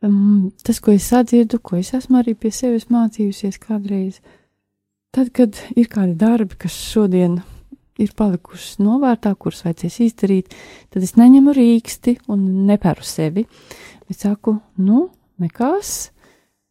Um, 0.00 0.50
tas, 0.64 0.80
ko 0.80 0.94
es 0.96 1.10
sadzirdu, 1.12 1.58
ko 1.60 1.76
es 1.76 1.92
esmu 1.96 2.22
arī 2.22 2.32
pie 2.38 2.52
sevis 2.54 2.88
mācījusies 2.92 3.60
kādreiz, 3.60 4.20
tad, 5.12 5.28
kad 5.36 5.58
ir 5.76 5.90
kādi 5.92 6.16
darbi, 6.20 6.56
kas 6.60 6.72
šodien 6.72 7.40
ir 8.00 8.14
palikušas 8.16 8.78
novērtā, 8.80 9.34
kuras 9.36 9.60
vajadzēs 9.66 9.98
izdarīt, 10.06 10.56
tad 10.92 11.04
es 11.04 11.18
neņemu 11.20 11.52
rīksti 11.56 12.16
un 12.32 12.46
neperu 12.70 13.04
sevi. 13.04 13.44
Es 14.08 14.22
saku, 14.24 14.56
nu, 14.80 15.08
nekas, 15.40 16.10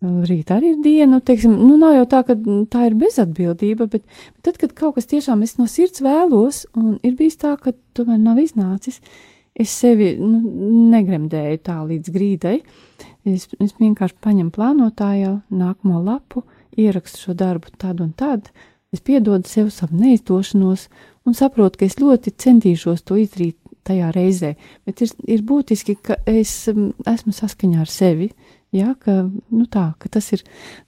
rīt 0.02 0.52
arī 0.54 0.74
ir 0.74 0.84
diena, 0.84 1.18
nu, 1.18 1.20
teiksim, 1.26 1.56
nu, 1.60 1.76
nav 1.80 1.97
jau 1.97 2.06
tā, 2.14 2.22
ka 2.28 2.36
tā 2.72 2.86
ir 2.88 2.95
bezatbildība, 3.00 3.89
bet, 3.91 4.06
bet 4.06 4.45
tad, 4.47 4.60
kad 4.62 4.76
kaut 4.78 4.95
kas 4.95 5.10
tiešām 5.12 5.43
es 5.43 5.58
no 5.60 5.68
sirds 5.68 6.04
vēlos, 6.04 6.64
un 6.80 6.95
ir 7.04 7.18
bijis 7.20 7.39
tā, 7.41 7.58
ka 7.60 7.74
tomēr 7.97 8.22
nav 8.22 8.39
iznācis, 8.39 9.02
es 9.60 9.74
sevi 9.76 10.14
nu, 10.16 10.39
negremdēju 10.93 11.60
tā 11.68 11.82
līdz 11.84 12.16
grīdai. 12.16 12.58
Es, 13.28 13.50
es 13.60 13.76
vienkārši 13.76 14.16
paņemu 14.24 14.54
plānotājā 14.56 15.34
nākamo 15.52 16.00
lapu, 16.06 16.45
ierakstu 16.80 17.26
šo 17.26 17.36
darbu 17.36 17.74
tad 17.78 18.00
un 18.00 18.14
tad, 18.16 18.47
es 18.95 19.04
piedodu 19.04 19.52
sev 19.52 19.68
savu 19.74 20.00
neizdošanos 20.00 20.88
un 21.28 21.36
saprotu, 21.36 21.82
ka 21.82 21.89
es 21.89 22.00
ļoti 22.00 22.34
centīšos 22.39 23.04
to 23.04 23.20
izdarīt 23.20 23.58
tajā 23.89 24.14
reizē, 24.16 24.54
bet 24.88 25.04
ir, 25.04 25.12
ir 25.28 25.43
būtiski, 25.43 25.97
ka 26.00 26.16
es 26.30 26.54
esmu 26.70 27.36
saskaņā 27.36 27.84
ar 27.84 27.91
sevi, 27.91 28.30
Ja, 28.76 28.93
ka, 29.01 29.24
nu 29.26 29.65
tā, 29.65 29.88
ka 29.97 30.11
tas 30.13 30.28
ir, 30.36 30.43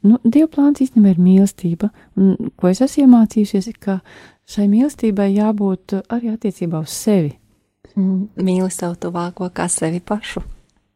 nu, 0.05 0.19
Dieva 0.21 0.45
plāns 0.53 0.83
īstenībā 0.83 1.15
ir 1.15 1.21
mīlestība, 1.21 1.89
un 2.19 2.51
ko 2.53 2.69
es 2.69 2.81
esmu 2.85 3.07
iemācījusies, 3.07 3.71
ka 3.81 3.97
šai 4.45 4.67
mīlestībai 4.69 5.31
jābūt 5.33 5.97
arī 6.13 6.35
attiecībā 6.35 6.83
uz 6.83 6.93
sevi. 6.93 7.33
Mm, 7.95 8.27
mīli 8.37 8.69
savu 8.71 8.99
tuvāko 9.01 9.49
kā 9.55 9.65
sevi 9.71 9.97
pašu. 9.97 10.43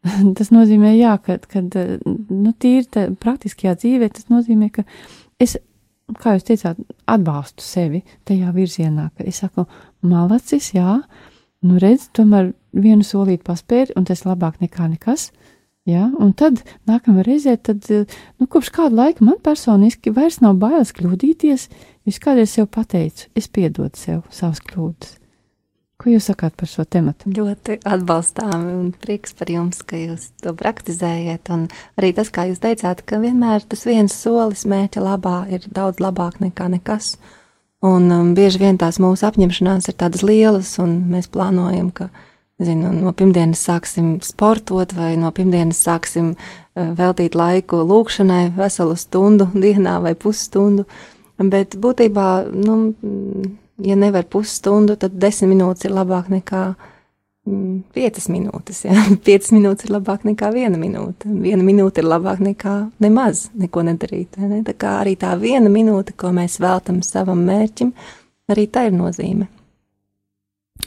tas 0.37 0.51
nozīmē, 0.53 0.93
jā, 0.97 1.15
ka, 1.25 1.39
kad, 1.49 1.73
nu, 2.05 2.53
tīri 2.53 2.85
tā, 2.91 3.07
praktiskajā 3.21 3.75
dzīvē, 3.81 4.11
tas 4.13 4.29
nozīmē, 4.29 4.69
ka 4.75 4.85
es, 5.41 5.57
kā 6.21 6.35
jūs 6.35 6.45
teicāt, 6.49 6.81
atbalstu 7.09 7.65
sevi 7.65 8.03
tajā 8.29 8.53
virzienā, 8.55 9.09
ka 9.17 9.25
es 9.25 9.41
saku, 9.43 9.65
malacis, 10.05 10.71
jā, 10.75 10.99
nu 11.65 11.81
redz, 11.81 12.09
tomēr 12.15 12.53
vienu 12.75 13.05
solīt 13.07 13.45
paspēri, 13.47 13.95
un 13.97 14.05
tas 14.07 14.25
labāk 14.27 14.61
nekā 14.63 14.89
nekas. 14.93 15.31
Ja? 15.85 16.07
Un 16.17 16.33
tad 16.33 16.63
nākamā 16.89 17.25
reizē, 17.25 17.57
tad, 17.61 17.85
nu, 17.85 18.47
kopš 18.49 18.71
kāda 18.73 19.03
laika 19.03 19.25
man 19.25 19.37
personiski 19.43 20.13
vairs 20.15 20.39
nav 20.41 20.57
bailes 20.61 20.95
kļūdīties, 20.97 21.67
jo 22.05 22.13
es 22.13 22.21
kādreiz 22.21 22.55
sev 22.57 22.71
pateicu, 22.73 23.29
es 23.37 23.47
piedodu 23.47 23.93
sev 23.99 24.25
savas 24.33 24.63
kļūdas. 24.65 25.19
Ko 25.95 26.11
jūs 26.11 26.25
sakāt 26.27 26.57
par 26.59 26.67
šo 26.67 26.83
tematu? 26.91 27.29
Ļoti 27.31 27.77
atbalstāmi 27.87 28.73
un 28.75 28.89
prieks 28.99 29.31
par 29.37 29.47
jums, 29.53 29.79
ka 29.87 29.95
jūs 29.95 30.27
to 30.43 30.51
praktizējat. 30.57 31.51
Un 31.55 31.69
arī 31.95 32.09
tas, 32.17 32.27
kā 32.35 32.49
jūs 32.49 32.59
teicāt, 32.65 33.05
ka 33.07 33.21
vienmēr 33.21 33.63
tas 33.63 33.85
viens 33.87 34.11
solis 34.11 34.65
mērķa 34.67 35.05
labā 35.05 35.37
ir 35.55 35.63
daudz 35.71 36.03
labāk 36.03 36.41
nekā 36.43 36.67
nekas. 36.73 37.13
Un 37.85 38.09
um, 38.11 38.33
bieži 38.35 38.59
vien 38.59 38.79
tās 38.81 38.99
mūsu 38.99 39.23
apņemšanās 39.29 39.87
ir 39.87 39.95
tādas 40.01 40.25
lielas, 40.25 40.73
un 40.83 40.97
mēs 41.13 41.31
plānojam, 41.31 41.93
ka 41.95 42.09
Zinu, 42.63 42.93
no 42.95 43.11
pirmdienas 43.11 43.65
sāksim 43.67 44.13
sportot, 44.23 44.93
vai 44.95 45.17
no 45.19 45.27
pirmdienas 45.35 45.81
sāksim 45.83 46.29
uh, 46.31 46.91
veltīt 46.95 47.35
laiku 47.35 47.81
lūkšanai, 47.83 48.53
veselu 48.55 48.95
stundu 48.95 49.49
dienā 49.51 49.97
vai 50.03 50.13
pusstundu. 50.15 50.85
Bet 51.35 51.75
būtībā, 51.83 52.27
nu, 52.55 52.77
ja 53.83 53.97
nevar 53.99 54.23
pusstundu, 54.31 54.95
tad 54.95 55.17
desmit 55.19 55.51
minūtes 55.51 55.89
ir 55.89 55.95
labāk 55.97 56.29
nekā 56.31 56.61
piecas 57.93 58.29
minūtes. 58.31 58.85
Ja? 58.87 59.03
Piecas 59.27 59.51
minūtes 59.51 59.89
ir 59.89 59.97
labāk 59.97 60.23
nekā 60.25 60.53
viena 60.55 60.79
minūte. 60.79 61.27
Viena 61.27 61.65
minūte 61.65 62.01
ir 62.01 62.07
labāk 62.07 62.39
nekā 62.39 62.77
nemaz 63.03 63.49
neko 63.51 63.83
nedarīt. 63.89 64.39
Ne? 64.39 64.63
Tā 64.63 64.77
kā 64.79 64.95
arī 65.01 65.17
tā 65.19 65.35
viena 65.43 65.67
minūte, 65.69 66.15
ko 66.15 66.31
mēs 66.31 66.61
veltam 66.63 67.03
savam 67.03 67.43
mērķim, 67.51 67.91
arī 68.55 68.69
tā 68.71 68.87
ir 68.87 68.95
nozīme 68.95 69.51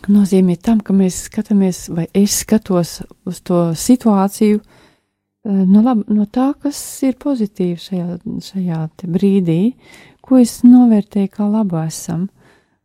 nozīmē 0.07 0.57
tam, 0.62 0.80
ka 0.84 0.94
mēs 0.96 1.24
skatāmies, 1.28 1.86
vai 1.94 2.07
es 2.16 2.40
skatos 2.44 3.01
uz 3.28 3.40
to 3.46 3.61
situāciju 3.78 4.61
eh, 4.61 5.64
no, 5.66 5.82
lab, 5.82 6.05
no 6.12 6.28
tā, 6.30 6.53
kas 6.62 6.78
ir 7.07 7.18
pozitīvi 7.20 7.78
šajā, 7.82 8.18
šajā 8.51 8.80
brīdī, 9.11 9.61
ko 10.22 10.38
es 10.42 10.61
novērtēju 10.66 11.32
kā 11.34 11.49
labu 11.49 11.80
esam. 11.82 12.28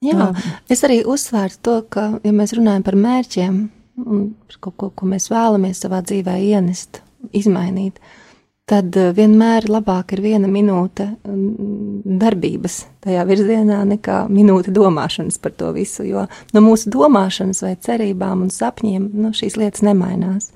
Jā, 0.03 0.34
es 0.72 0.82
arī 0.84 0.99
uzsvērtu 1.07 1.61
to, 1.64 1.78
ka, 1.93 2.09
ja 2.26 2.34
mēs 2.36 2.55
runājam 2.57 2.84
par 2.84 2.97
mērķiem 2.99 3.61
un 4.03 4.26
par 4.49 4.59
kaut 4.66 4.76
ko, 4.76 4.89
ko 4.97 5.07
mēs 5.07 5.30
vēlamies 5.32 5.80
savā 5.86 6.01
dzīvē 6.03 6.36
ienest, 6.43 6.99
izmainīt, 7.32 8.01
uh, 8.01 8.22
tad 8.70 8.95
eh, 8.95 9.11
vienmēr 9.16 9.68
labāk 9.72 10.14
ir 10.16 10.22
viena 10.24 10.47
minūte 10.47 11.09
mm, 11.28 12.03
darbības 12.22 12.80
tajā 13.03 13.26
virzienā 13.28 13.82
nekā 13.89 14.24
minūte 14.32 14.72
domāšanas 14.76 15.39
par 15.43 15.55
to 15.59 15.74
visu, 15.76 16.05
jo 16.07 16.26
no 16.55 16.64
mūsu 16.64 16.91
domāšanas 16.93 17.64
vai 17.66 17.74
cerībām 17.76 18.45
un 18.45 18.53
sapņiem 18.53 19.09
nu, 19.11 19.34
šīs 19.36 19.59
lietas 19.59 19.84
nemainās. 19.84 20.51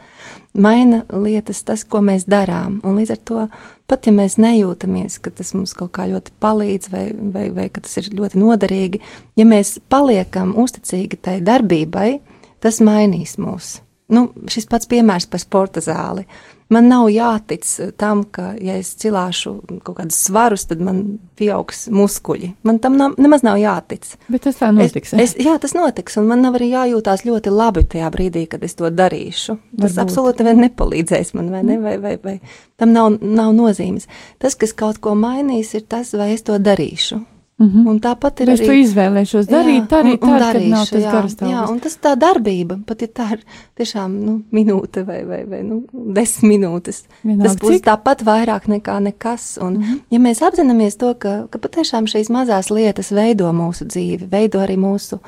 Maina 0.57 1.03
lietas 1.11 1.61
tas, 1.67 1.83
ko 1.83 1.99
mēs 2.01 2.25
darām, 2.29 2.79
un 2.87 2.97
līdz 2.97 3.13
ar 3.13 3.19
to 3.27 3.43
pat 3.87 4.07
ja 4.07 4.13
mēs 4.15 4.39
nejūtamies, 4.41 5.19
ka 5.23 5.31
tas 5.35 5.53
mums 5.55 5.75
kaut 5.77 5.91
kā 5.95 6.07
ļoti 6.09 6.33
palīdz 6.43 6.91
vai, 6.93 7.05
vai, 7.13 7.49
vai 7.53 7.67
ka 7.69 7.83
tas 7.83 7.99
ir 7.99 8.09
ļoti 8.15 8.39
noderīgi, 8.39 9.03
ja 9.37 9.45
mēs 9.47 9.77
paliekam 9.91 10.55
uzticīgi 10.57 11.19
tai 11.27 11.37
darbībai, 11.45 12.09
tas 12.63 12.79
mainīs 12.83 13.35
mūs. 13.39 13.77
Nu, 14.07 14.29
šis 14.47 14.69
pats 14.71 14.87
piemērs 14.87 15.27
par 15.27 15.41
sporta 15.43 15.83
zāli. 15.83 16.23
Uh, 16.23 16.56
man 16.73 16.89
nav 16.91 17.07
jātic 17.11 17.65
tam, 17.99 18.23
ka, 18.31 18.51
ja 18.61 18.77
es 18.81 18.93
cilāšu 18.99 19.53
kaut 19.85 19.99
kādus 19.99 20.19
svarus, 20.27 20.65
tad 20.69 20.81
man 20.83 21.03
pieaugs 21.39 21.85
muskuļi. 21.93 22.53
Man 22.67 22.81
tam 22.83 22.97
nav, 22.99 23.15
nemaz 23.21 23.45
nav 23.45 23.59
jātic. 23.61 24.09
Bet 24.31 24.47
tas 24.47 24.59
tā 24.59 24.71
notiks. 24.75 25.13
Es, 25.13 25.35
es, 25.35 25.45
jā, 25.45 25.55
tas 25.61 25.75
notiks, 25.77 26.17
un 26.19 26.27
man 26.31 26.43
nav 26.45 26.57
arī 26.59 26.71
jājūtās 26.73 27.25
ļoti 27.27 27.53
labi 27.53 27.85
tajā 27.93 28.11
brīdī, 28.13 28.47
kad 28.51 28.65
es 28.67 28.77
to 28.79 28.91
darīšu. 28.91 29.57
Tas 29.77 29.95
Varbūt. 29.95 30.03
absolūti 30.03 30.57
nepalīdzēs 30.63 31.33
man, 31.37 31.53
vai 31.53 31.63
ne? 31.67 31.79
Vai, 31.83 31.97
vai, 32.03 32.17
vai. 32.23 32.37
Tam 32.77 32.93
nav, 32.95 33.17
nav 33.21 33.55
nozīmes. 33.55 34.09
Tas, 34.41 34.57
kas 34.59 34.75
kaut 34.77 35.01
ko 35.03 35.15
mainīs, 35.17 35.73
ir 35.77 35.87
tas, 35.89 36.13
vai 36.17 36.33
es 36.35 36.45
to 36.47 36.57
darīšu. 36.61 37.21
Mm 37.57 37.67
-hmm. 37.67 37.87
Un 37.89 37.99
tāpat 37.99 38.41
ir. 38.41 38.49
Es 38.49 38.59
arī, 38.59 38.65
to 38.65 38.73
izvēlēšos 38.73 39.47
darīt, 39.49 39.89
jā, 39.89 39.97
arī 39.99 40.11
un, 40.11 40.19
un 40.21 40.29
tad, 40.29 40.41
darīšu, 40.41 40.59
kad 40.61 40.69
nav 40.69 40.85
tas 40.89 41.03
garastāvs. 41.13 41.51
Jā, 41.51 41.61
un 41.71 41.79
tas 41.79 41.97
tā 41.97 42.11
darbība, 42.15 42.77
pat 42.85 43.01
ja 43.01 43.07
tā 43.07 43.31
ir 43.33 43.39
tiešām, 43.77 44.19
nu, 44.25 44.41
minūte 44.51 45.05
vai, 45.05 45.23
vai, 45.25 45.43
vai 45.45 45.63
nu, 45.63 45.81
desmit 46.13 46.51
minūtes. 46.51 47.03
Vienalga, 47.23 47.43
tas 47.43 47.57
būs 47.57 47.73
cik? 47.75 47.85
tāpat 47.85 48.23
vairāk 48.23 48.67
nekā 48.67 48.99
nekas. 48.99 49.57
Un, 49.61 49.73
mm 49.73 49.83
-hmm. 49.83 49.99
ja 50.09 50.19
mēs 50.19 50.41
apzināmies 50.41 50.97
to, 50.97 51.13
ka, 51.13 51.47
ka 51.49 51.59
patiešām 51.59 52.05
šīs 52.05 52.29
mazās 52.29 52.69
lietas 52.69 53.11
veido 53.11 53.51
mūsu 53.53 53.85
dzīvi, 53.85 54.29
veido 54.31 54.59
arī 54.59 54.77
mūsu 54.77 55.19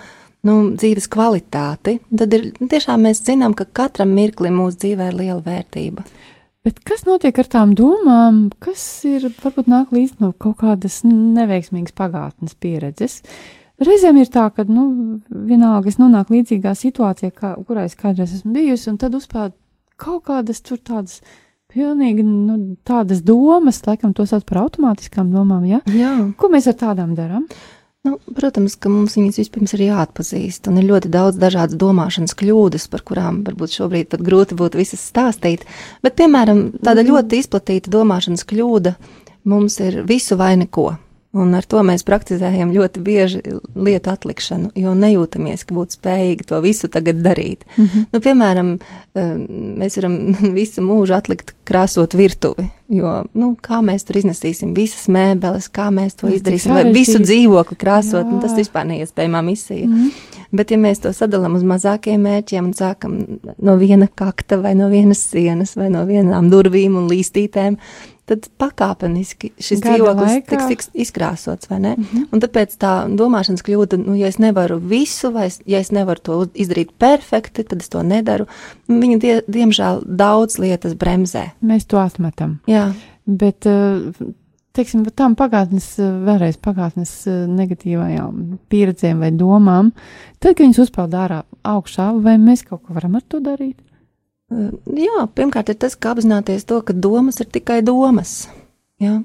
nu, 0.43 0.69
dzīves 0.75 1.07
kvalitāti, 1.07 1.99
tad 2.17 2.34
ir 2.34 2.51
tiešām 2.69 3.01
mēs 3.01 3.23
zinām, 3.25 3.53
ka 3.53 3.65
katram 3.65 4.09
mirklim 4.09 4.53
mūsu 4.53 4.77
dzīvē 4.77 5.07
ir 5.07 5.13
liela 5.13 5.41
vērtība. 5.41 6.03
Bet 6.68 6.82
kas 6.84 7.05
notiek 7.07 7.38
ar 7.39 7.47
tām 7.47 7.72
domām, 7.78 8.49
kas 8.60 8.82
ir 9.07 9.30
varbūt 9.39 9.70
nāk 9.72 9.93
līdz 9.95 10.20
no 10.20 10.34
kaut 10.36 10.57
kādas 10.60 10.99
neveiksmīgas 11.07 11.95
pagātnes 11.95 12.57
pieredzes? 12.60 13.22
Reizēm 13.80 14.20
ir 14.20 14.28
tā, 14.28 14.49
ka, 14.51 14.66
nu, 14.68 15.22
vienalga 15.32 15.88
es 15.88 15.95
nonāku 16.01 16.36
līdzīgā 16.36 16.74
situācijā, 16.76 17.32
kā, 17.32 17.53
kurā 17.64 17.86
es 17.88 17.95
kādreiz 17.95 18.34
esmu 18.36 18.51
bijusi, 18.57 18.89
un 18.91 18.99
tad 18.99 19.16
uzpēd 19.16 19.55
kaut 19.99 20.26
kādas 20.28 20.60
tur 20.66 20.82
tādas 20.84 21.22
pilnīgi, 21.72 22.26
nu, 22.28 22.57
tādas 22.84 23.24
domas, 23.24 23.80
laikam 23.88 24.12
to 24.18 24.28
sauc 24.28 24.43
par 24.49 24.66
automātiskām 24.66 25.32
domām, 25.32 25.64
ja? 25.70 25.80
Jā. 25.95 26.12
Ko 26.36 26.51
mēs 26.51 26.68
ar 26.68 26.76
tādām 26.82 27.16
darām? 27.16 27.47
Nu, 28.08 28.16
protams, 28.32 28.78
ka 28.80 28.88
mums 28.88 29.18
viņas 29.18 29.41
vispirms 29.41 29.74
ir 29.76 29.82
jāatpazīst, 29.89 30.70
un 30.72 30.78
ir 30.80 30.86
ļoti 30.88 31.10
daudz 31.12 31.36
dažādas 31.39 31.76
domāšanas 31.82 32.36
kļūdas, 32.39 32.86
par 32.93 33.04
kurām 33.04 33.41
varbūt 33.43 33.76
šobrīd 33.76 34.08
pat 34.14 34.24
grūti 34.24 34.56
būtu 34.60 34.80
visas 34.80 35.04
stāstīt. 35.04 35.66
Bet, 36.06 36.16
piemēram, 36.22 36.70
tāda 36.80 37.04
mhm. 37.04 37.12
ļoti 37.12 37.41
izplatīta 37.43 37.91
domāšanas 37.91 38.47
kļūda 38.47 38.95
mums 39.52 39.80
ir 39.84 40.00
visu 40.08 40.39
vai 40.39 40.54
neko. 40.62 40.93
Un 41.38 41.51
ar 41.53 41.65
to 41.69 41.84
mēs 41.86 42.01
praktizējam 42.07 42.71
ļoti 42.73 43.01
bieži 43.05 43.39
lietu 43.77 44.09
atlikšanu, 44.09 44.71
jo 44.82 44.95
nejūtamies, 44.97 45.61
ka 45.69 45.75
būtu 45.77 45.99
spējīgi 45.99 46.47
to 46.49 46.57
visu 46.63 46.89
tagad 46.89 47.19
darīt. 47.21 47.67
Mm 47.75 47.86
-hmm. 47.86 48.05
nu, 48.13 48.19
piemēram, 48.25 48.71
eh, 49.13 49.36
mēs 49.84 49.99
varam 49.99 50.15
visu 50.59 50.82
mūžu 50.82 51.13
atlikt 51.13 51.53
krāsot 51.69 52.17
virtuvi, 52.17 52.65
jo, 52.89 53.13
nu, 53.34 53.51
kā 53.61 53.84
mēs 53.86 54.07
tur 54.09 54.17
iznesīsim 54.17 54.73
visas 54.73 55.05
mēbeles, 55.05 55.69
kā 55.69 55.91
mēs 55.93 56.17
to 56.17 56.27
izdarīsim, 56.34 56.73
vai 56.73 56.91
visu 56.93 57.21
dzīvokli 57.21 57.77
krāsot, 57.77 58.25
nu, 58.25 58.41
tas 58.41 58.57
vispār 58.57 58.89
neiespējamā 58.89 59.45
misija. 59.45 59.86
Mm 59.86 59.95
-hmm. 59.95 60.11
Bet, 60.51 60.71
ja 60.71 60.77
mēs 60.77 61.01
to 61.01 61.13
sadalām 61.13 61.55
uz 61.55 61.63
mazākiem 61.63 62.21
mērķiem 62.25 62.65
un 62.65 62.73
sākam 62.73 63.19
no 63.61 63.75
viena 63.77 64.07
kakta 64.07 64.57
vai 64.57 64.73
no 64.75 64.89
vienas 64.89 65.30
sienas 65.30 65.75
vai 65.75 65.89
no 65.89 66.05
vienām 66.05 66.49
durvīm 66.49 66.97
un 66.97 67.09
līstītēm, 67.09 67.77
tad 68.30 68.47
pakāpeniski 68.61 69.51
šis 69.57 69.82
Gada 69.82 69.97
dzīvoklis 69.97 70.34
laikā. 70.36 70.49
tiks, 70.53 70.69
tiks 70.69 70.89
izkrāsots, 71.05 71.69
vai 71.71 71.80
ne? 71.80 71.95
Mm 71.97 72.05
-hmm. 72.05 72.25
Un 72.32 72.43
tāpēc 72.45 72.77
tā 72.77 72.93
domāšanas 73.09 73.65
kļūda, 73.65 73.99
nu, 74.05 74.15
ja 74.15 74.27
es 74.27 74.38
nevaru 74.38 74.80
visu, 74.80 75.32
vai 75.32 75.47
es, 75.47 75.59
ja 75.65 75.80
es 75.80 75.91
nevaru 75.91 76.19
to 76.23 76.45
izdarīt 76.53 76.91
perfekti, 76.97 77.63
tad 77.63 77.82
es 77.82 77.89
to 77.89 78.03
nedaru. 78.03 78.45
Viņa, 78.88 79.19
die, 79.19 79.41
diemžēl, 79.47 80.03
daudz 80.05 80.59
lietas 80.59 80.93
bremzē. 80.93 81.49
Mēs 81.61 81.86
to 81.88 81.97
atmetam. 81.97 82.59
Jā, 82.67 82.93
Bet, 83.30 83.65
eh, 83.65 84.09
teiksim, 84.73 85.03
par 85.05 85.13
tām 85.13 85.36
pagātnes, 85.38 85.91
eh, 86.01 86.07
vēlreiz 86.25 86.57
pagātnes 86.57 87.11
eh, 87.27 87.43
negatīvajām 87.45 88.57
pieredzēm 88.71 89.21
vai 89.21 89.30
domām, 89.36 89.91
tad, 90.39 90.55
kad 90.55 90.65
viņas 90.65 90.82
uzpeld 90.88 91.13
ārā 91.13 91.43
augšā, 91.67 92.09
vai 92.23 92.38
mēs 92.41 92.65
kaut 92.65 92.88
ko 92.88 92.97
varam 92.97 93.19
ar 93.19 93.25
to 93.30 93.41
darīt? 93.43 93.77
Jā, 94.50 95.28
pirmkārt 95.36 95.70
ir 95.70 95.76
tas, 95.76 95.95
ka 95.95 96.16
apzināties 96.16 96.66
to, 96.66 96.82
ka 96.82 96.93
domas 96.93 97.39
ir 97.39 97.45
tikai 97.54 97.82
domas. 97.86 98.47
Jā. 99.00 99.20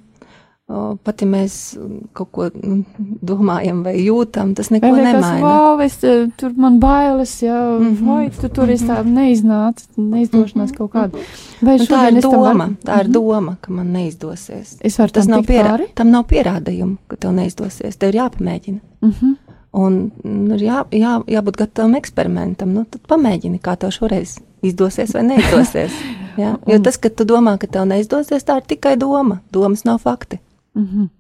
Pat 1.05 1.21
ja 1.21 1.27
mēs 1.29 1.77
mm, 1.77 1.97
kaut 2.17 2.31
ko 2.33 2.47
mm, 2.49 2.85
domājam 3.21 3.83
vai 3.85 3.99
jūtam, 4.01 4.55
tas 4.57 4.71
neko 4.73 4.89
Vai 4.95 5.03
nemaina. 5.05 5.41
wow, 5.45 5.81
es, 5.85 5.99
eh, 6.09 6.23
tur 6.41 6.55
man 6.57 6.79
bailes, 6.81 7.35
jā, 7.43 7.53
mm 7.53 7.83
Mhm. 7.85 7.97
-hmm. 7.99 8.07
vai 8.15 8.31
tu 8.31 8.49
tur 8.49 8.71
es 8.71 8.81
tā 8.83 8.97
neiznāca, 9.05 9.85
neizdošanās 9.99 10.73
kaut 10.77 10.91
kāda. 10.93 11.19
Vai 11.63 11.75
Un 11.75 11.87
tā 11.87 12.09
ir 12.17 12.23
doma, 12.23 12.65
varu- 12.65 12.77
tā 12.85 13.01
ir 13.01 13.05
Mhm. 13.05 13.13
doma, 13.13 13.57
ka 13.61 13.73
man 13.73 13.93
neizdosies. 13.93 14.77
Es 14.81 14.97
varu 14.99 15.13
Tas 15.13 15.27
nav, 15.27 15.43
pierā, 15.45 15.77
pāri? 15.77 15.87
tam 15.95 16.11
nav 16.11 16.25
pierādījumu, 16.27 16.97
ka 17.09 17.17
tev 17.17 17.33
neizdosies. 17.33 17.97
Tev 17.99 18.09
ir 18.15 18.21
jāpamēģina. 18.21 18.81
Mhm. 19.03 19.37
Un 19.75 19.97
mm, 20.23 20.53
ir 20.55 20.63
jā, 20.69 20.83
jā, 20.95 21.17
jābūt 21.35 21.59
gatavam 21.59 21.97
eksperimentam. 21.99 22.71
Nu, 22.77 22.85
tad 22.87 23.03
pamēģini, 23.11 23.59
kā 23.63 23.75
tev 23.81 23.91
šoreiz 23.97 24.37
izdosies 24.65 25.15
vai 25.17 25.25
neizdosies. 25.27 25.97
jā? 26.43 26.55
Jo 26.71 26.79
tas, 26.85 26.99
ka 27.01 27.11
tu 27.11 27.27
domā, 27.29 27.57
ka 27.59 27.67
tev 27.71 27.89
neizdosies, 27.91 28.47
tā 28.47 28.61
ir 28.61 28.69
tikai 28.71 28.95
doma. 29.01 29.41
Domas 29.55 29.83
nav 29.89 30.01
fakti. 30.07 30.39
Mhm. 30.79 31.11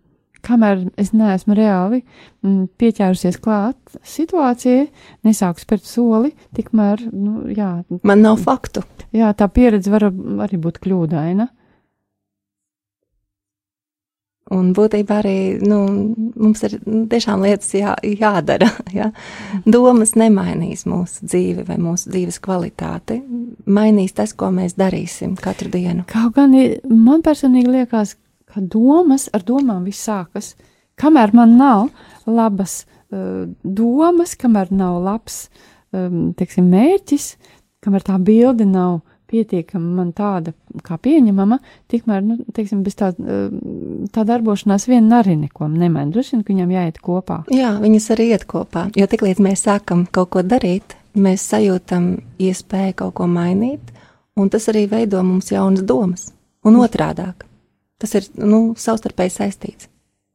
Kamēr 0.45 0.83
es 1.01 1.15
neesmu 1.17 1.55
reāli 1.57 2.03
mm, 2.45 2.67
pieķērusies 2.77 3.39
klāt 3.41 3.95
situācijai, 4.05 4.91
nesāku 5.25 5.63
spērt 5.63 5.87
soli, 5.89 6.35
tikmēr, 6.53 7.07
nu, 7.17 7.47
jā, 7.49 7.79
Man 8.05 8.21
nav 8.21 8.43
faktu. 8.45 8.83
jā, 9.17 9.31
tā 9.33 9.49
pieredze 9.49 9.89
var 9.89 10.11
arī 10.45 10.61
būt 10.61 10.83
kļūdaina. 10.85 11.49
Un 14.53 14.74
būtībā 14.76 15.22
arī 15.22 15.36
nu, 15.64 15.78
mums 16.36 16.61
ir 16.66 16.74
tiešām 16.84 17.45
lietas 17.47 17.70
jā, 17.76 17.95
jādara. 18.05 18.68
Ja? 18.95 19.09
Domas 19.66 20.12
nemainīs 20.18 20.84
mūsu 20.86 21.24
dzīvi 21.26 21.64
vai 21.66 21.78
mūsu 21.80 22.12
dzīves 22.12 22.38
kvalitāti. 22.45 23.22
Mainīs 23.66 24.12
tas, 24.14 24.34
ko 24.36 24.53
mēs 24.55 24.76
darīsim 24.78 25.32
katru 25.40 25.72
dienu. 25.72 26.05
Kaut 26.11 26.36
gan 26.36 26.53
man 26.86 27.24
personīgi 27.24 27.72
liekas, 27.72 28.14
ka 28.53 28.61
domas 28.61 29.26
ar 29.34 29.42
domām 29.49 29.88
viss 29.88 30.05
sākas. 30.07 30.53
Kamēr 31.01 31.32
man 31.34 31.57
nav 31.59 31.88
labas 32.28 32.84
uh, 32.84 33.49
domas, 33.64 34.36
kamēr 34.38 34.70
nav 34.70 35.01
labs 35.03 35.47
um, 35.90 36.34
teiksim, 36.38 36.68
mērķis, 36.70 37.32
kamēr 37.82 38.07
tā 38.07 38.20
bilde 38.22 38.68
nav 38.68 39.01
pietiekama 39.35 39.99
man 39.99 40.12
tāda 40.16 40.55
kā 40.87 40.99
pieņemama, 41.03 41.59
tikmēr, 41.91 42.22
nu, 42.24 42.39
teiksim, 42.55 42.85
bez 42.87 42.99
tā, 43.01 43.11
uh, 43.18 44.07
tā 44.14 44.24
darbošanās 44.28 44.87
vien 44.91 45.11
arī 45.14 45.37
neko 45.43 45.68
nemaina. 45.72 46.12
Droši 46.14 46.37
vien, 46.37 46.45
ka 46.45 46.55
viņam 46.55 46.74
jāiet 46.76 47.01
kopā. 47.05 47.41
Jā, 47.55 47.74
viņas 47.82 48.11
arī 48.14 48.30
iet 48.32 48.47
kopā. 48.51 48.87
Jo 48.99 49.09
tiklīdz 49.11 49.43
mēs 49.45 49.66
sākam 49.66 50.07
kaut 50.14 50.32
ko 50.37 50.45
darīt, 50.47 50.97
mēs 51.14 51.47
sajūtam 51.51 52.14
iespēju 52.43 52.99
kaut 53.03 53.16
ko 53.18 53.28
mainīt, 53.30 53.93
un 54.39 54.51
tas 54.51 54.68
arī 54.72 54.87
veido 54.91 55.22
mums 55.26 55.53
jaunas 55.53 55.85
domas. 55.87 56.30
Un 56.64 56.78
otrādāk, 56.80 57.45
tas 58.01 58.14
ir 58.16 58.30
nu, 58.41 58.72
savstarpēji 58.78 59.35
saistīts. 59.35 59.91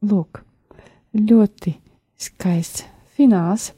Lūk, 0.06 0.44
ļoti 1.16 1.74
skaists 2.20 2.86
fināls. 3.16 3.72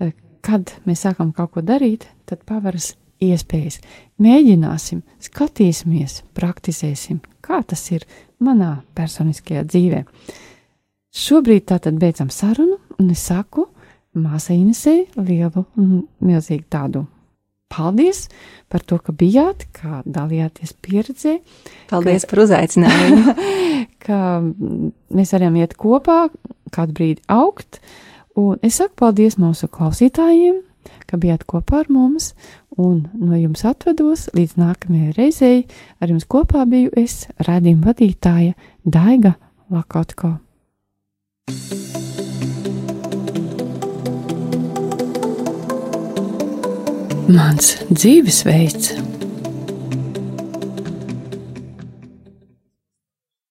Eh, 0.00 0.12
Kad 0.42 0.72
mēs 0.88 1.04
sākam 1.04 1.34
kaut 1.36 1.52
ko 1.54 1.62
darīt, 1.62 2.08
tad 2.26 2.42
paveras 2.48 2.94
iespējas. 3.22 3.80
Mēģināsim, 4.22 5.02
skatīsimies, 5.22 6.20
praktizēsim, 6.36 7.20
kā 7.44 7.62
tas 7.66 7.84
ir 7.94 8.06
manā 8.42 8.80
personiskajā 8.96 9.64
dzīvē. 9.68 10.04
Šobrīd 11.12 11.66
tātad 11.68 11.98
beidzam 12.00 12.30
sarunu, 12.32 12.78
un 12.98 13.10
es 13.12 13.24
saku 13.28 13.66
māsai 14.16 14.60
Inesei 14.60 15.06
lielu 15.16 15.66
un 15.80 16.06
milzīgu 16.24 16.68
tādu 16.72 17.06
paldies 17.72 18.26
par 18.68 18.84
to, 18.84 18.98
ka 19.00 19.14
bijāt, 19.16 19.64
kā 19.72 20.02
dalījāties 20.04 20.74
pieredzē, 20.84 21.38
Paldies 21.88 22.26
par 22.28 22.44
uzaicinājumu! 22.44 23.36
ka 24.04 24.18
mēs 24.42 25.34
varam 25.34 25.56
iet 25.60 25.76
kopā, 25.80 26.26
kādu 26.74 26.96
brīdi 26.96 27.24
augt. 27.32 27.80
Un 28.38 28.60
es 28.64 28.78
saku 28.80 28.96
paldies 29.02 29.36
mūsu 29.40 29.68
klausītājiem, 29.72 30.62
ka 31.12 31.20
bijāt 31.20 31.44
kopā 31.48 31.82
ar 31.82 31.90
mums, 31.92 32.32
un 32.80 33.04
no 33.20 33.36
jums 33.36 33.66
atvedos 33.68 34.30
līdz 34.36 34.56
nākamajai 34.62 35.12
reizei. 35.18 35.58
Ar 36.00 36.08
jums 36.08 36.24
kopā 36.24 36.64
biju 36.68 36.92
es, 36.96 37.26
rādījuma 37.44 37.92
vadītāja 37.92 38.56
Daiga 38.82 39.36
Lakotko. 39.72 40.38
Mans 47.32 47.76
dzīvesveids! 47.92 49.21